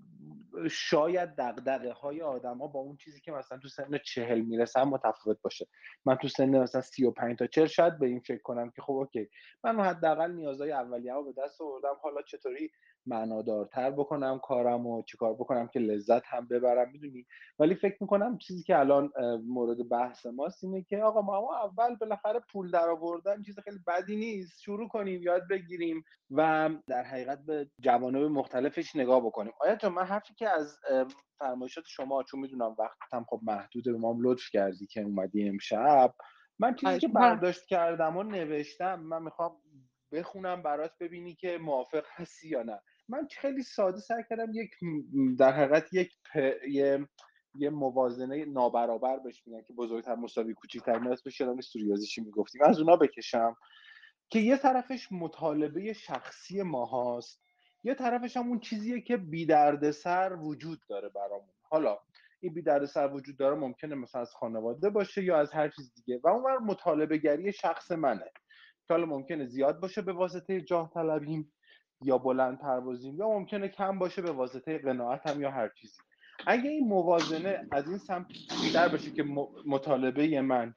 [0.71, 5.41] شاید دقدقه های آدم ها با اون چیزی که مثلا تو سن چهل می‌رسن متفاوت
[5.41, 5.67] باشه.
[6.05, 9.29] من تو سن مثلا 35 تا 40 شاید به این فکر کنم که خب اوکی.
[9.63, 11.95] من حداقل نیازهای اولیه ها به دست آوردم.
[12.01, 12.71] حالا چطوری
[13.05, 17.25] معنادارتر بکنم کارم و چیکار بکنم که لذت هم ببرم می‌دونی؟
[17.59, 19.11] ولی فکر می‌کنم چیزی که الان
[19.47, 24.15] مورد بحث ماست اینه که آقا ما اول بالاخره پول در آوردن چیز خیلی بدی
[24.15, 24.61] نیست.
[24.61, 29.53] شروع کنیم یاد بگیریم و در حقیقت به جوانب مختلفش نگاه بکنیم.
[29.61, 30.79] آیا جان من حرفی که از
[31.39, 36.13] فرمایشات شما چون می‌دونم وقتم خب محدوده به ما لطف کردی که اومدی امشب.
[36.59, 39.51] من چیزی که برداشت کردم و نوشتم من می‌خوام
[40.11, 42.81] بخونم برات ببینی که موافق هستی یا نه.
[43.09, 44.71] من خیلی ساده سعی کردم یک
[45.39, 46.11] در حقیقت یک
[46.69, 47.07] یه
[47.59, 52.61] یه موازنه نابرابر بهش میگن که بزرگتر مساوی کوچیکتر من اسمش یادم ریاضی چی می‌گفتیم.
[52.63, 53.55] از اونا بکشم.
[54.29, 57.46] که یه طرفش مطالبه شخصی ماهاست.
[57.87, 59.47] یه طرفش هم اون چیزیه که بی
[59.91, 61.53] سر وجود داره برامون.
[61.61, 61.97] حالا
[62.39, 66.19] این بی سر وجود داره ممکنه مثلا از خانواده باشه یا از هر چیز دیگه.
[66.23, 68.31] و اونور مطالبه گری شخص منه.
[68.87, 71.53] که حالا ممکنه زیاد باشه به واسطه جاه طلبیم
[72.01, 76.01] یا بلند پروازیم یا ممکنه کم باشه به واسطه قناعت هم یا هر چیزی.
[76.47, 79.23] اگه این موازنه از این سمت بیشتر باشه که
[79.65, 80.73] مطالبه من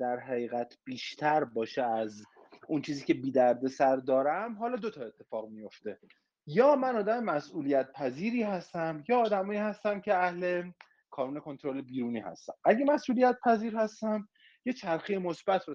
[0.00, 2.22] در حقیقت بیشتر باشه از
[2.70, 3.32] اون چیزی که بی
[3.68, 5.98] سر دارم حالا دو تا اتفاق میفته
[6.46, 10.70] یا من آدم مسئولیت پذیری هستم یا آدمایی هستم که اهل
[11.10, 12.52] کانون کنترل بیرونی هستم.
[12.64, 14.28] اگه مسئولیت پذیر هستم
[14.64, 15.74] یه چرخه مثبت رو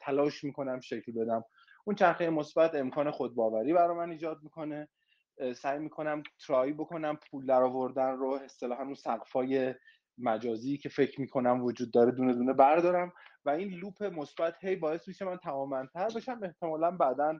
[0.00, 1.44] تلاش می‌کنم شکل بدم.
[1.84, 4.88] اون چرخه مثبت امکان خودباوری برای من ایجاد می‌کنه.
[5.56, 9.74] سعی می‌کنم ترای بکنم پول در آوردن رو اصطلاحا اون سقفای
[10.18, 13.12] مجازی که فکر می‌کنم وجود داره دونه دونه بردارم.
[13.44, 16.40] و این لوپ مثبت هی باعث میشه من تمامنتر بشم.
[16.42, 17.38] احتمالا بعدا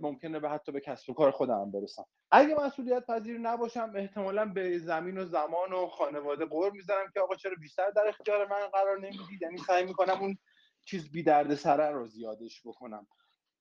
[0.00, 2.04] ممکنه به حتی به کسب و کار خودم برسم.
[2.30, 7.34] اگه مسئولیت پذیر نباشم احتمالا به زمین و زمان و خانواده قور می‌زنم که آقا
[7.34, 10.38] چرا بیشتر در اختیار من قرار نمی‌دید؟ یعنی سعی می‌کنم اون
[10.86, 13.06] چیز بی درد سره رو زیادش بکنم.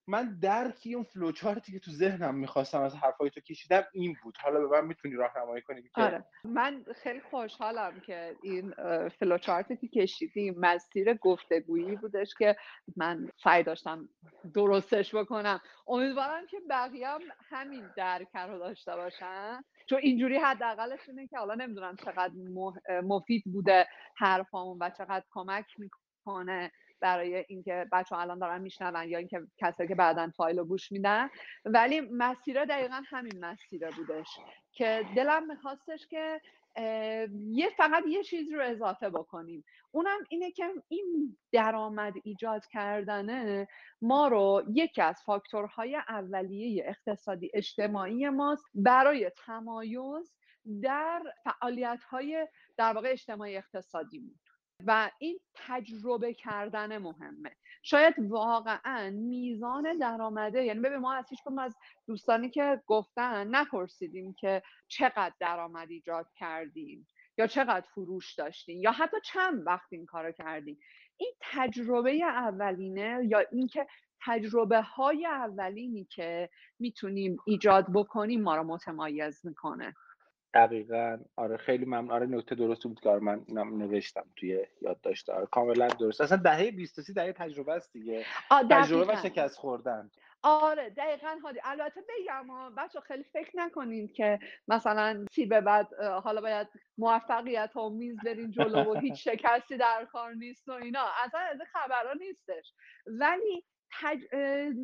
[0.10, 4.38] من درکی اون فلوچارتی که تو ذهنم می‌خواستم از حرفای تو کشیدم این بود.
[4.42, 6.26] حالا به من می‌تونی راهنمایی کنی که آره.
[6.44, 8.74] من خیلی خوشحالم که این
[9.10, 12.56] فلوچارتی که کشیدیم مسیر گفتگویی بودش که
[12.98, 14.10] من سعی داشتم
[14.56, 15.62] درستش بکنم.
[15.88, 19.64] امیدوارم که بقیه هم همین درک رو داشته باشن.
[19.90, 22.34] چون اینجوری حداقلش اینه که حالا نمی‌دونم چقدر
[23.04, 23.88] مفید بوده
[24.18, 26.72] حرفامون و چقدر کمک می‌کنه.
[27.02, 30.92] برای اینکه بچه ها الان دارن میشنون یا اینکه کسایی که بعدا فایل رو گوش
[30.92, 31.30] میدن.
[31.66, 34.40] ولی مسیر دقیقا همین مسیره بودش
[34.72, 36.42] که دلم میخواستش که
[37.52, 39.64] یه فقط یه چیز رو اضافه بکنیم.
[39.92, 43.68] اونم اینه که این درآمد ایجاد کردنه
[44.02, 48.66] ما رو یکی از فاکتورهای اولیه اقتصادی اجتماعی ماست.
[48.74, 50.34] برای تمایز
[50.82, 52.48] در فعالیت های
[52.78, 54.36] در واقع اجتماعی اقتصادیمون
[54.86, 57.52] و این تجربه کردن مهمه.
[57.84, 61.76] شاید واقعا میزان درآمده یعنی ببین ما از هیچ از
[62.08, 67.08] دوستانی که گفتن نپرسیدیم که چقدر درآمد ایجاد کردیم
[67.38, 70.80] یا چقدر فروش داشتیم یا حتی چند وقت این کارو کردیم
[71.18, 73.88] این تجربه اولینه یا اینکه
[74.26, 76.50] تجربه های اولینی که
[76.80, 79.94] می‌تونیم ایجاد بکنیم ما رو متمایز می‌کنه.
[80.54, 81.20] دقیقا.
[81.36, 82.12] آره خیلی ممنون.
[82.12, 85.30] آره نکته درست بود که آره من نوشتم توی یادداشت.
[85.30, 86.22] آره کاملا درست.
[86.22, 88.26] اصلا دهه 23 دهه تجربه است دیگه.
[88.72, 90.12] تجربه و شکست خوردن.
[90.44, 95.94] آره دقیقا هادی البته بگم بچه خیلی فکر نکنید که مثلا سی به بعد
[96.24, 96.68] حالا باید
[96.98, 101.06] موفقیت ها میز برین جلو و هیچ شکستی در کار نیست و اینا.
[101.26, 102.74] اصلا از خبرها نیستش.
[103.08, 103.66] ولی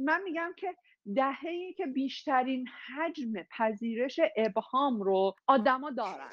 [0.06, 0.76] من میگم که
[1.16, 6.32] دهه‌ای که بیشترین حجم پذیرش ابهام رو آدما دارن.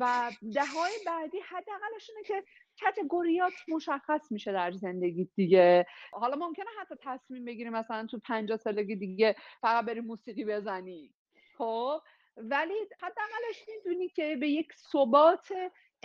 [0.00, 2.44] و دههای بعدی حداقلش اینه که
[2.80, 5.86] کتگوریات مشخص میشه در زندگی دیگه.
[6.12, 11.14] حالا ممکنه حتی تصمیم بگیری مثلا تو پنجاه سالگی دیگه فقط بری موسیقی بزنی.
[11.58, 12.00] خب؟
[12.36, 15.48] ولی حداقلش می‌دونی که به یک ثبات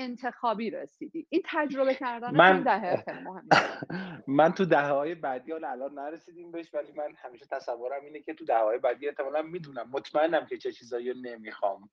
[0.01, 1.27] انتخابی رسیدی.
[1.29, 3.49] این تجربه کردن من دهه مهمه.
[4.27, 8.33] من تو دهه های بعدی حالا الان نرسیدیم بهش ولی من همیشه تصورم اینه که
[8.33, 9.89] تو دهه های بعدی احتمالا می‌دونم.
[9.91, 11.89] مطمئنم که چه چیزایی رو نمی‌خوام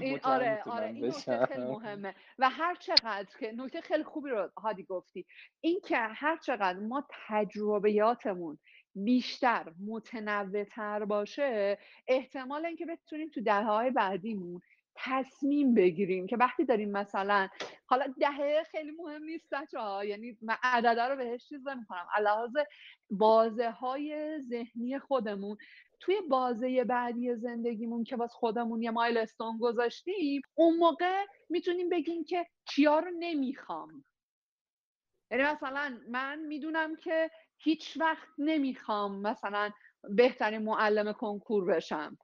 [0.00, 2.14] این آره آره این نکته خیلی مهمه.
[2.38, 5.26] و هر چقدر که نکته خیلی خوبی رو هادی گفتی.
[5.60, 8.58] این که هر چقدر ما تجربیاتمون
[8.94, 11.78] بیشتر متنوعتر باشه
[12.08, 14.60] احتمال اینکه بتونیم تو دهه های بعدیمون
[14.94, 17.48] تصمیم بگیریم که وقتی داریم مثلا
[17.86, 22.56] حالا دهه خیلی مهم نیست بچه ها یعنی من عدده رو بهش چیز کنم لحاظ
[23.10, 25.56] بازه های ذهنی خودمون
[26.00, 32.24] توی بازه بعدی زندگیمون که باز خودمون یه مایل استون گذاشتیم اون موقع می‌تونیم بگیم
[32.24, 34.04] که چیا رو نمی‌خوام.
[35.30, 39.70] یعنی مثلا من می‌دونم که هیچ وقت نمی‌خوام مثلا
[40.02, 42.18] بهترین معلم کنکور بشم.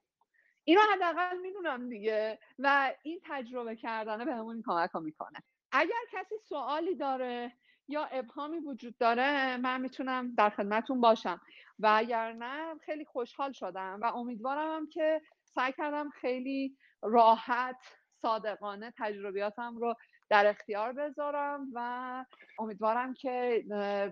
[0.68, 5.42] اینو حداقل می‌دونم دیگه و این تجربه کردنه به همون کمک ها می‌کنه.
[5.72, 7.52] اگر کسی سوالی داره
[7.88, 11.40] یا ابهامی وجود داره من می‌تونم در خدمتون باشم.
[11.78, 17.76] و اگر نه خیلی خوشحال شدم و امیدوارم که سعی کردم خیلی راحت
[18.22, 19.94] صادقانه تجربیاتم رو
[20.30, 22.24] در اختیار بذارم و
[22.58, 23.64] امیدوارم که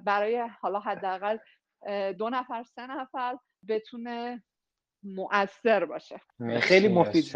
[0.05, 1.39] برای حالا حداقل
[2.19, 4.43] دو نفر سه نفر بتونه
[5.05, 6.21] مؤثر باشه.
[6.61, 7.33] خیلی مفید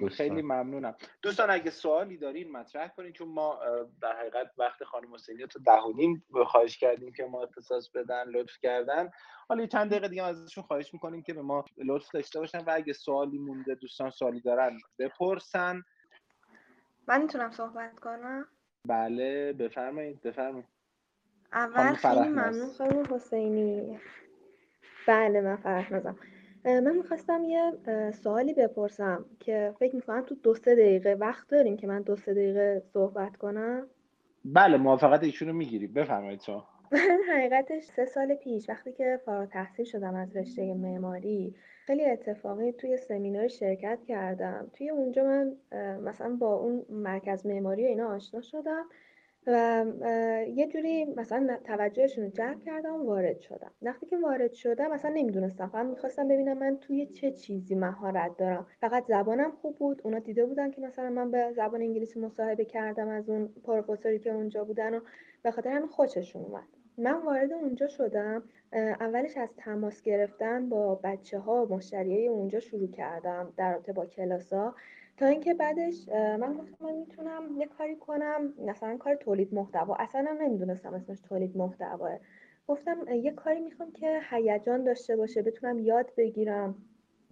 [0.00, 0.12] بود.
[0.12, 0.94] خیلی ممنونم.
[1.22, 3.60] دوستان اگه سوالی دارین مطرح کنین چون ما
[4.02, 8.28] در حقیقت وقت خانم حسینی تو ده و نیم خواهش کردیم که ما اختصاص بدن
[8.28, 9.10] لطف کردن.
[9.48, 12.92] حالا چند دقیقه دیگه ازشون خواهش می‌کنیم که به ما لطف داشته باشن و اگه
[12.92, 15.82] سوالی مونده دوستان سوالی دارن بپرسن.
[17.08, 18.48] من می‌تونم صحبت کنم؟
[18.88, 20.66] بله بفرمایید بفرمایید.
[21.52, 24.00] اول خیلی ممنون خانم حسینی.
[25.06, 26.14] بله من فرح
[26.64, 27.72] من می‌خواستم یه
[28.12, 32.34] سوالی بپرسم که فکر می‌کنم تو دو سه دقیقه وقت داریم که من دو سه
[32.34, 33.86] دقیقه صحبت کنم.
[34.44, 39.84] بله موافقت ایشونو می‌گیری بفرمایید شما من حقیقتش سه سال پیش وقتی که فارغ تحصیل
[39.84, 41.54] شدم از رشته معماری
[41.86, 44.70] خیلی اتفاقی توی سمینار شرکت کردم.
[44.72, 45.56] توی اونجا من
[46.00, 48.84] مثلا با اون مرکز معماری و اینا آشنا شدم.
[49.48, 49.84] و
[50.54, 53.70] یه جوری مثلا توجهشون رو جلب کردم وارد شدم.
[53.82, 55.68] وقتی که وارد شدم مثلا نمی‌دونستم.
[55.68, 58.66] فقط می‌خواستم ببینم من توی چه چیزی مهارت دارم.
[58.80, 60.00] فقط زبانم خوب بود.
[60.04, 64.30] اونا دیده بودن که مثلا من به زبان انگلیسی مصاحبه کردم از اون پروفسوری که
[64.30, 65.00] اونجا بودن و
[65.42, 66.68] به خاطر همین خوششون اومد.
[66.98, 68.42] من وارد اونجا شدم.
[68.72, 74.52] اولش از تماس گرفتن با بچه ها مشتریای اونجا شروع کردم در رابطه با کلاس
[75.18, 79.94] تا اینکه بعدش من گفتم من می‌تونم یه کاری کنم مثلا کار تولید محتوا.
[79.94, 82.18] اصلا نمی‌دونستم اسمش تولید محتواه.
[82.68, 86.74] گفتم یه کاری می‌خوام که هیجان داشته باشه بتونم یاد بگیرم.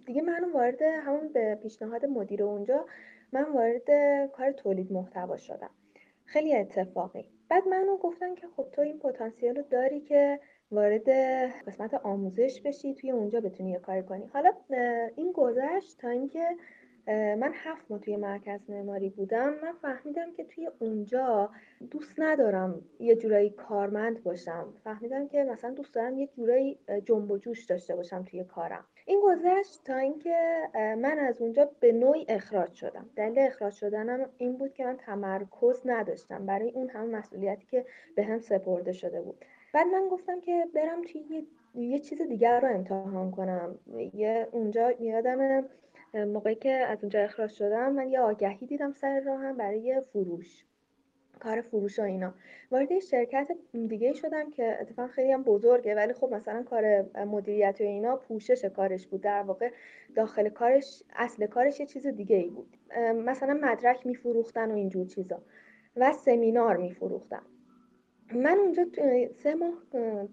[0.05, 2.85] دیگه من وارد همون به پیشنهاد مدیر اونجا
[3.31, 3.89] من وارد
[4.31, 5.69] کار تولید محتوا شدم.
[6.25, 7.29] خیلی اتفاقی.
[7.49, 10.39] بعد منو گفتن که خب تو این پتانسیل رو داری که
[10.71, 11.09] وارد
[11.67, 14.25] قسمت آموزش بشی توی اونجا بتونی یه کاری کنی.
[14.25, 14.51] حالا
[15.15, 16.57] این گذشت تا اینکه
[17.07, 19.49] من هفت ماه توی مرکز معماری بودم.
[19.49, 21.49] من فهمیدم که توی اونجا
[21.91, 24.73] دوست ندارم یه جورایی کارمند باشم.
[24.83, 28.85] فهمیدم که مثلا دوست دارم یه جورایی جنب و جوش داشته باشم توی کارم.
[29.05, 33.09] این گذشت تا اینکه من از اونجا به نوعی اخراج شدم.
[33.15, 36.45] دلیل اخراج شدنم این بود که من تمرکز نداشتم.
[36.45, 37.85] برای اون همه مسئولیتی که
[38.15, 39.45] به هم سپرده شده بود.
[39.73, 41.43] بعد من گفتم که برم توی یه,
[41.83, 43.79] یه چیز دیگر رو امتحان کنم.
[44.13, 45.65] یه اونجا یادم
[46.13, 50.65] موقعی که از اونجا اخراج شدم من یه آگهی دیدم سر راهم برای فروش
[51.39, 52.33] کار فروش و اینا.
[52.71, 53.47] وارد شرکت
[53.87, 58.65] دیگه شدم که اتفاقا خیلی هم بزرگه ولی خب مثلا کار مدیریت و اینا پوشش
[58.65, 59.21] کارش بود.
[59.21, 59.71] در واقع
[60.15, 62.77] داخل کارش اصل کارش یه چیز دیگه ای بود
[63.25, 65.41] مثلا مدرک میفروختن و اینجور چیزا
[65.95, 67.41] و سمینار میفروختن.
[68.35, 68.85] من اونجا
[69.43, 69.73] سه ماه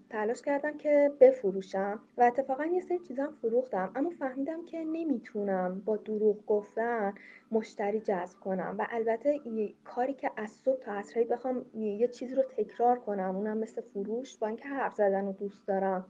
[0.09, 3.91] تلاش کردم که بفروشم و اتفاقا یه سری چیزا فروختم.
[3.95, 7.13] اما فهمیدم که نمی‌تونم با دروغ گفتن
[7.51, 9.39] مشتری جذب کنم و البته
[9.83, 13.35] کاری که از صبح تا عصر بخوام یه چیزی رو تکرار کنم.
[13.35, 16.05] اونم مثل فروش با اینکه حرف زدن رو دوست دارم.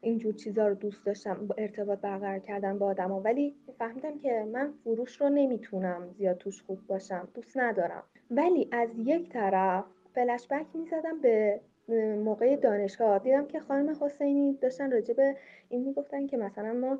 [0.00, 5.20] اینجور چیزا رو دوست داشتم ارتباط برقرار کردن با آدما ولی فهمیدم که من فروش
[5.20, 7.28] رو نمی‌تونم زیاد توش خوب باشم.
[7.34, 8.02] دوست ندارم.
[8.30, 9.84] ولی از یک طرف
[10.14, 11.60] فلشبک می‌زدم به
[12.24, 13.18] موقع دانشگاه.
[13.18, 15.36] دیدم که خانم حسینی داشتن راجع به
[15.68, 16.98] این می‌گفتن که مثلا ما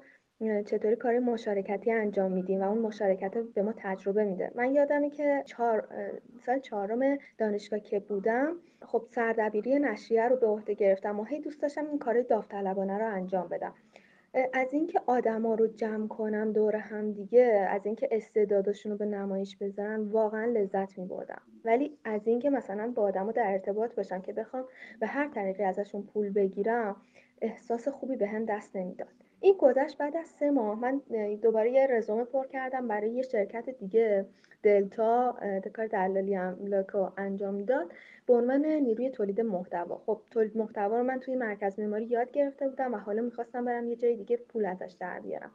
[0.66, 4.51] چطوری کار مشارکتی انجام میدیم و اون مشارکت به ما تجربه میده.
[4.55, 5.89] من یادمه که چهار
[6.47, 11.62] سال چهارم دانشگاه که بودم خب سردبیری نشریه رو به عهده گرفتم و هی دوست
[11.62, 13.74] داشتم این کار داوطلبانه رو انجام بدم.
[14.52, 19.56] از اینکه آدما رو جمع کنم دور هم دیگه از اینکه استعدادشون رو به نمایش
[19.56, 24.32] بذارن واقعا لذت می بردم ولی از اینکه مثلا با آدما در ارتباط باشم که
[24.32, 24.65] بخوام
[25.01, 26.97] به هر طریقی ازشون پول بگیرم
[27.43, 29.09] احساس خوبی به هم دست نمی‌داد.
[29.40, 31.01] این گذشت بعد از سه ماه من
[31.43, 34.27] دوباره یه رزومه پر کردم برای یه شرکت دیگه.
[34.65, 35.36] دلتا
[35.73, 36.39] کار دلالی
[36.69, 37.93] لاکو انجام می‌داد
[38.27, 40.03] به عنوان نیروی تولید محتوا.
[40.07, 43.89] خب تولید محتوا رو من توی مرکز معماری یاد گرفته بودم و حالا می‌خواستم برم
[43.89, 45.51] یه جای دیگه پول ازش در بیارم.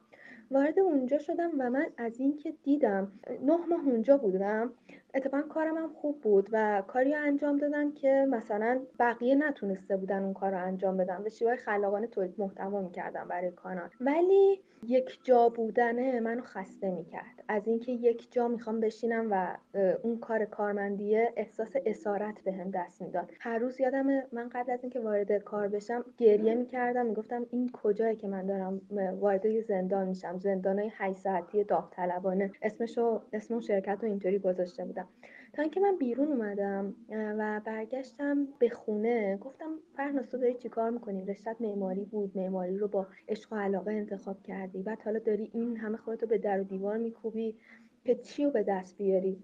[0.51, 3.11] وارد اونجا شدم و من از اینکه دیدم
[3.41, 4.73] نه ماه اونجا بودم
[5.13, 10.33] اتفاقا کارم هم خوب بود و کاری انجام دادن که مثلا بقیه نتونسته بودن اون
[10.33, 11.23] کار رو انجام بدن.
[11.23, 13.89] به شیوه خلاقانه تولید محتوا می‌کردم برای کانال.
[14.01, 17.43] ولی یک جا بودنه منو خسته می‌کرد.
[17.47, 19.57] از اینکه یک جا می‌خوام بشینم و
[20.03, 23.31] اون کار کارمندیه احساس اسارت بهم به دست می‌داد.
[23.39, 28.15] هر روز یادم من قبل از اینکه وارد کار بشم گریه می‌کردم می‌گفتم این کجایی
[28.15, 28.81] که من دارم
[29.19, 30.39] وارد زندان میشم.
[30.39, 32.51] زندانای 8 ساعتی داوطلبانه.
[32.61, 38.69] اسمشو اسم شرکت رو اینطوری گذاشته بودم تا اینکه من بیرون اومدم و برگشتم به
[38.69, 43.55] خونه گفتم فرناس تو داری چیکار می‌کنی؟ رشتت معماری بود معماری رو با عشق و
[43.55, 44.83] علاقه انتخاب کردی.
[44.83, 47.55] بعد حالا داری این همه خودتو به در و دیوار میکوبی
[48.03, 49.43] که چی رو به دست بیاری؟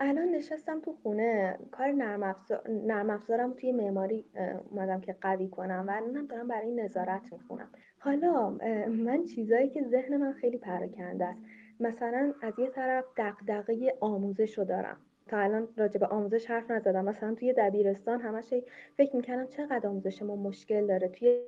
[0.00, 1.58] الان نشستم تو خونه.
[1.70, 4.24] کار نرم, افزار، نرم افزارم توی معماری
[4.70, 7.68] اومدم که قوی کنم و الانم دارم برای نظارت می‌خونم.
[7.98, 8.50] حالا
[8.88, 11.40] من چیزایی که ذهن من خیلی پراکنده است.
[11.80, 14.96] مثلا از یه طرف دقدقه آموزش رو دارم.
[15.28, 17.04] تا الان راجع به آموزش حرف نزدم.
[17.04, 18.54] مثلا توی دبیرستان همش
[18.96, 21.08] فکر می‌کردم چقدر آموزش ما مشکل داره.
[21.08, 21.42] توی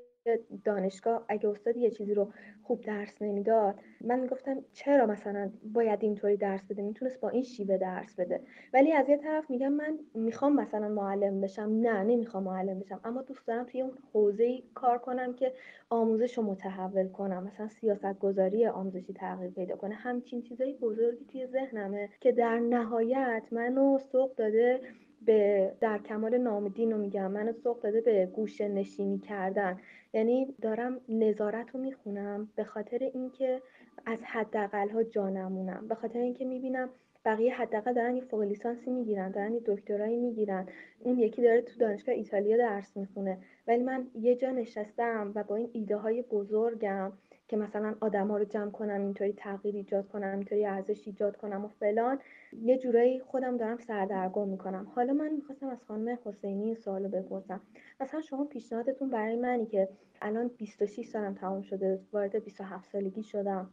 [0.64, 2.32] دانشگاه اگه استاد یه چیزی رو
[2.62, 7.76] خوب درس نمی‌داد من می‌گفتم چرا مثلا باید اینطوری درس بده؟ می‌تونست با این شیوه
[7.76, 8.40] درس بده.
[8.72, 11.62] ولی از یه طرف میگم من می‌خوام مثلا معلم بشم.
[11.62, 13.00] نه نمی‌خوام معلم بشم.
[13.04, 15.52] اما دوست دارم توی اون حوزه کار کنم که
[15.90, 17.44] آموزش رو متحول کنم.
[17.44, 19.94] مثلا سیاست گذاری آموزشی تغییر پیدا کنه.
[19.94, 24.80] همچین چیزای بزرگی توی ذهنمه که در نهایت منو سوق داده
[25.26, 27.30] به در کمال نامدین رو میگم.
[27.30, 29.80] منو سوق داده به گوشه نشینی کردن.
[30.12, 33.62] یعنی دارم نظارت رو می‌خونم به خاطر اینکه
[34.06, 36.90] از حداقل ها جا نمونم به خاطر اینکه می‌بینم
[37.24, 40.66] بقیه حداقل دارن یه فوق لیسانسی می‌گیرن دارن یه دکترایی می‌گیرن.
[41.00, 43.38] اون یکی داره تو دانشگاه ایتالیا درس می‌خونه.
[43.66, 47.12] ولی من یه جا نشستم و با این ایده های بزرگم.
[47.52, 51.68] که مثلا آدما رو جمع کنم اینطوری تغییر ایجاد کنم اینطوری ارزش ایجاد کنم و
[51.68, 52.18] فلان
[52.62, 54.86] یه جورایی خودم دارم سردرگم می‌کنم.
[54.94, 57.60] حالا من می‌خواستم از خانم حسینی این سوالو بپرسم.
[58.00, 59.88] مثلا شما پیشنهادتون برای منی که
[60.22, 63.70] الان 26 سالم تمام شده وارد 27 سالگی شدم.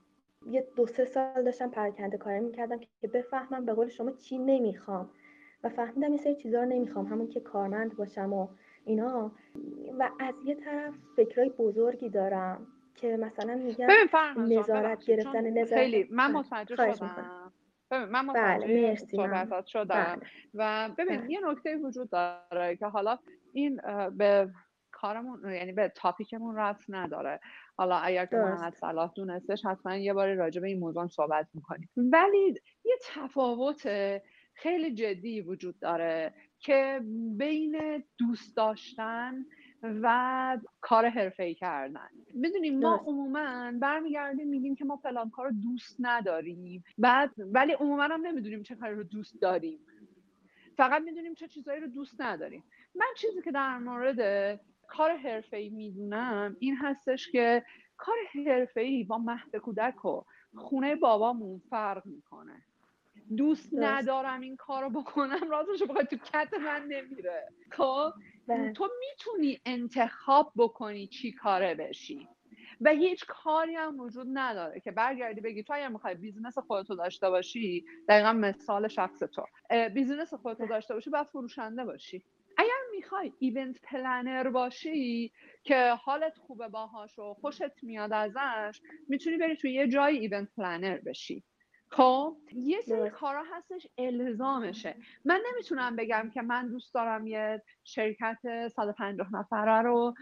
[0.50, 5.10] یه دو سه سال داشتم پرکنده کاری می‌کردم که بفهمم به قول شما چی نمی‌خوام.
[5.64, 8.48] و فهمیدم یه سری چیزا رو نمی‌خوام همون که کارمند باشم و
[8.86, 9.32] اینا.
[10.00, 12.68] و از یه طرف فکرای بزرگی دارم.
[12.96, 13.88] که مثلا میگم
[14.38, 15.82] نظارت گرفتن نظارت.
[15.82, 17.54] خیلی من متوجه شدم.
[17.92, 19.86] ببین من بله متوجه شدم.
[19.86, 20.20] بله.
[20.54, 21.32] و ببین بله.
[21.32, 23.20] یه نکته وجود داره که حالا
[23.54, 23.82] این
[24.18, 24.50] به
[24.92, 27.40] کارمون یعنی به تاپیکمون رفت نداره.
[27.78, 31.90] حالا اگر که محمد صلاح دونستش حتما یه باری راجع به این موضوع صحبت می‌کنیم.
[31.98, 32.56] ولی
[32.86, 33.88] یه تفاوت
[34.54, 37.02] خیلی جدی وجود داره که
[37.38, 39.46] بین دوست داشتن
[39.84, 42.10] و کار حرفه کردن.
[42.34, 46.84] می‌دونیم ما عموما برمیگردیم میگیم که ما فلان کار رو دوست نداریم.
[46.98, 49.80] بعد ولی عموما هم نمی‌دونیم چه کاری رو دوست داریم.
[50.78, 52.64] فقط می‌دونیم چه چیزایی رو دوست نداریم.
[52.96, 57.64] من چیزی که در مورد کار حرفه می‌دونم این هستش که
[57.98, 58.16] کار
[58.46, 60.22] حرفه با مهد کودک و
[60.56, 62.62] خونه بابامون فرق می‌کنه.
[63.38, 67.48] دوست ندارم این کارو بکنم راستش بخوای تو کت من نمیره.
[67.72, 68.14] خب؟
[68.50, 68.74] بله.
[68.74, 72.28] تو می‌تونی انتخاب بکنی چی کاره بشی
[72.82, 77.30] و هیچ کاری هم وجود نداره که برگردی بگی تو اگر می‌خوای business خودتو داشته
[77.30, 79.46] باشی دقیقا مثال شخص تو
[79.94, 80.70] business خودتو بله.
[80.70, 82.24] داشته باشی باید فروشنده باشی
[82.58, 85.32] اگر می‌خوای event planner باشی
[85.64, 90.98] که حالت خوبه باهاش و خوشت میاد ازش می‌تونی بری توی یه جای event planner
[90.98, 91.44] بشی
[91.92, 94.96] خب یه سری کارا هستش الزامشه.
[95.26, 100.14] من نمی‌تونم بگم که من دوست دارم یه شرکت 150 نفره رو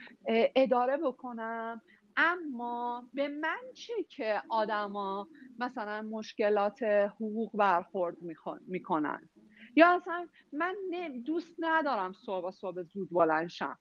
[0.56, 1.81] اداره بکنم.
[2.18, 5.27] اما به من چه که آدما
[5.60, 8.18] مثلا مشکلات حقوق برخورد
[8.68, 9.30] می‌کنن؟
[9.76, 10.76] یا اصلا من
[11.26, 13.77] دوست ندارم صبح صبح زود بلند شم.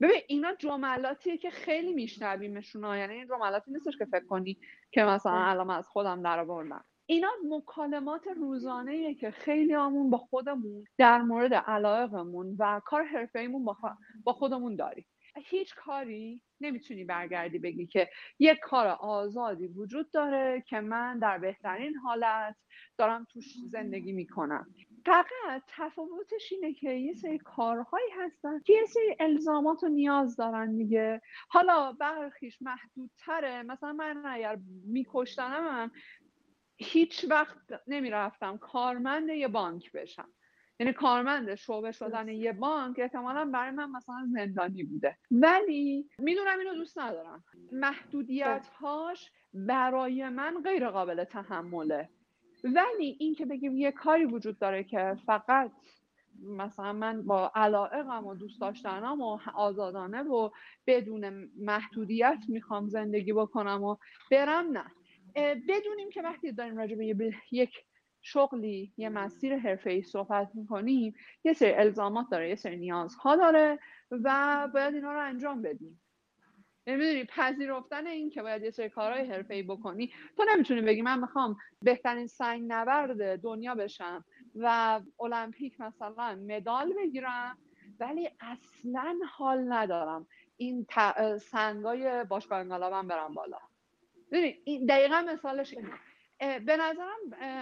[0.00, 4.60] ببین اینا جملاتیه که خیلی میشنویمشون یعنی این جملاتی نیستش که فکر کنی
[4.90, 6.84] که مثلا الان از خودم در آوردم.
[7.10, 13.64] اینا مکالمات روزانه که خیلی همون با خودمون در مورد علایقمون و کار حرفه‌ایمون
[14.24, 15.06] با خودمون داریم.
[15.36, 18.08] هیچ کاری نمی‌تونی برگردی بگی که
[18.38, 22.56] یک کار آزادی وجود داره که من در بهترین حالت
[22.98, 24.74] دارم توش زندگی می‌کنم.
[25.06, 30.76] فقط تفاوتش اینه که یه سری کارهایی هستن که یه سری الزامات و نیاز دارن
[30.76, 31.20] دیگه.
[31.48, 33.62] حالا برخیش محدودتره.
[33.62, 35.90] مثلا من اگر میکشتنم
[36.80, 40.28] هیچ وقت نمی‌رفتم کارمند یه بانک بشم.
[40.80, 45.16] یعنی کارمند شعبه شدن یه بانک احتمالا برای من مثلا زندانی بوده.
[45.30, 47.44] ولی می‌دونم اینو دوست ندارم.
[47.72, 52.08] محدودیت هاش برای من غیر قابل تحمله.
[52.64, 55.72] ولی این که بگیم یه کاری وجود داره که فقط
[56.42, 60.50] مثلا من با علائقم و دوست داشتنم و آزادانه و
[60.86, 63.96] بدون محدودیت می‌خوام زندگی بکنم و
[64.30, 64.84] برم نه.
[65.68, 67.84] بدونیم که وقتی داریم راجع به یک
[68.22, 73.78] شغلی یه مسیر حرفه‌ای صحبت می‌کنیم یه سری الزامات داره یه سری نیازها داره
[74.10, 76.00] و باید اینا رو انجام بدیم.
[76.86, 80.12] یعنی می‌دونی پذیرفتن این که باید یه سری کارهای ای بکنی.
[80.36, 84.24] تو نمی‌تونی بگی من می‌خوام بهترین سنگ نورد دنیا بشم
[84.54, 87.58] و المپیک مثلا مدال بگیرم
[88.00, 90.26] ولی اصلا حال ندارم.
[90.56, 90.86] این
[91.38, 93.58] سنگای باشگاه انقلابم برم بالا.
[94.32, 95.90] ببین دقیقا مثالش اینه
[96.60, 97.18] به نظرم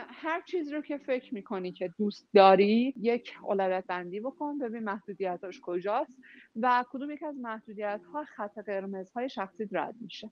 [0.09, 5.61] هر چیز رو که فکر می‌کنی که دوست داری یک اولویت بندی بکن ببین محدودیتاش
[5.63, 6.19] کجاست
[6.57, 10.31] و کدوم یک از محدودیت ها خط قرمز های شخصی رد میشه.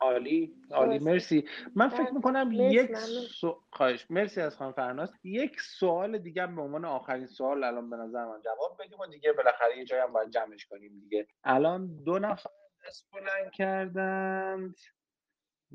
[0.00, 0.98] عالی عالی.
[0.98, 1.44] مرسی.
[1.74, 3.60] من فکر می‌کنم یک سو...
[3.70, 4.06] خواهش.
[4.10, 8.40] مرسی از خانم فرناس یک سوال دیگه به عنوان آخرین سوال الان به نظر من
[8.44, 11.26] جواب بدیم و دیگه بالاخره یه جایی هم باید جمعش کنیم دیگه.
[11.44, 12.50] الان دو نفر
[12.86, 14.74] دست بلند کردند.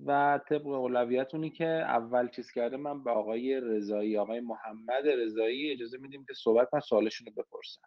[0.06, 5.98] و طبق اولویتونی که اول چیز کرده من به آقای رضایی آقای محمد رضایی اجازه
[5.98, 7.82] میدیم که صحبت من سوالشون رو بپرسن.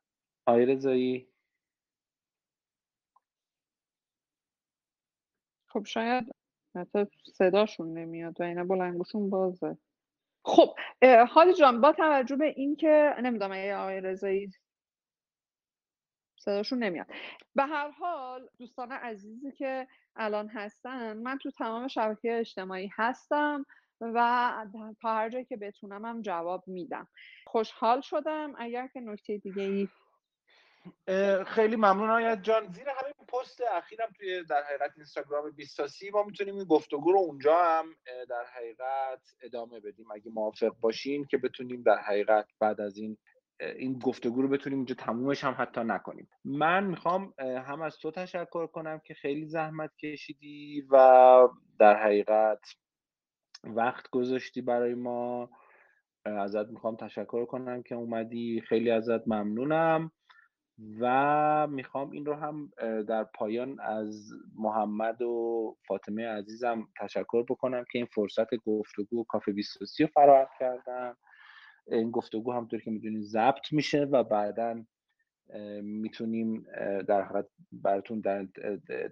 [0.47, 1.29] آقای رضایی.
[5.69, 6.33] خب شاید
[6.77, 9.79] حتی صداشون نمیاد و اینا بلنگوشون بازه.
[10.45, 10.77] خب
[11.29, 14.51] حالی جان با توجه به اینکه نمی‌دونم اگه آقای رضایی
[16.45, 17.07] صداشون نمیاد.
[17.55, 23.67] به هر حال دوستان عزیزی که الان هستن من تو تمام شبکه اجتماعی هستم
[24.01, 24.67] و
[25.03, 27.09] تا هر جایی که بتونم هم جواب میدم.
[27.47, 28.55] خوشحال شدم.
[28.59, 29.89] اگر که نکته دیگه ای
[31.45, 32.73] خیلی ممنون آیت جان.
[32.73, 37.65] زیر همین پست اخیرم توی در حقیقت اینستاگرام بیستاسی ما می‌تونیم این گفتگو رو اونجا
[37.65, 37.95] هم
[38.29, 40.11] در حقیقت ادامه بدیم.
[40.11, 43.19] اگه موافق باشین که بتونیم در حقیقت بعد از این
[43.77, 46.29] این گفتگو رو بتونیم اینجا تمومش هم حتی نکنیم.
[46.45, 51.49] من می‌خوام هم از تو تشکر کنم که خیلی زحمت کشیدی و
[51.79, 52.61] در حقیقت
[53.65, 55.51] وقت گذاشتی برای ما.
[56.25, 58.61] ازت می‌خوام تشکر کنم که اومدی.
[58.61, 60.13] خیلی ازت ممنونم
[61.01, 62.71] و می‌خوام این رو هم
[63.09, 70.05] در پایان از محمد و فاطمه عزیزم تشکر بکنم که این فرصت گفتگو کافه 23
[70.05, 71.17] رو فراهم کردم
[71.93, 74.85] این گفتگو همطور که می‌دونید ضبط میشه و بعدا
[75.83, 76.67] می‌تونیم
[77.09, 78.43] در حقیقت براتون در,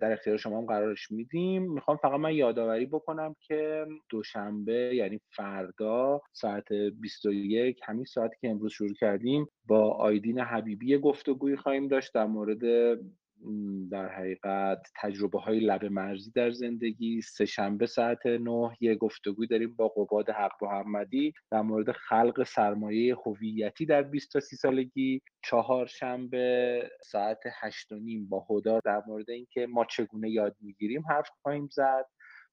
[0.01, 1.73] در اختیار شما هم قرارش میدیم.
[1.73, 8.73] می‌خوام فقط من یادآوری بکنم که دوشنبه یعنی فردا ساعت 21 همین ساعتی که امروز
[8.73, 12.98] شروع کردیم با آیدین حبیبی گفتگویی خواهیم داشت در مورد
[13.90, 19.74] در حقیقت تجربه های لب مرزی در زندگی سه شنبه ساعت نه یه گفتگوی داریم
[19.74, 25.22] با قباد حق محمدی در مورد خلق سرمایه هویتی در 20 تا 30 سالگی.
[25.44, 31.02] چهار شنبه ساعت هشت و نیم با هدا در مورد اینکه ما چگونه یاد می‌گیریم
[31.08, 32.06] حرف خواهیم زد.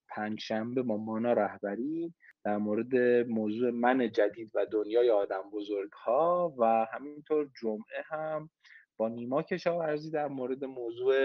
[0.10, 2.14] پنج شنبه با مانا رهبری
[2.46, 2.96] در مورد
[3.30, 8.50] موضوع من جدید و دنیای آدم بزرگ ها و همینطور جمعه هم
[8.98, 11.16] با نیما کشاورزی در مورد موضوع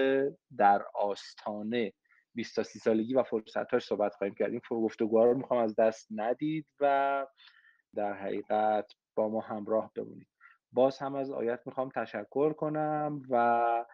[0.57, 1.93] در آستانه
[2.35, 4.51] 20 تا 30 سالگی و فرصتاش صحبت خواهیم کرد.
[4.51, 7.27] این گفتگوها رو می‌خوام از دست ندید و
[7.95, 10.29] در حقیقت با ما همراه بمونید.
[10.73, 13.85] باز هم از آیت می‌خوام تشکر کنم و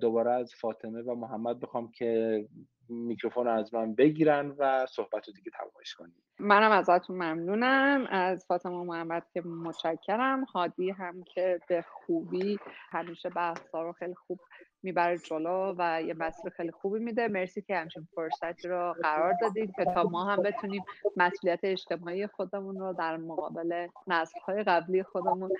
[0.00, 2.48] دوباره از فاطمه و محمد بخوام که
[2.88, 6.14] میکروفون از من بگیرن و صحبت رو دیگه تمامش کنیم.
[6.38, 8.06] منم ازتون ممنونم.
[8.10, 10.44] از فاطمه محمد که متشکرم.
[10.44, 12.58] هادی هم که به خوبی
[12.90, 14.40] همیشه بحثا رو خیلی خوب
[14.82, 17.28] می‌بره جلو و یه مسیر خیلی خوبی میده.
[17.28, 20.84] مرسی که همچین فرصتی رو قرار دادید که تا ما هم بتونیم
[21.16, 25.50] مسئولیت اجتماعی خودمون رو در مقابل نسل های قبلی خودمون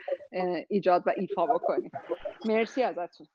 [0.68, 1.90] ایجاد و ایفا بکنیم.
[2.44, 3.26] مرسی ازتون.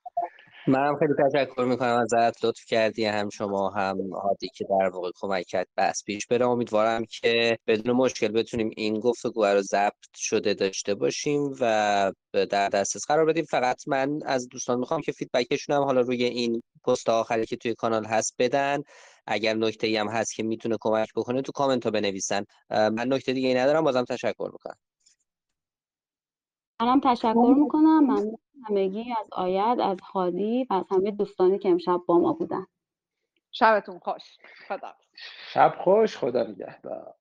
[0.70, 2.46] منم خیلی تشکر می‌کنم ازت.
[2.46, 6.48] لطف کردی هم شما هم هادی که در واقع کمک کرد بس پیش بره.
[6.48, 13.06] امیدوارم که بدون مشکل بتونیم این گفتگو رو ضبط شده داشته باشیم و در دسترس
[13.08, 13.46] قرار بدیم.
[13.46, 17.76] فقط من از دوستان می‌خوام که فیدبکشون هم حالا روی این پست آخری که توی
[17.76, 18.84] کانال هست بدن.
[19.28, 22.44] اگر نکته ای هم هست که می‌تونه کمک بکنه تو کامنت ها بنویسن.
[22.70, 24.78] من نکته دیگه ندارم بازم تشکر می‌کنم.
[26.82, 28.08] منم تشکر می‌کنم.
[28.08, 28.32] من
[28.68, 32.66] همگی از آید از هادی و از همه دوستانی که امشب با ما بودن.
[33.52, 34.38] شبتون خوش.
[34.68, 34.94] خدا
[35.54, 37.16] شب خوش خدا نگهدار.